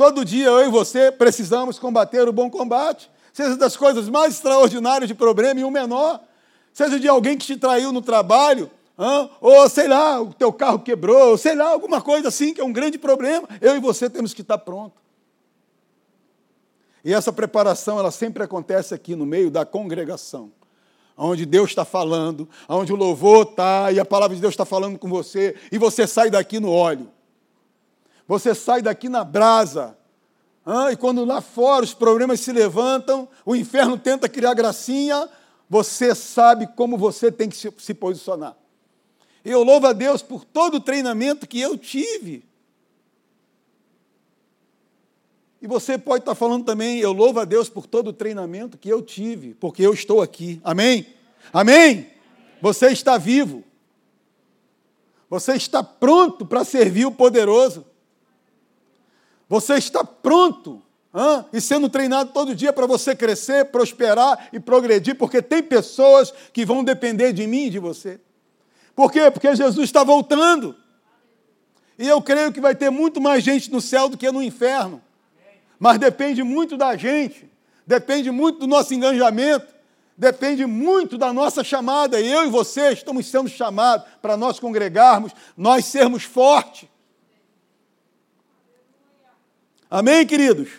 Todo 0.03 0.25
dia 0.25 0.47
eu 0.47 0.67
e 0.67 0.69
você 0.69 1.13
precisamos 1.13 1.79
combater 1.79 2.29
o 2.29 2.33
bom 2.33 2.51
combate, 2.51 3.09
seja 3.33 3.55
das 3.55 3.77
coisas 3.77 4.09
mais 4.09 4.35
extraordinárias 4.35 5.07
de 5.07 5.15
problema 5.15 5.61
e 5.61 5.65
um 5.65 5.71
menor, 5.71 6.21
seja 6.73 6.99
de 6.99 7.07
alguém 7.07 7.39
que 7.39 7.47
te 7.47 7.57
traiu 7.57 7.93
no 7.93 8.03
trabalho, 8.03 8.69
ou 9.41 9.69
sei 9.71 9.87
lá, 9.87 10.21
o 10.21 10.35
teu 10.35 10.53
carro 10.53 10.81
quebrou, 10.81 11.31
ou 11.31 11.39
sei 11.39 11.55
lá, 11.55 11.69
alguma 11.69 12.03
coisa 12.03 12.27
assim 12.27 12.53
que 12.53 12.61
é 12.61 12.65
um 12.65 12.73
grande 12.73 12.99
problema. 12.99 13.49
Eu 13.61 13.77
e 13.77 13.79
você 13.79 14.11
temos 14.11 14.35
que 14.35 14.41
estar 14.41 14.59
pronto. 14.59 15.01
E 17.05 17.15
essa 17.15 17.33
preparação, 17.33 17.97
ela 17.97 18.11
sempre 18.11 18.43
acontece 18.43 18.93
aqui 18.93 19.15
no 19.15 19.25
meio 19.25 19.53
da 19.53 19.65
congregação 19.65 20.51
onde 21.17 21.47
Deus 21.47 21.71
está 21.71 21.85
falando, 21.85 22.49
onde 22.69 22.93
o 22.93 22.97
louvor 22.97 23.47
está 23.51 23.93
e 23.93 24.01
a 24.01 24.05
palavra 24.05 24.35
de 24.35 24.43
Deus 24.43 24.53
está 24.53 24.65
falando 24.65 24.99
com 24.99 25.09
você, 25.09 25.55
e 25.71 25.79
você 25.79 26.09
sai 26.09 26.29
daqui 26.29 26.59
no 26.59 26.73
óleo. 26.73 27.09
Você 28.33 28.55
sai 28.55 28.81
daqui 28.81 29.11
na 29.11 29.25
brasa. 29.25 29.95
Ah, 30.65 30.91
e 30.91 30.97
quando 30.97 31.23
lá 31.23 31.43
fora 31.43 31.85
os 31.85 31.93
problemas 31.93 32.41
se 32.41 32.51
levantam, 32.51 33.29
o 33.45 33.55
inferno 33.55 33.99
tenta 33.99 34.27
criar 34.27 34.55
gracinha, 34.55 35.29
você 35.69 36.15
sabe 36.15 36.67
como 36.69 36.97
você 36.97 37.31
tem 37.31 37.47
que 37.47 37.55
se, 37.55 37.71
se 37.77 37.93
posicionar. 37.93 38.57
Eu 39.45 39.63
louvo 39.63 39.87
a 39.87 39.93
Deus 39.93 40.23
por 40.23 40.47
todo 40.47 40.77
o 40.77 40.81
treinamento 40.81 41.47
que 41.47 41.61
eu 41.61 41.77
tive. 41.77 42.43
E 45.61 45.67
você 45.67 45.99
pode 45.99 46.23
estar 46.23 46.35
falando 46.35 46.65
também, 46.65 47.01
eu 47.01 47.13
louvo 47.13 47.39
a 47.39 47.45
Deus 47.45 47.69
por 47.69 47.87
todo 47.87 48.09
o 48.09 48.13
treinamento 48.15 48.79
que 48.79 48.89
eu 48.89 49.03
tive, 49.03 49.53
porque 49.53 49.83
eu 49.83 49.93
estou 49.93 50.23
aqui. 50.23 50.59
Amém? 50.65 51.07
Amém? 51.53 52.11
Você 52.63 52.87
está 52.87 53.19
vivo. 53.19 53.63
Você 55.29 55.53
está 55.53 55.85
pronto 55.85 56.47
para 56.47 56.65
servir 56.65 57.05
o 57.05 57.13
poderoso. 57.13 57.92
Você 59.53 59.75
está 59.75 60.03
pronto 60.03 60.81
e 61.53 61.61
sendo 61.61 61.91
treinado 61.91 62.33
todo 62.33 62.55
dia 62.55 62.73
para 62.73 62.87
você 62.87 63.15
crescer, 63.15 63.67
prosperar 63.67 64.49
e 64.51 64.59
progredir, 64.59 65.15
porque 65.15 65.43
tem 65.43 65.63
pessoas 65.63 66.33
que 66.55 66.65
vão 66.65 66.83
depender 66.83 67.35
de 67.35 67.47
mim 67.47 67.67
e 67.67 67.71
de 67.71 67.79
você. 67.79 68.19
Por 68.97 69.13
quê? 69.13 69.31
Porque 69.31 69.55
Jesus 69.55 69.85
está 69.85 70.03
voltando. 70.03 70.75
E 71.99 72.09
eu 72.09 72.23
creio 72.23 72.51
que 72.51 72.63
vai 72.63 72.75
ter 72.75 72.89
muito 72.89 73.21
mais 73.21 73.45
gente 73.45 73.71
no 73.71 73.83
céu 73.83 74.09
do 74.09 74.17
que 74.17 74.33
no 74.33 74.43
inferno 74.43 75.03
mas 75.79 75.99
depende 75.99 76.45
muito 76.45 76.77
da 76.77 76.97
gente, 76.97 77.51
depende 77.85 78.31
muito 78.31 78.61
do 78.61 78.69
nosso 78.69 78.95
engajamento, 78.95 79.67
depende 80.17 80.65
muito 80.65 81.19
da 81.19 81.31
nossa 81.31 81.63
chamada. 81.63 82.19
Eu 82.21 82.47
e 82.47 82.49
você 82.49 82.93
estamos 82.93 83.27
sendo 83.27 83.51
chamados 83.51 84.07
para 84.23 84.37
nós 84.37 84.59
congregarmos, 84.61 85.33
nós 85.57 85.85
sermos 85.85 86.23
fortes. 86.23 86.89
Amém, 89.95 90.27
queridos? 90.27 90.71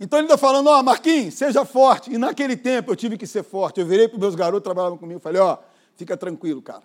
Então 0.00 0.18
ele 0.18 0.26
está 0.26 0.38
falando, 0.38 0.68
ó, 0.68 0.82
Marquinhos, 0.82 1.34
seja 1.34 1.62
forte. 1.66 2.10
E 2.10 2.16
naquele 2.16 2.56
tempo 2.56 2.90
eu 2.90 2.96
tive 2.96 3.18
que 3.18 3.26
ser 3.26 3.42
forte. 3.42 3.80
Eu 3.80 3.86
virei 3.86 4.08
para 4.08 4.16
os 4.16 4.20
meus 4.20 4.34
garotos 4.34 4.64
trabalhavam 4.64 4.96
comigo 4.96 5.20
falei, 5.20 5.42
ó, 5.42 5.58
fica 5.94 6.16
tranquilo, 6.16 6.62
cara 6.62 6.84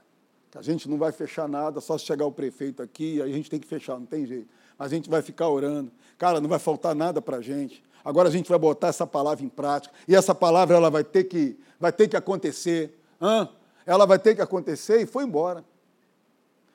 que 0.53 0.57
a 0.59 0.61
gente 0.61 0.87
não 0.87 0.99
vai 0.99 1.11
fechar 1.11 1.49
nada, 1.49 1.81
só 1.81 1.97
se 1.97 2.05
chegar 2.05 2.27
o 2.27 2.31
prefeito 2.31 2.83
aqui, 2.83 3.19
a 3.19 3.27
gente 3.27 3.49
tem 3.49 3.59
que 3.59 3.65
fechar, 3.65 3.97
não 3.97 4.05
tem 4.05 4.23
jeito. 4.23 4.47
Mas 4.77 4.91
a 4.91 4.95
gente 4.95 5.09
vai 5.09 5.23
ficar 5.23 5.49
orando. 5.49 5.91
Cara, 6.15 6.39
não 6.39 6.47
vai 6.47 6.59
faltar 6.59 6.93
nada 6.93 7.19
para 7.19 7.37
a 7.37 7.41
gente. 7.41 7.83
Agora 8.05 8.29
a 8.29 8.31
gente 8.31 8.49
vai 8.49 8.59
botar 8.59 8.89
essa 8.89 9.07
palavra 9.07 9.43
em 9.43 9.49
prática. 9.49 9.91
E 10.07 10.15
essa 10.15 10.35
palavra 10.35 10.77
ela 10.77 10.91
vai 10.91 11.03
ter 11.03 11.23
que, 11.23 11.57
vai 11.79 11.91
ter 11.91 12.07
que 12.07 12.15
acontecer. 12.15 12.95
Hã? 13.19 13.49
Ela 13.83 14.05
vai 14.05 14.19
ter 14.19 14.35
que 14.35 14.43
acontecer 14.43 15.01
e 15.01 15.07
foi 15.07 15.23
embora. 15.23 15.65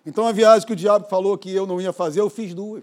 Então 0.08 0.26
a 0.26 0.32
viagem 0.32 0.66
que 0.66 0.72
o 0.72 0.76
diabo 0.76 1.06
falou 1.06 1.36
que 1.36 1.54
eu 1.54 1.66
não 1.66 1.78
ia 1.78 1.92
fazer, 1.92 2.22
eu 2.22 2.30
fiz 2.30 2.54
duas. 2.54 2.82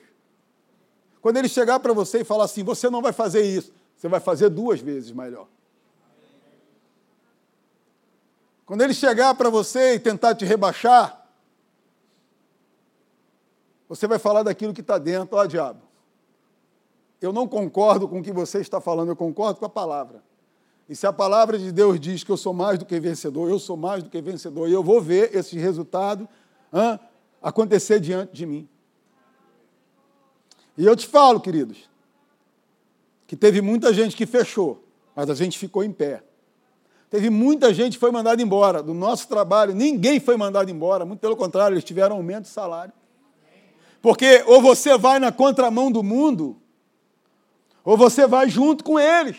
Quando 1.19 1.37
ele 1.37 1.49
chegar 1.49 1.79
para 1.79 1.91
você 1.91 2.19
e 2.19 2.23
falar 2.23 2.43
assim, 2.43 2.63
você 2.63 2.87
não 2.87 3.01
vai 3.01 3.11
fazer 3.11 3.41
isso, 3.41 3.73
você 3.97 4.07
vai 4.07 4.19
fazer 4.19 4.47
duas 4.47 4.79
vezes 4.79 5.11
melhor. 5.11 5.47
Quando 8.63 8.83
ele 8.83 8.93
chegar 8.93 9.33
para 9.33 9.49
você 9.49 9.95
e 9.95 9.99
tentar 9.99 10.35
te 10.35 10.45
rebaixar, 10.45 11.27
você 13.89 14.05
vai 14.05 14.19
falar 14.19 14.43
daquilo 14.43 14.71
que 14.71 14.81
está 14.81 14.99
dentro. 14.99 15.35
Ó, 15.35 15.41
oh, 15.41 15.47
diabo, 15.47 15.81
eu 17.19 17.33
não 17.33 17.47
concordo 17.47 18.07
com 18.07 18.19
o 18.19 18.23
que 18.23 18.31
você 18.31 18.59
está 18.59 18.79
falando, 18.79 19.09
eu 19.09 19.15
concordo 19.15 19.59
com 19.59 19.65
a 19.65 19.69
palavra. 19.69 20.23
E 20.87 20.95
se 20.95 21.07
a 21.07 21.13
palavra 21.13 21.57
de 21.57 21.71
Deus 21.71 21.99
diz 21.99 22.23
que 22.23 22.31
eu 22.31 22.37
sou 22.37 22.53
mais 22.53 22.77
do 22.77 22.85
que 22.85 22.99
vencedor, 22.99 23.49
eu 23.49 23.57
sou 23.57 23.75
mais 23.75 24.03
do 24.03 24.11
que 24.11 24.21
vencedor, 24.21 24.69
e 24.69 24.73
eu 24.73 24.83
vou 24.83 25.01
ver 25.01 25.35
esse 25.35 25.57
resultado 25.57 26.29
hein, 26.71 26.99
acontecer 27.45 27.99
diante 27.99 28.33
de 28.33 28.43
mim. 28.43 28.67
E 30.75 30.83
eu 30.83 30.95
te 30.95 31.05
falo, 31.05 31.39
queridos, 31.39 31.87
que 33.27 33.35
teve 33.35 33.61
muita 33.61 33.93
gente 33.93 34.15
que 34.15 34.25
fechou, 34.25 34.83
mas 35.15 35.29
a 35.29 35.35
gente 35.35 35.59
ficou 35.59 35.83
em 35.83 35.91
pé. 35.91 36.23
Teve 37.07 37.29
muita 37.29 37.71
gente 37.71 37.93
que 37.93 37.99
foi 37.99 38.09
mandada 38.09 38.41
embora 38.41 38.81
do 38.81 38.95
nosso 38.95 39.27
trabalho, 39.27 39.75
ninguém 39.75 40.19
foi 40.19 40.35
mandado 40.35 40.71
embora, 40.71 41.05
muito 41.05 41.19
pelo 41.19 41.35
contrário, 41.35 41.75
eles 41.75 41.83
tiveram 41.83 42.15
aumento 42.15 42.45
de 42.45 42.49
salário. 42.49 42.91
Porque 44.01 44.43
ou 44.47 44.59
você 44.59 44.97
vai 44.97 45.19
na 45.19 45.31
contramão 45.31 45.91
do 45.91 46.01
mundo, 46.01 46.59
ou 47.83 47.95
você 47.95 48.25
vai 48.25 48.49
junto 48.49 48.83
com 48.83 48.99
eles. 48.99 49.37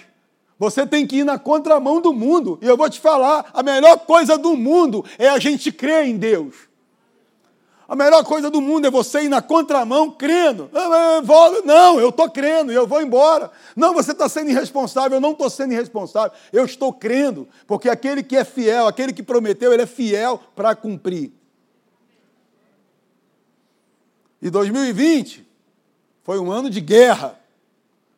Você 0.60 0.86
tem 0.86 1.04
que 1.08 1.16
ir 1.16 1.24
na 1.24 1.40
contramão 1.40 2.00
do 2.00 2.12
mundo. 2.12 2.58
E 2.62 2.66
eu 2.66 2.76
vou 2.76 2.88
te 2.88 2.98
falar: 2.98 3.50
a 3.52 3.62
melhor 3.62 3.98
coisa 3.98 4.38
do 4.38 4.56
mundo 4.56 5.04
é 5.18 5.28
a 5.28 5.38
gente 5.38 5.70
crer 5.70 6.06
em 6.06 6.16
Deus. 6.16 6.54
A 7.88 7.94
melhor 7.94 8.24
coisa 8.24 8.50
do 8.50 8.60
mundo 8.60 8.86
é 8.86 8.90
você 8.90 9.22
ir 9.22 9.28
na 9.28 9.40
contramão 9.40 10.10
crendo. 10.10 10.68
Ah, 10.74 11.22
não, 11.64 12.00
eu 12.00 12.08
estou 12.08 12.28
crendo 12.28 12.72
e 12.72 12.74
eu 12.74 12.86
vou 12.86 13.00
embora. 13.00 13.50
Não, 13.76 13.94
você 13.94 14.10
está 14.10 14.28
sendo 14.28 14.50
irresponsável, 14.50 15.16
eu 15.16 15.20
não 15.20 15.32
estou 15.32 15.48
sendo 15.48 15.72
irresponsável. 15.72 16.36
Eu 16.52 16.64
estou 16.64 16.92
crendo, 16.92 17.48
porque 17.64 17.88
aquele 17.88 18.24
que 18.24 18.36
é 18.36 18.44
fiel, 18.44 18.88
aquele 18.88 19.12
que 19.12 19.22
prometeu, 19.22 19.72
ele 19.72 19.82
é 19.82 19.86
fiel 19.86 20.40
para 20.56 20.74
cumprir. 20.74 21.32
E 24.42 24.50
2020 24.50 25.46
foi 26.24 26.40
um 26.40 26.50
ano 26.50 26.68
de 26.68 26.80
guerra, 26.80 27.38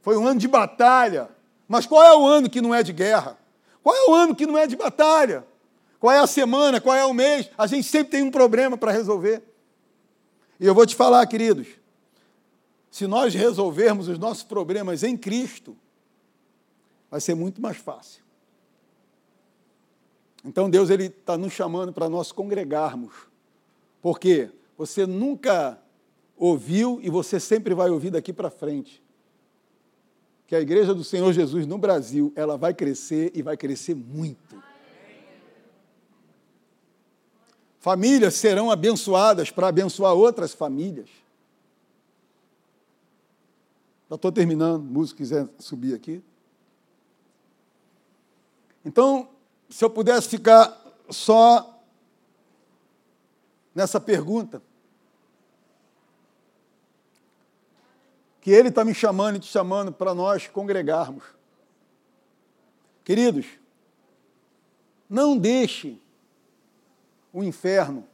foi 0.00 0.16
um 0.16 0.26
ano 0.26 0.40
de 0.40 0.48
batalha. 0.48 1.28
Mas 1.68 1.84
qual 1.84 2.02
é 2.02 2.16
o 2.16 2.26
ano 2.26 2.48
que 2.48 2.62
não 2.62 2.74
é 2.74 2.82
de 2.82 2.94
guerra? 2.94 3.36
Qual 3.82 3.94
é 3.94 4.10
o 4.10 4.14
ano 4.14 4.34
que 4.34 4.46
não 4.46 4.56
é 4.56 4.66
de 4.66 4.76
batalha? 4.76 5.44
Qual 6.00 6.10
é 6.10 6.18
a 6.18 6.26
semana? 6.26 6.80
Qual 6.80 6.96
é 6.96 7.04
o 7.04 7.12
mês? 7.12 7.50
A 7.58 7.66
gente 7.66 7.86
sempre 7.86 8.12
tem 8.12 8.22
um 8.22 8.30
problema 8.30 8.78
para 8.78 8.92
resolver. 8.92 9.42
E 10.58 10.66
eu 10.66 10.74
vou 10.74 10.86
te 10.86 10.94
falar, 10.94 11.26
queridos, 11.26 11.68
se 12.90 13.06
nós 13.06 13.34
resolvermos 13.34 14.08
os 14.08 14.18
nossos 14.18 14.42
problemas 14.42 15.02
em 15.02 15.16
Cristo, 15.16 15.76
vai 17.10 17.20
ser 17.20 17.34
muito 17.34 17.60
mais 17.60 17.76
fácil. 17.76 18.22
Então 20.44 20.70
Deus 20.70 20.90
ele 20.90 21.06
está 21.06 21.36
nos 21.36 21.52
chamando 21.52 21.92
para 21.92 22.08
nós 22.08 22.32
congregarmos, 22.32 23.12
porque 24.00 24.50
você 24.76 25.06
nunca 25.06 25.78
ouviu 26.36 26.98
e 27.02 27.10
você 27.10 27.38
sempre 27.38 27.74
vai 27.74 27.90
ouvir 27.90 28.10
daqui 28.10 28.32
para 28.32 28.50
frente 28.50 29.02
que 30.48 30.56
a 30.56 30.60
igreja 30.60 30.94
do 30.94 31.04
Senhor 31.04 31.30
Jesus 31.30 31.66
no 31.66 31.76
Brasil 31.76 32.32
ela 32.34 32.56
vai 32.56 32.72
crescer 32.72 33.30
e 33.34 33.42
vai 33.42 33.54
crescer 33.54 33.94
muito. 33.94 34.56
Famílias 37.80 38.34
serão 38.34 38.70
abençoadas 38.70 39.50
para 39.50 39.68
abençoar 39.68 40.14
outras 40.14 40.52
famílias. 40.52 41.08
Já 44.08 44.16
estou 44.16 44.32
terminando, 44.32 44.82
músico 44.82 45.18
quiser 45.18 45.48
subir 45.58 45.94
aqui. 45.94 46.22
Então, 48.84 49.28
se 49.68 49.84
eu 49.84 49.90
pudesse 49.90 50.28
ficar 50.28 50.76
só 51.10 51.78
nessa 53.74 54.00
pergunta, 54.00 54.62
que 58.40 58.50
Ele 58.50 58.70
está 58.70 58.84
me 58.84 58.94
chamando 58.94 59.36
e 59.36 59.40
te 59.40 59.46
chamando 59.46 59.92
para 59.92 60.14
nós 60.14 60.46
congregarmos. 60.48 61.22
Queridos, 63.04 63.46
não 65.08 65.36
deixe 65.36 66.00
o 67.32 67.42
inferno 67.42 68.04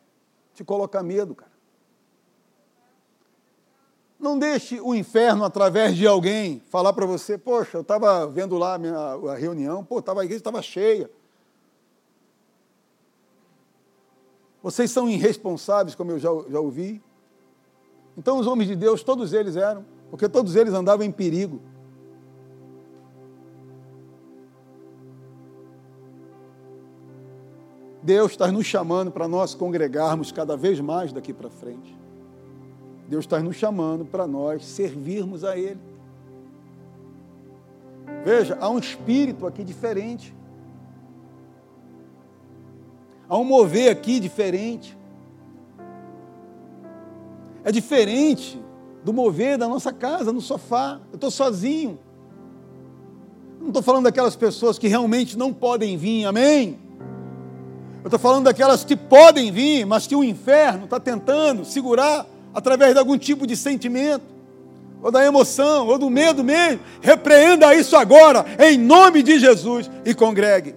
te 0.55 0.65
colocar 0.65 1.03
medo, 1.03 1.35
cara. 1.35 1.53
Não 4.19 4.39
deixe 4.39 4.81
o 4.81 4.95
inferno, 4.95 5.45
através 5.45 5.97
de 5.97 6.07
alguém, 6.07 6.63
falar 6.71 6.93
para 6.93 7.05
você: 7.05 7.37
Poxa, 7.37 7.77
eu 7.77 7.83
estava 7.83 8.27
vendo 8.27 8.57
lá 8.57 8.75
a, 8.75 8.79
minha, 8.79 8.97
a 8.97 9.35
reunião, 9.35 9.85
pô, 9.85 10.01
tava, 10.01 10.23
a 10.23 10.25
igreja 10.25 10.41
estava 10.41 10.63
cheia. 10.63 11.11
Vocês 14.63 14.91
são 14.91 15.11
irresponsáveis, 15.11 15.95
como 15.95 16.13
eu 16.13 16.19
já, 16.19 16.31
já 16.49 16.59
ouvi. 16.59 17.03
Então, 18.17 18.39
os 18.39 18.47
homens 18.47 18.69
de 18.69 18.77
Deus, 18.77 19.03
todos 19.03 19.35
eles 19.35 19.57
eram, 19.57 19.85
porque 20.09 20.27
todos 20.27 20.57
eles 20.57 20.73
andavam 20.73 21.05
em 21.05 21.13
perigo. 21.13 21.61
Deus 28.05 28.33
está 28.33 28.53
nos 28.53 28.67
chamando 28.67 29.11
para 29.11 29.27
nós 29.27 29.55
congregarmos 29.55 30.31
cada 30.31 30.59
vez 30.59 30.79
mais 30.79 31.11
daqui 31.11 31.33
para 31.33 31.49
frente. 31.49 31.97
Deus 33.09 33.25
está 33.25 33.41
nos 33.41 33.57
chamando 33.57 34.05
para 34.05 34.27
nós 34.27 34.63
servirmos 34.63 35.43
a 35.43 35.57
Ele. 35.57 35.81
Veja, 38.23 38.59
há 38.61 38.69
um 38.69 38.79
espírito 38.79 39.47
aqui 39.47 39.65
diferente. 39.65 40.37
Há 43.27 43.39
um 43.39 43.45
mover 43.45 43.91
aqui 43.91 44.21
diferente. 44.21 44.95
É 47.65 47.73
diferente 47.73 48.63
do 49.03 49.15
mover 49.15 49.57
da 49.57 49.67
nossa 49.67 49.95
casa, 49.95 50.31
no 50.31 50.43
sofá. 50.43 51.01
Eu 51.11 51.15
estou 51.15 51.31
sozinho. 51.31 51.99
Não 53.59 53.69
estou 53.69 53.83
falando 53.83 54.05
daquelas 54.05 54.37
pessoas 54.37 54.79
que 54.79 54.89
realmente 54.89 55.39
não 55.39 55.55
podem 55.55 55.97
vir, 55.97 56.27
amém? 56.27 56.84
Eu 58.05 58.09
estou 58.09 58.21
falando 58.21 58.45
daquelas 58.45 58.85
que 58.85 58.95
podem 58.95 59.51
vir, 59.51 59.87
mas 59.87 60.07
que 60.07 60.15
o 60.15 60.23
inferno 60.23 60.85
está 60.85 61.01
tentando 61.01 61.65
segurar 61.65 62.27
através 62.53 62.93
de 62.93 62.99
algum 62.99 63.17
tipo 63.17 63.47
de 63.47 63.57
sentimento, 63.57 64.27
ou 65.03 65.11
da 65.11 65.25
emoção, 65.25 65.87
ou 65.87 65.99
do 65.99 66.11
medo 66.11 66.45
mesmo. 66.45 66.81
Repreenda 67.01 67.75
isso 67.75 67.97
agora, 67.97 68.45
em 68.59 68.77
nome 68.77 69.23
de 69.23 69.39
Jesus, 69.39 69.91
e 70.05 70.13
congregue. 70.13 70.75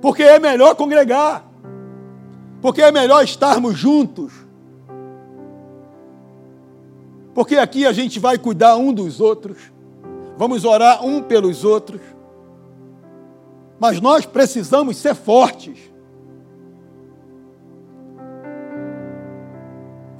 Porque 0.00 0.22
é 0.22 0.38
melhor 0.38 0.76
congregar, 0.76 1.44
porque 2.62 2.80
é 2.80 2.92
melhor 2.92 3.24
estarmos 3.24 3.76
juntos. 3.76 4.32
Porque 7.34 7.56
aqui 7.56 7.84
a 7.84 7.92
gente 7.92 8.20
vai 8.20 8.38
cuidar 8.38 8.76
um 8.76 8.92
dos 8.92 9.20
outros, 9.20 9.58
vamos 10.38 10.64
orar 10.64 11.04
um 11.04 11.20
pelos 11.20 11.64
outros 11.64 12.00
mas 13.80 13.98
nós 13.98 14.26
precisamos 14.26 14.98
ser 14.98 15.14
fortes. 15.14 15.78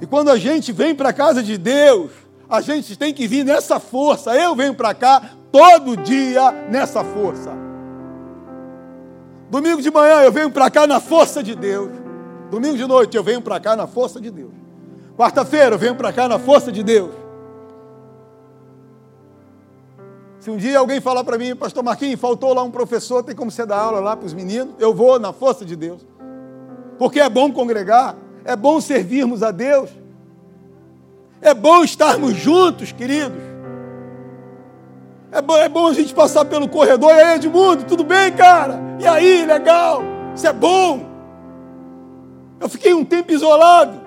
E 0.01 0.07
quando 0.07 0.31
a 0.31 0.37
gente 0.37 0.71
vem 0.71 0.95
para 0.95 1.09
a 1.09 1.13
casa 1.13 1.43
de 1.43 1.59
Deus, 1.59 2.09
a 2.49 2.59
gente 2.59 2.97
tem 2.97 3.13
que 3.13 3.27
vir 3.27 3.45
nessa 3.45 3.79
força. 3.79 4.35
Eu 4.35 4.55
venho 4.55 4.73
para 4.73 4.95
cá 4.95 5.21
todo 5.51 5.95
dia 5.95 6.51
nessa 6.69 7.03
força. 7.03 7.51
Domingo 9.51 9.79
de 9.79 9.91
manhã 9.91 10.21
eu 10.21 10.31
venho 10.31 10.49
para 10.49 10.71
cá 10.71 10.87
na 10.87 10.99
força 10.99 11.43
de 11.43 11.53
Deus. 11.53 11.91
Domingo 12.49 12.77
de 12.77 12.87
noite 12.87 13.15
eu 13.15 13.23
venho 13.23 13.41
para 13.43 13.59
cá 13.59 13.75
na 13.75 13.85
força 13.85 14.19
de 14.19 14.31
Deus. 14.31 14.51
Quarta-feira 15.15 15.75
eu 15.75 15.79
venho 15.79 15.95
para 15.95 16.11
cá 16.11 16.27
na 16.27 16.39
força 16.39 16.71
de 16.71 16.81
Deus. 16.81 17.20
Se 20.41 20.49
um 20.49 20.57
dia 20.57 20.79
alguém 20.79 20.99
falar 20.99 21.23
para 21.23 21.37
mim, 21.37 21.55
pastor 21.55 21.83
Marquinhos, 21.83 22.19
faltou 22.19 22.51
lá 22.51 22.63
um 22.63 22.71
professor, 22.71 23.21
tem 23.21 23.35
como 23.35 23.51
você 23.51 23.63
dar 23.63 23.77
aula 23.77 23.99
lá 23.99 24.17
para 24.17 24.25
os 24.25 24.33
meninos, 24.33 24.73
eu 24.79 24.91
vou 24.91 25.19
na 25.19 25.31
força 25.31 25.63
de 25.63 25.75
Deus. 25.75 26.03
Porque 26.97 27.19
é 27.19 27.29
bom 27.29 27.51
congregar, 27.51 28.15
é 28.43 28.55
bom 28.55 28.81
servirmos 28.81 29.43
a 29.43 29.51
Deus, 29.51 29.91
é 31.39 31.53
bom 31.53 31.83
estarmos 31.83 32.33
juntos, 32.33 32.91
queridos. 32.91 33.37
É 35.31 35.43
bom, 35.43 35.57
é 35.57 35.69
bom 35.69 35.85
a 35.85 35.93
gente 35.93 36.11
passar 36.11 36.43
pelo 36.45 36.67
corredor, 36.67 37.11
e 37.11 37.21
aí, 37.21 37.35
Edmundo, 37.35 37.83
tudo 37.83 38.03
bem, 38.03 38.31
cara? 38.31 38.79
E 38.99 39.05
aí, 39.05 39.45
legal? 39.45 40.01
Isso 40.35 40.47
é 40.47 40.51
bom. 40.51 41.05
Eu 42.59 42.67
fiquei 42.67 42.95
um 42.95 43.05
tempo 43.05 43.31
isolado. 43.31 44.00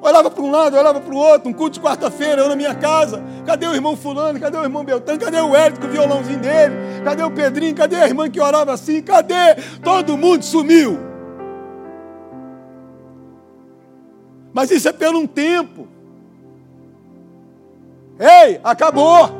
Olhava 0.00 0.30
para 0.30 0.42
um 0.42 0.50
lado, 0.50 0.76
olhava 0.76 1.00
para 1.00 1.12
o 1.12 1.16
outro, 1.16 1.48
um 1.48 1.52
culto 1.52 1.74
de 1.74 1.80
quarta-feira, 1.80 2.42
eu 2.42 2.48
na 2.48 2.54
minha 2.54 2.74
casa. 2.74 3.22
Cadê 3.44 3.66
o 3.66 3.74
irmão 3.74 3.96
fulano? 3.96 4.38
Cadê 4.38 4.56
o 4.56 4.62
irmão 4.62 4.84
Beltrano? 4.84 5.18
Cadê 5.18 5.40
o 5.40 5.56
Hélio 5.56 5.80
com 5.80 5.86
o 5.86 5.90
violãozinho 5.90 6.38
dele? 6.38 6.74
Cadê 7.04 7.22
o 7.24 7.30
Pedrinho? 7.30 7.74
Cadê 7.74 7.96
a 7.96 8.06
irmã 8.06 8.30
que 8.30 8.40
orava 8.40 8.72
assim? 8.72 9.02
Cadê? 9.02 9.56
Todo 9.82 10.16
mundo 10.16 10.44
sumiu. 10.44 10.98
Mas 14.52 14.70
isso 14.70 14.88
é 14.88 14.92
pelo 14.92 15.18
um 15.18 15.26
tempo. 15.26 15.88
Ei, 18.20 18.60
acabou. 18.62 19.30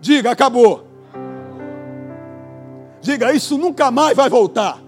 Diga, 0.00 0.30
acabou. 0.30 0.86
Diga, 3.00 3.32
isso 3.32 3.58
nunca 3.58 3.90
mais 3.90 4.16
vai 4.16 4.28
voltar. 4.28 4.87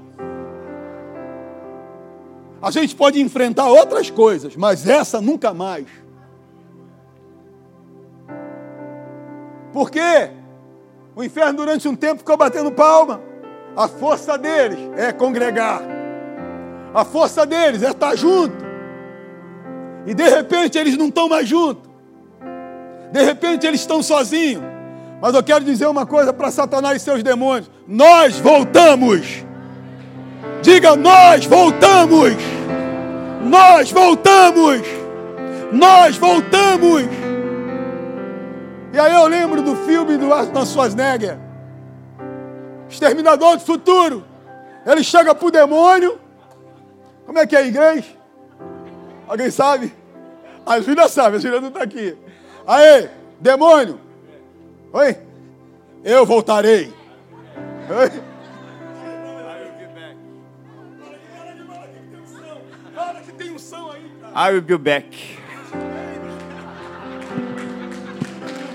A 2.62 2.70
gente 2.70 2.94
pode 2.94 3.20
enfrentar 3.20 3.68
outras 3.68 4.11
coisas, 4.11 4.54
mas 4.54 4.86
essa 4.86 5.20
nunca 5.20 5.54
mais. 5.54 5.86
Por 9.72 9.90
quê? 9.90 10.30
O 11.16 11.24
inferno 11.24 11.54
durante 11.54 11.88
um 11.88 11.96
tempo 11.96 12.18
ficou 12.18 12.36
batendo 12.36 12.70
palma. 12.70 13.20
A 13.76 13.88
força 13.88 14.36
deles 14.36 14.78
é 14.96 15.12
congregar. 15.12 15.82
A 16.92 17.04
força 17.04 17.46
deles 17.46 17.82
é 17.82 17.90
estar 17.90 18.14
junto. 18.16 18.56
E 20.06 20.14
de 20.14 20.28
repente 20.28 20.76
eles 20.76 20.96
não 20.96 21.06
estão 21.08 21.28
mais 21.28 21.48
juntos. 21.48 21.88
De 23.12 23.22
repente 23.22 23.66
eles 23.66 23.80
estão 23.80 24.02
sozinhos. 24.02 24.62
Mas 25.20 25.34
eu 25.34 25.42
quero 25.42 25.64
dizer 25.64 25.86
uma 25.86 26.06
coisa 26.06 26.32
para 26.32 26.50
Satanás 26.50 27.00
e 27.00 27.04
seus 27.04 27.22
demônios: 27.22 27.70
nós 27.86 28.38
voltamos. 28.38 29.44
Diga, 30.62 30.94
nós 30.94 31.46
voltamos. 31.46 32.34
Nós 33.42 33.90
voltamos. 33.90 34.82
Nós 35.72 36.16
voltamos. 36.16 37.04
E 38.92 38.98
aí 38.98 39.14
eu 39.14 39.26
lembro 39.26 39.62
do 39.62 39.74
filme 39.76 40.16
do 40.16 40.32
Arnold 40.32 40.68
Schwarzenegger. 40.68 41.38
Exterminador 42.88 43.56
do 43.56 43.64
Futuro. 43.64 44.24
Ele 44.84 45.02
chega 45.02 45.34
para 45.34 45.46
o 45.46 45.50
demônio. 45.50 46.18
Como 47.24 47.38
é 47.38 47.46
que 47.46 47.56
é 47.56 47.64
em 47.64 47.68
inglês? 47.68 48.04
Alguém 49.28 49.50
sabe? 49.50 49.94
A 50.66 50.80
Júlia 50.80 51.08
sabe, 51.08 51.36
a 51.36 51.38
Júlia 51.38 51.61
não 51.61 51.68
está 51.68 51.82
aqui. 51.82 52.16
Aí, 52.66 53.08
demônio. 53.38 53.98
Oi? 54.92 55.16
Eu 56.04 56.26
voltarei. 56.26 56.92
Oi? 57.88 58.30
I 64.35 64.53
will 64.53 64.62
be 64.62 64.78
back. 64.78 65.07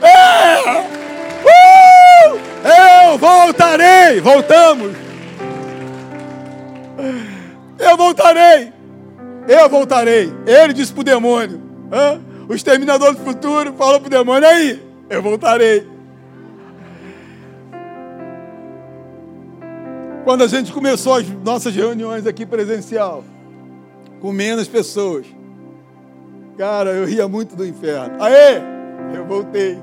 É! 0.01 0.59
Uh! 1.43 2.39
Eu 3.11 3.17
voltarei! 3.17 4.19
Voltamos! 4.19 4.95
Eu 7.79 7.97
voltarei! 7.97 8.73
Eu 9.47 9.69
voltarei! 9.69 10.33
Ele 10.45 10.73
disse 10.73 10.91
para 10.91 11.01
o 11.01 11.03
demônio. 11.03 11.61
Hã? 11.91 12.19
O 12.49 12.53
exterminador 12.53 13.15
do 13.15 13.23
futuro 13.23 13.73
falou 13.73 13.99
para 13.99 14.07
o 14.07 14.09
demônio: 14.09 14.47
aí, 14.47 14.83
eu 15.09 15.21
voltarei. 15.21 15.87
Quando 20.23 20.43
a 20.43 20.47
gente 20.47 20.71
começou 20.73 21.15
as 21.15 21.29
nossas 21.29 21.75
reuniões 21.75 22.25
aqui 22.25 22.45
presencial, 22.45 23.23
com 24.19 24.31
menos 24.31 24.67
pessoas, 24.67 25.27
Cara, 26.57 26.91
eu 26.91 27.05
ria 27.05 27.27
muito 27.27 27.55
do 27.55 27.65
inferno. 27.65 28.21
Aê! 28.23 28.61
Eu 29.13 29.25
voltei. 29.25 29.77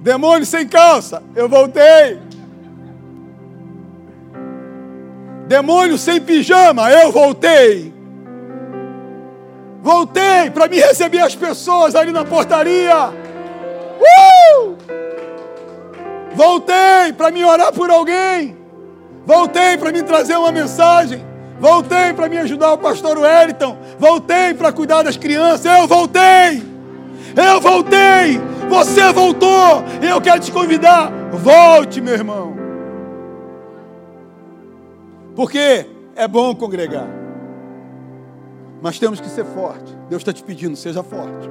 Demônio 0.00 0.46
sem 0.46 0.66
calça, 0.66 1.22
eu 1.34 1.48
voltei. 1.48 2.18
Demônio 5.46 5.98
sem 5.98 6.20
pijama, 6.20 6.90
eu 6.90 7.12
voltei. 7.12 7.92
Voltei 9.82 10.50
para 10.50 10.68
me 10.68 10.78
receber 10.78 11.20
as 11.20 11.34
pessoas 11.34 11.94
ali 11.94 12.12
na 12.12 12.24
portaria. 12.24 13.10
Uh! 14.00 14.76
Voltei 16.34 17.12
para 17.16 17.30
me 17.30 17.44
orar 17.44 17.72
por 17.72 17.90
alguém. 17.90 18.56
Voltei 19.24 19.76
para 19.76 19.92
me 19.92 20.02
trazer 20.02 20.36
uma 20.36 20.52
mensagem. 20.52 21.24
Voltei 21.58 22.12
para 22.12 22.28
me 22.28 22.38
ajudar 22.38 22.72
o 22.72 22.78
pastor 22.78 23.18
Wellington. 23.18 23.76
Voltei 23.98 24.54
para 24.54 24.72
cuidar 24.72 25.02
das 25.02 25.16
crianças. 25.16 25.64
Eu 25.64 25.86
voltei. 25.86 26.62
Eu 27.36 27.60
voltei. 27.60 28.40
Você 28.68 29.12
voltou. 29.12 29.82
Eu 30.02 30.20
quero 30.20 30.40
te 30.40 30.52
convidar. 30.52 31.10
Volte, 31.32 32.00
meu 32.00 32.14
irmão. 32.14 32.56
Porque 35.34 35.86
é 36.14 36.26
bom 36.26 36.54
congregar. 36.54 37.06
Mas 38.82 38.98
temos 38.98 39.20
que 39.20 39.28
ser 39.28 39.44
forte. 39.44 39.96
Deus 40.08 40.20
está 40.20 40.32
te 40.32 40.42
pedindo, 40.42 40.76
seja 40.76 41.02
forte. 41.02 41.50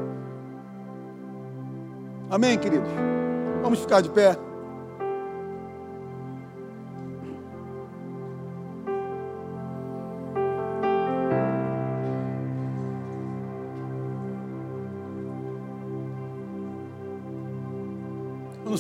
Amém, 2.30 2.58
queridos? 2.58 2.90
Vamos 3.62 3.80
ficar 3.80 4.02
de 4.02 4.10
pé. 4.10 4.36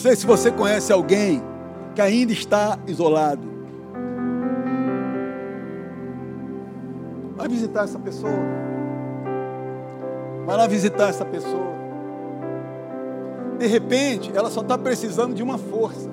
Sei 0.05 0.15
se 0.15 0.27
você 0.27 0.51
conhece 0.51 0.93
alguém 0.93 1.41
que 1.95 2.01
ainda 2.01 2.31
está 2.31 2.77
isolado. 2.85 3.41
Vai 7.35 7.47
visitar 7.47 7.85
essa 7.85 7.97
pessoa. 7.97 8.31
Vai 10.45 10.57
lá 10.57 10.67
visitar 10.67 11.09
essa 11.09 11.25
pessoa. 11.25 11.73
De 13.57 13.65
repente, 13.65 14.31
ela 14.35 14.51
só 14.51 14.61
está 14.61 14.77
precisando 14.77 15.33
de 15.33 15.41
uma 15.41 15.57
força. 15.57 16.11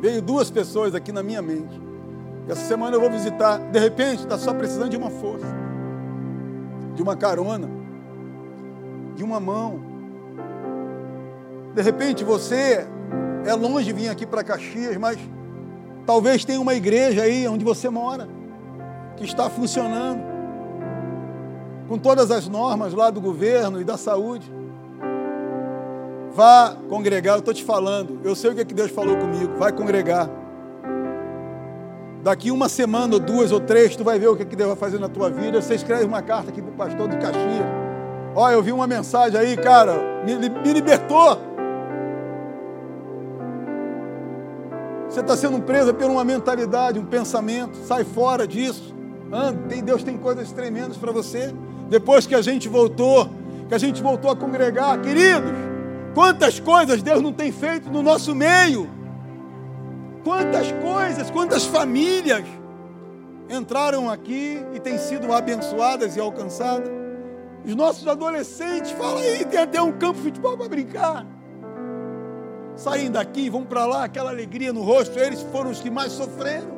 Veio 0.00 0.20
duas 0.20 0.50
pessoas 0.50 0.92
aqui 0.92 1.12
na 1.12 1.22
minha 1.22 1.40
mente. 1.40 1.80
Essa 2.48 2.62
semana 2.62 2.96
eu 2.96 3.00
vou 3.00 3.12
visitar. 3.12 3.58
De 3.58 3.78
repente, 3.78 4.24
está 4.24 4.36
só 4.36 4.52
precisando 4.52 4.90
de 4.90 4.96
uma 4.96 5.10
força, 5.10 5.46
de 6.96 7.02
uma 7.02 7.14
carona, 7.14 7.68
de 9.14 9.22
uma 9.22 9.38
mão 9.38 9.85
de 11.76 11.82
repente 11.82 12.24
você 12.24 12.86
é 13.44 13.52
longe 13.52 13.92
vir 13.92 14.08
aqui 14.08 14.24
para 14.24 14.42
Caxias, 14.42 14.96
mas 14.96 15.18
talvez 16.06 16.42
tenha 16.42 16.58
uma 16.58 16.74
igreja 16.74 17.22
aí 17.22 17.46
onde 17.46 17.66
você 17.66 17.90
mora, 17.90 18.26
que 19.14 19.24
está 19.26 19.50
funcionando, 19.50 20.22
com 21.86 21.98
todas 21.98 22.30
as 22.30 22.48
normas 22.48 22.94
lá 22.94 23.10
do 23.10 23.20
governo 23.20 23.78
e 23.78 23.84
da 23.84 23.98
saúde. 23.98 24.50
Vá 26.32 26.74
congregar, 26.88 27.34
eu 27.34 27.40
estou 27.40 27.52
te 27.52 27.62
falando, 27.62 28.20
eu 28.24 28.34
sei 28.34 28.52
o 28.52 28.54
que, 28.54 28.62
é 28.62 28.64
que 28.64 28.74
Deus 28.74 28.90
falou 28.90 29.14
comigo, 29.18 29.58
vai 29.58 29.70
congregar. 29.70 30.30
Daqui 32.22 32.50
uma 32.50 32.70
semana, 32.70 33.14
ou 33.14 33.20
duas, 33.20 33.52
ou 33.52 33.60
três, 33.60 33.94
tu 33.94 34.02
vai 34.02 34.18
ver 34.18 34.28
o 34.28 34.36
que, 34.36 34.42
é 34.42 34.46
que 34.46 34.56
Deus 34.56 34.70
vai 34.70 34.78
fazer 34.78 34.98
na 34.98 35.10
tua 35.10 35.30
vida. 35.30 35.60
Você 35.60 35.74
escreve 35.74 36.06
uma 36.06 36.22
carta 36.22 36.48
aqui 36.50 36.62
para 36.62 36.72
o 36.72 36.74
pastor 36.74 37.06
de 37.08 37.18
Caxias. 37.18 37.66
Olha, 38.34 38.54
eu 38.54 38.62
vi 38.62 38.72
uma 38.72 38.86
mensagem 38.86 39.38
aí, 39.38 39.56
cara, 39.56 40.24
me, 40.24 40.36
me 40.48 40.72
libertou. 40.72 41.45
Você 45.16 45.22
está 45.22 45.34
sendo 45.34 45.62
presa 45.62 45.94
por 45.94 46.10
uma 46.10 46.22
mentalidade, 46.22 46.98
um 46.98 47.04
pensamento. 47.06 47.74
Sai 47.86 48.04
fora 48.04 48.46
disso. 48.46 48.94
tem, 49.66 49.82
Deus 49.82 50.02
tem 50.02 50.18
coisas 50.18 50.52
tremendas 50.52 50.98
para 50.98 51.10
você. 51.10 51.54
Depois 51.88 52.26
que 52.26 52.34
a 52.34 52.42
gente 52.42 52.68
voltou, 52.68 53.30
que 53.66 53.74
a 53.74 53.78
gente 53.78 54.02
voltou 54.02 54.30
a 54.30 54.36
congregar, 54.36 55.00
queridos, 55.00 55.52
quantas 56.12 56.60
coisas 56.60 57.02
Deus 57.02 57.22
não 57.22 57.32
tem 57.32 57.50
feito 57.50 57.88
no 57.88 58.02
nosso 58.02 58.34
meio. 58.34 58.90
Quantas 60.22 60.70
coisas, 60.82 61.30
quantas 61.30 61.64
famílias 61.64 62.44
entraram 63.48 64.10
aqui 64.10 64.60
e 64.74 64.80
têm 64.80 64.98
sido 64.98 65.32
abençoadas 65.32 66.14
e 66.14 66.20
alcançadas. 66.20 66.90
Os 67.64 67.74
nossos 67.74 68.06
adolescentes, 68.06 68.90
fala 68.90 69.18
aí, 69.20 69.46
tem 69.46 69.60
até 69.60 69.80
um 69.80 69.92
campo 69.92 70.18
de 70.18 70.24
futebol 70.24 70.58
para 70.58 70.68
brincar 70.68 71.35
saem 72.76 73.10
daqui, 73.10 73.48
vão 73.50 73.64
para 73.64 73.84
lá, 73.84 74.04
aquela 74.04 74.30
alegria 74.30 74.72
no 74.72 74.82
rosto, 74.82 75.18
eles 75.18 75.42
foram 75.50 75.70
os 75.70 75.80
que 75.80 75.90
mais 75.90 76.12
sofreram. 76.12 76.76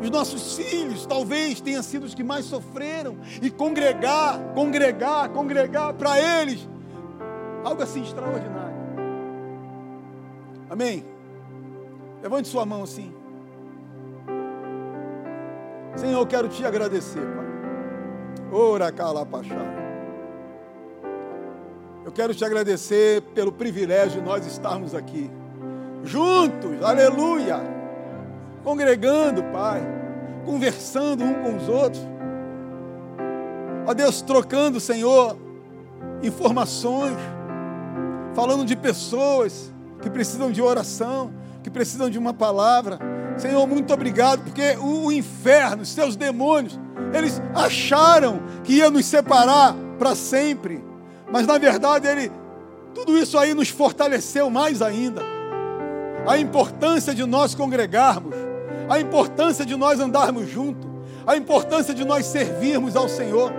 Os 0.00 0.10
nossos 0.10 0.56
filhos 0.56 1.06
talvez 1.06 1.60
tenham 1.60 1.82
sido 1.82 2.04
os 2.04 2.14
que 2.14 2.22
mais 2.22 2.44
sofreram. 2.44 3.16
E 3.40 3.50
congregar, 3.50 4.38
congregar, 4.54 5.28
congregar 5.30 5.94
para 5.94 6.18
eles. 6.20 6.68
Algo 7.64 7.82
assim 7.82 8.02
extraordinário. 8.02 8.76
Amém? 10.68 11.04
Levante 12.22 12.48
sua 12.48 12.66
mão 12.66 12.82
assim. 12.82 13.12
Senhor, 15.96 16.20
eu 16.20 16.26
quero 16.26 16.48
te 16.48 16.64
agradecer, 16.64 17.20
Pai. 17.20 17.46
Ora, 18.52 18.92
calapachá. 18.92 19.85
Eu 22.06 22.12
quero 22.12 22.32
te 22.32 22.44
agradecer 22.44 23.20
pelo 23.34 23.50
privilégio 23.50 24.20
de 24.20 24.24
nós 24.24 24.46
estarmos 24.46 24.94
aqui, 24.94 25.28
juntos, 26.04 26.80
aleluia, 26.80 27.60
congregando, 28.62 29.42
Pai, 29.42 29.82
conversando 30.44 31.24
um 31.24 31.34
com 31.34 31.56
os 31.56 31.68
outros. 31.68 32.00
Ó 33.84 33.92
Deus, 33.92 34.22
trocando, 34.22 34.78
Senhor, 34.78 35.36
informações, 36.22 37.16
falando 38.36 38.64
de 38.64 38.76
pessoas 38.76 39.74
que 40.00 40.08
precisam 40.08 40.52
de 40.52 40.62
oração, 40.62 41.32
que 41.60 41.70
precisam 41.70 42.08
de 42.08 42.20
uma 42.20 42.32
palavra. 42.32 43.00
Senhor, 43.36 43.66
muito 43.66 43.92
obrigado, 43.92 44.44
porque 44.44 44.76
o 44.80 45.10
inferno, 45.10 45.84
seus 45.84 46.14
demônios, 46.14 46.78
eles 47.12 47.42
acharam 47.52 48.42
que 48.62 48.74
ia 48.74 48.90
nos 48.90 49.06
separar 49.06 49.74
para 49.98 50.14
sempre 50.14 50.84
mas 51.30 51.46
na 51.46 51.58
verdade 51.58 52.06
ele 52.06 52.30
tudo 52.96 53.18
isso 53.18 53.36
aí 53.36 53.52
nos 53.52 53.68
fortaleceu 53.68 54.48
mais 54.48 54.80
ainda. 54.80 55.20
A 56.26 56.38
importância 56.38 57.14
de 57.14 57.26
nós 57.26 57.54
congregarmos, 57.54 58.34
a 58.88 58.98
importância 58.98 59.66
de 59.66 59.76
nós 59.76 60.00
andarmos 60.00 60.48
juntos, 60.48 60.88
a 61.26 61.36
importância 61.36 61.92
de 61.92 62.06
nós 62.06 62.24
servirmos 62.24 62.96
ao 62.96 63.06
Senhor. 63.06 63.52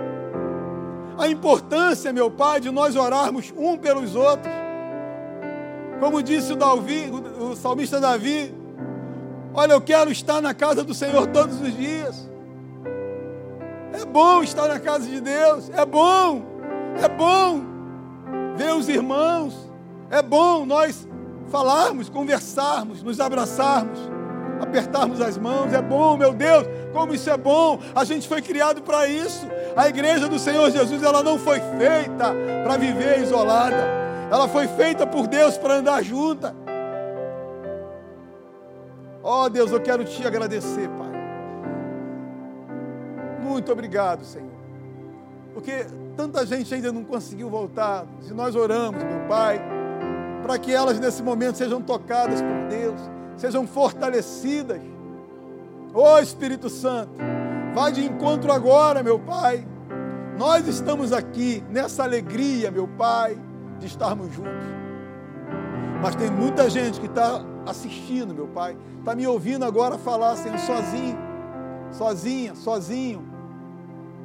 A 1.16 1.28
importância, 1.28 2.12
meu 2.12 2.30
Pai, 2.30 2.60
de 2.60 2.68
nós 2.70 2.96
orarmos 2.96 3.52
um 3.56 3.76
pelos 3.76 4.16
outros. 4.16 4.52
Como 6.00 6.20
disse 6.20 6.52
o, 6.52 6.56
Davi, 6.56 7.08
o 7.38 7.54
salmista 7.54 8.00
Davi, 8.00 8.52
olha, 9.54 9.72
eu 9.74 9.80
quero 9.80 10.10
estar 10.10 10.40
na 10.40 10.52
casa 10.52 10.82
do 10.82 10.94
Senhor 10.94 11.28
todos 11.28 11.60
os 11.60 11.76
dias. 11.76 12.28
É 13.92 14.04
bom 14.04 14.42
estar 14.42 14.66
na 14.66 14.80
casa 14.80 15.06
de 15.06 15.20
Deus, 15.20 15.70
é 15.70 15.86
bom. 15.86 16.47
É 17.02 17.08
bom 17.08 17.62
ver 18.56 18.74
os 18.74 18.88
irmãos, 18.88 19.54
é 20.10 20.20
bom 20.20 20.66
nós 20.66 21.06
falarmos, 21.48 22.08
conversarmos, 22.08 23.02
nos 23.02 23.20
abraçarmos, 23.20 23.98
apertarmos 24.60 25.20
as 25.20 25.38
mãos. 25.38 25.72
É 25.72 25.80
bom, 25.80 26.16
meu 26.16 26.32
Deus, 26.32 26.66
como 26.92 27.14
isso 27.14 27.30
é 27.30 27.36
bom. 27.36 27.78
A 27.94 28.04
gente 28.04 28.26
foi 28.28 28.42
criado 28.42 28.82
para 28.82 29.06
isso. 29.06 29.46
A 29.76 29.88
igreja 29.88 30.28
do 30.28 30.38
Senhor 30.38 30.70
Jesus, 30.70 31.02
ela 31.02 31.22
não 31.22 31.38
foi 31.38 31.60
feita 31.78 32.34
para 32.64 32.76
viver 32.76 33.20
isolada. 33.20 33.98
Ela 34.30 34.48
foi 34.48 34.66
feita 34.68 35.06
por 35.06 35.26
Deus 35.26 35.56
para 35.56 35.74
andar 35.74 36.02
junta. 36.02 36.54
Oh 39.22 39.48
Deus, 39.48 39.70
eu 39.70 39.80
quero 39.80 40.04
te 40.04 40.26
agradecer, 40.26 40.88
Pai. 40.88 41.08
Muito 43.42 43.72
obrigado, 43.72 44.24
Senhor. 44.24 44.58
Porque 45.54 45.86
tanta 46.18 46.44
gente 46.44 46.74
ainda 46.74 46.90
não 46.90 47.04
conseguiu 47.04 47.48
voltar. 47.48 48.04
Se 48.22 48.34
nós 48.34 48.56
oramos, 48.56 49.04
meu 49.04 49.20
Pai, 49.28 49.62
para 50.42 50.58
que 50.58 50.74
elas 50.74 50.98
nesse 50.98 51.22
momento 51.22 51.58
sejam 51.58 51.80
tocadas 51.80 52.42
por 52.42 52.68
Deus, 52.68 53.00
sejam 53.36 53.68
fortalecidas. 53.68 54.80
Ô 55.94 56.02
oh, 56.02 56.18
Espírito 56.18 56.68
Santo, 56.68 57.12
vá 57.72 57.88
de 57.90 58.04
encontro 58.04 58.50
agora, 58.50 59.00
meu 59.00 59.20
Pai. 59.20 59.64
Nós 60.36 60.66
estamos 60.66 61.12
aqui 61.12 61.62
nessa 61.70 62.02
alegria, 62.02 62.68
meu 62.68 62.88
Pai, 62.88 63.40
de 63.78 63.86
estarmos 63.86 64.34
juntos. 64.34 64.66
Mas 66.02 66.16
tem 66.16 66.32
muita 66.32 66.68
gente 66.68 66.98
que 66.98 67.06
está 67.06 67.44
assistindo, 67.64 68.34
meu 68.34 68.48
Pai, 68.48 68.76
está 68.98 69.14
me 69.14 69.24
ouvindo 69.24 69.64
agora 69.64 69.96
falar 69.96 70.32
assim, 70.32 70.50
sozinho, 70.58 71.16
sozinha, 71.92 72.56
sozinho 72.56 73.27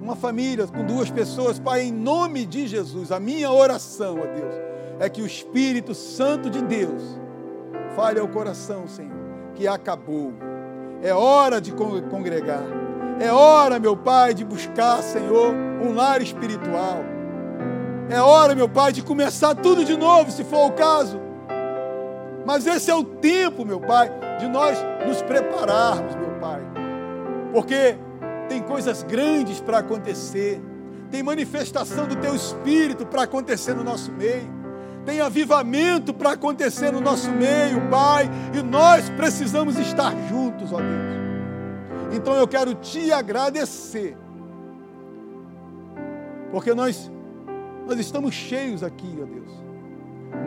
uma 0.03 0.17
família 0.17 0.67
com 0.67 0.83
duas 0.83 1.09
pessoas, 1.09 1.57
Pai, 1.57 1.83
em 1.83 1.91
nome 1.91 2.45
de 2.45 2.67
Jesus, 2.67 3.09
a 3.09 3.21
minha 3.21 3.49
oração, 3.49 4.17
ó 4.19 4.25
Deus, 4.25 4.53
é 4.99 5.09
que 5.09 5.21
o 5.21 5.25
Espírito 5.25 5.95
Santo 5.95 6.49
de 6.49 6.61
Deus 6.61 7.01
fale 7.95 8.19
ao 8.19 8.27
coração, 8.27 8.85
Senhor, 8.85 9.15
que 9.55 9.65
acabou. 9.65 10.33
É 11.01 11.13
hora 11.13 11.61
de 11.61 11.71
congregar. 11.71 12.63
É 13.17 13.31
hora, 13.31 13.79
meu 13.79 13.95
Pai, 13.95 14.33
de 14.33 14.43
buscar, 14.43 15.01
Senhor, 15.01 15.53
um 15.53 15.93
lar 15.93 16.21
espiritual. 16.21 16.99
É 18.09 18.19
hora, 18.19 18.53
meu 18.53 18.67
Pai, 18.67 18.91
de 18.91 19.01
começar 19.01 19.55
tudo 19.55 19.85
de 19.85 19.95
novo, 19.95 20.31
se 20.31 20.43
for 20.43 20.67
o 20.67 20.73
caso. 20.73 21.17
Mas 22.45 22.67
esse 22.67 22.91
é 22.91 22.95
o 22.95 23.05
tempo, 23.05 23.63
meu 23.63 23.79
Pai, 23.79 24.11
de 24.37 24.49
nós 24.49 24.77
nos 25.07 25.21
prepararmos, 25.21 26.13
meu 26.15 26.31
Pai. 26.41 26.61
Porque 27.53 27.95
tem 28.47 28.61
coisas 28.61 29.03
grandes 29.03 29.59
para 29.59 29.79
acontecer, 29.79 30.61
tem 31.09 31.21
manifestação 31.21 32.07
do 32.07 32.15
teu 32.15 32.35
espírito 32.35 33.05
para 33.05 33.23
acontecer 33.23 33.73
no 33.73 33.83
nosso 33.83 34.11
meio, 34.11 34.51
tem 35.05 35.21
avivamento 35.21 36.13
para 36.13 36.31
acontecer 36.31 36.91
no 36.91 37.01
nosso 37.01 37.29
meio, 37.31 37.89
Pai, 37.89 38.29
e 38.53 38.63
nós 38.63 39.09
precisamos 39.09 39.77
estar 39.77 40.13
juntos, 40.29 40.71
ó 40.71 40.77
Deus. 40.77 41.13
Então 42.13 42.35
eu 42.35 42.47
quero 42.47 42.73
te 42.75 43.11
agradecer. 43.11 44.15
Porque 46.51 46.73
nós, 46.73 47.11
nós 47.87 47.99
estamos 47.99 48.33
cheios 48.33 48.83
aqui, 48.83 49.19
ó 49.21 49.25
Deus. 49.25 49.63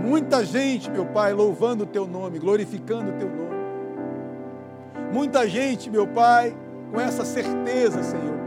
Muita 0.04 0.44
gente, 0.44 0.90
meu 0.90 1.06
Pai, 1.06 1.32
louvando 1.32 1.84
o 1.84 1.86
teu 1.86 2.06
nome, 2.06 2.38
glorificando 2.38 3.10
o 3.10 3.14
teu 3.14 3.28
nome. 3.28 3.46
Muita 5.12 5.48
gente, 5.48 5.90
meu 5.90 6.06
Pai, 6.06 6.56
com 6.96 7.00
essa 7.02 7.26
certeza, 7.26 8.02
Senhor, 8.02 8.38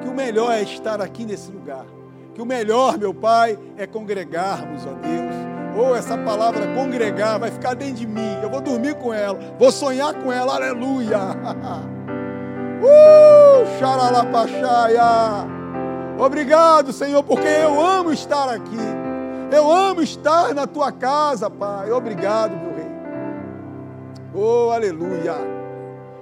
que 0.00 0.08
o 0.08 0.14
melhor 0.14 0.52
é 0.52 0.62
estar 0.62 1.02
aqui 1.02 1.24
nesse 1.24 1.50
lugar. 1.50 1.84
Que 2.32 2.40
o 2.40 2.46
melhor, 2.46 2.96
meu 2.96 3.12
Pai, 3.12 3.58
é 3.76 3.88
congregarmos, 3.88 4.86
ó 4.86 4.92
Deus. 4.92 5.34
Ou 5.76 5.90
oh, 5.90 5.96
essa 5.96 6.16
palavra 6.16 6.72
congregar 6.76 7.40
vai 7.40 7.50
ficar 7.50 7.74
dentro 7.74 7.96
de 7.96 8.06
mim. 8.06 8.38
Eu 8.40 8.48
vou 8.48 8.60
dormir 8.60 8.94
com 8.98 9.12
ela, 9.12 9.36
vou 9.58 9.72
sonhar 9.72 10.14
com 10.14 10.32
ela, 10.32 10.54
aleluia. 10.54 11.18
uh, 12.78 13.66
xaralapaxaia. 13.80 15.02
Obrigado, 16.20 16.92
Senhor, 16.92 17.24
porque 17.24 17.48
eu 17.48 17.80
amo 17.80 18.12
estar 18.12 18.48
aqui. 18.48 18.78
Eu 19.50 19.68
amo 19.68 20.02
estar 20.02 20.54
na 20.54 20.68
tua 20.68 20.92
casa, 20.92 21.50
Pai. 21.50 21.90
Obrigado, 21.90 22.56
meu 22.56 22.76
rei. 22.76 22.86
Oh, 24.32 24.70
aleluia. 24.70 25.34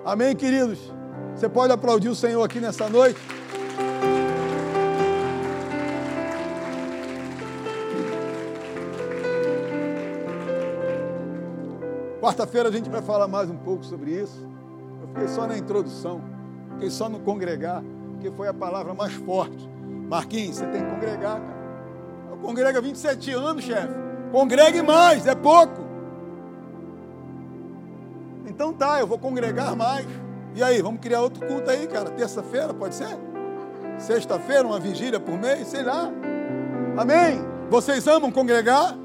Amém, 0.07 0.35
queridos. 0.35 0.96
Você 1.37 1.51
pode 1.51 1.71
aplaudir 1.71 2.09
o 2.09 2.15
Senhor 2.15 2.43
aqui 2.43 2.59
nessa 2.59 2.89
noite? 2.89 3.21
Quarta-feira 12.23 12.71
a 12.71 12.73
gente 12.73 12.89
vai 12.89 13.03
falar 13.03 13.29
mais 13.29 13.51
um 13.51 13.57
pouco 13.57 13.85
sobre 13.85 14.13
isso. 14.13 14.49
Eu 15.03 15.09
fiquei 15.09 15.29
só 15.29 15.47
na 15.47 15.59
introdução, 15.59 16.23
fiquei 16.73 16.89
só 16.89 17.07
no 17.07 17.21
congregar, 17.21 17.85
que 18.19 18.31
foi 18.31 18.49
a 18.49 18.55
palavra 18.55 18.95
mais 18.95 19.13
forte. 19.13 19.69
Marquinhos, 20.09 20.57
você 20.57 20.67
tem 20.69 20.83
que 20.83 20.91
congregar, 20.91 21.39
cara. 21.39 21.57
Eu 22.31 22.39
congrego 22.39 22.79
há 22.79 22.81
27 22.81 23.33
anos, 23.33 23.63
chefe. 23.63 23.93
Congregue 24.33 24.81
mais, 24.81 25.27
é 25.27 25.35
pouco. 25.35 25.85
Então 28.47 28.73
tá, 28.73 29.01
eu 29.01 29.07
vou 29.07 29.19
congregar 29.19 29.77
mais. 29.77 30.07
E 30.57 30.63
aí, 30.63 30.81
vamos 30.81 31.03
criar 31.03 31.21
outro 31.21 31.47
culto 31.47 31.71
aí, 31.71 31.87
cara? 31.87 32.09
Terça-feira, 32.09 32.73
pode 32.73 32.95
ser? 32.95 33.15
Sexta-feira, 33.99 34.67
uma 34.67 34.81
vigília 34.81 35.21
por 35.21 35.39
mês, 35.39 35.69
sei 35.69 35.83
lá. 35.83 36.11
Amém? 36.97 37.45
Vocês 37.69 38.07
amam 38.07 38.33
congregar? 38.33 38.97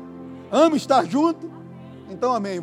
Amam 0.49 0.77
estar 0.77 1.03
junto? 1.03 1.51
Então, 2.09 2.33
amém. 2.33 2.57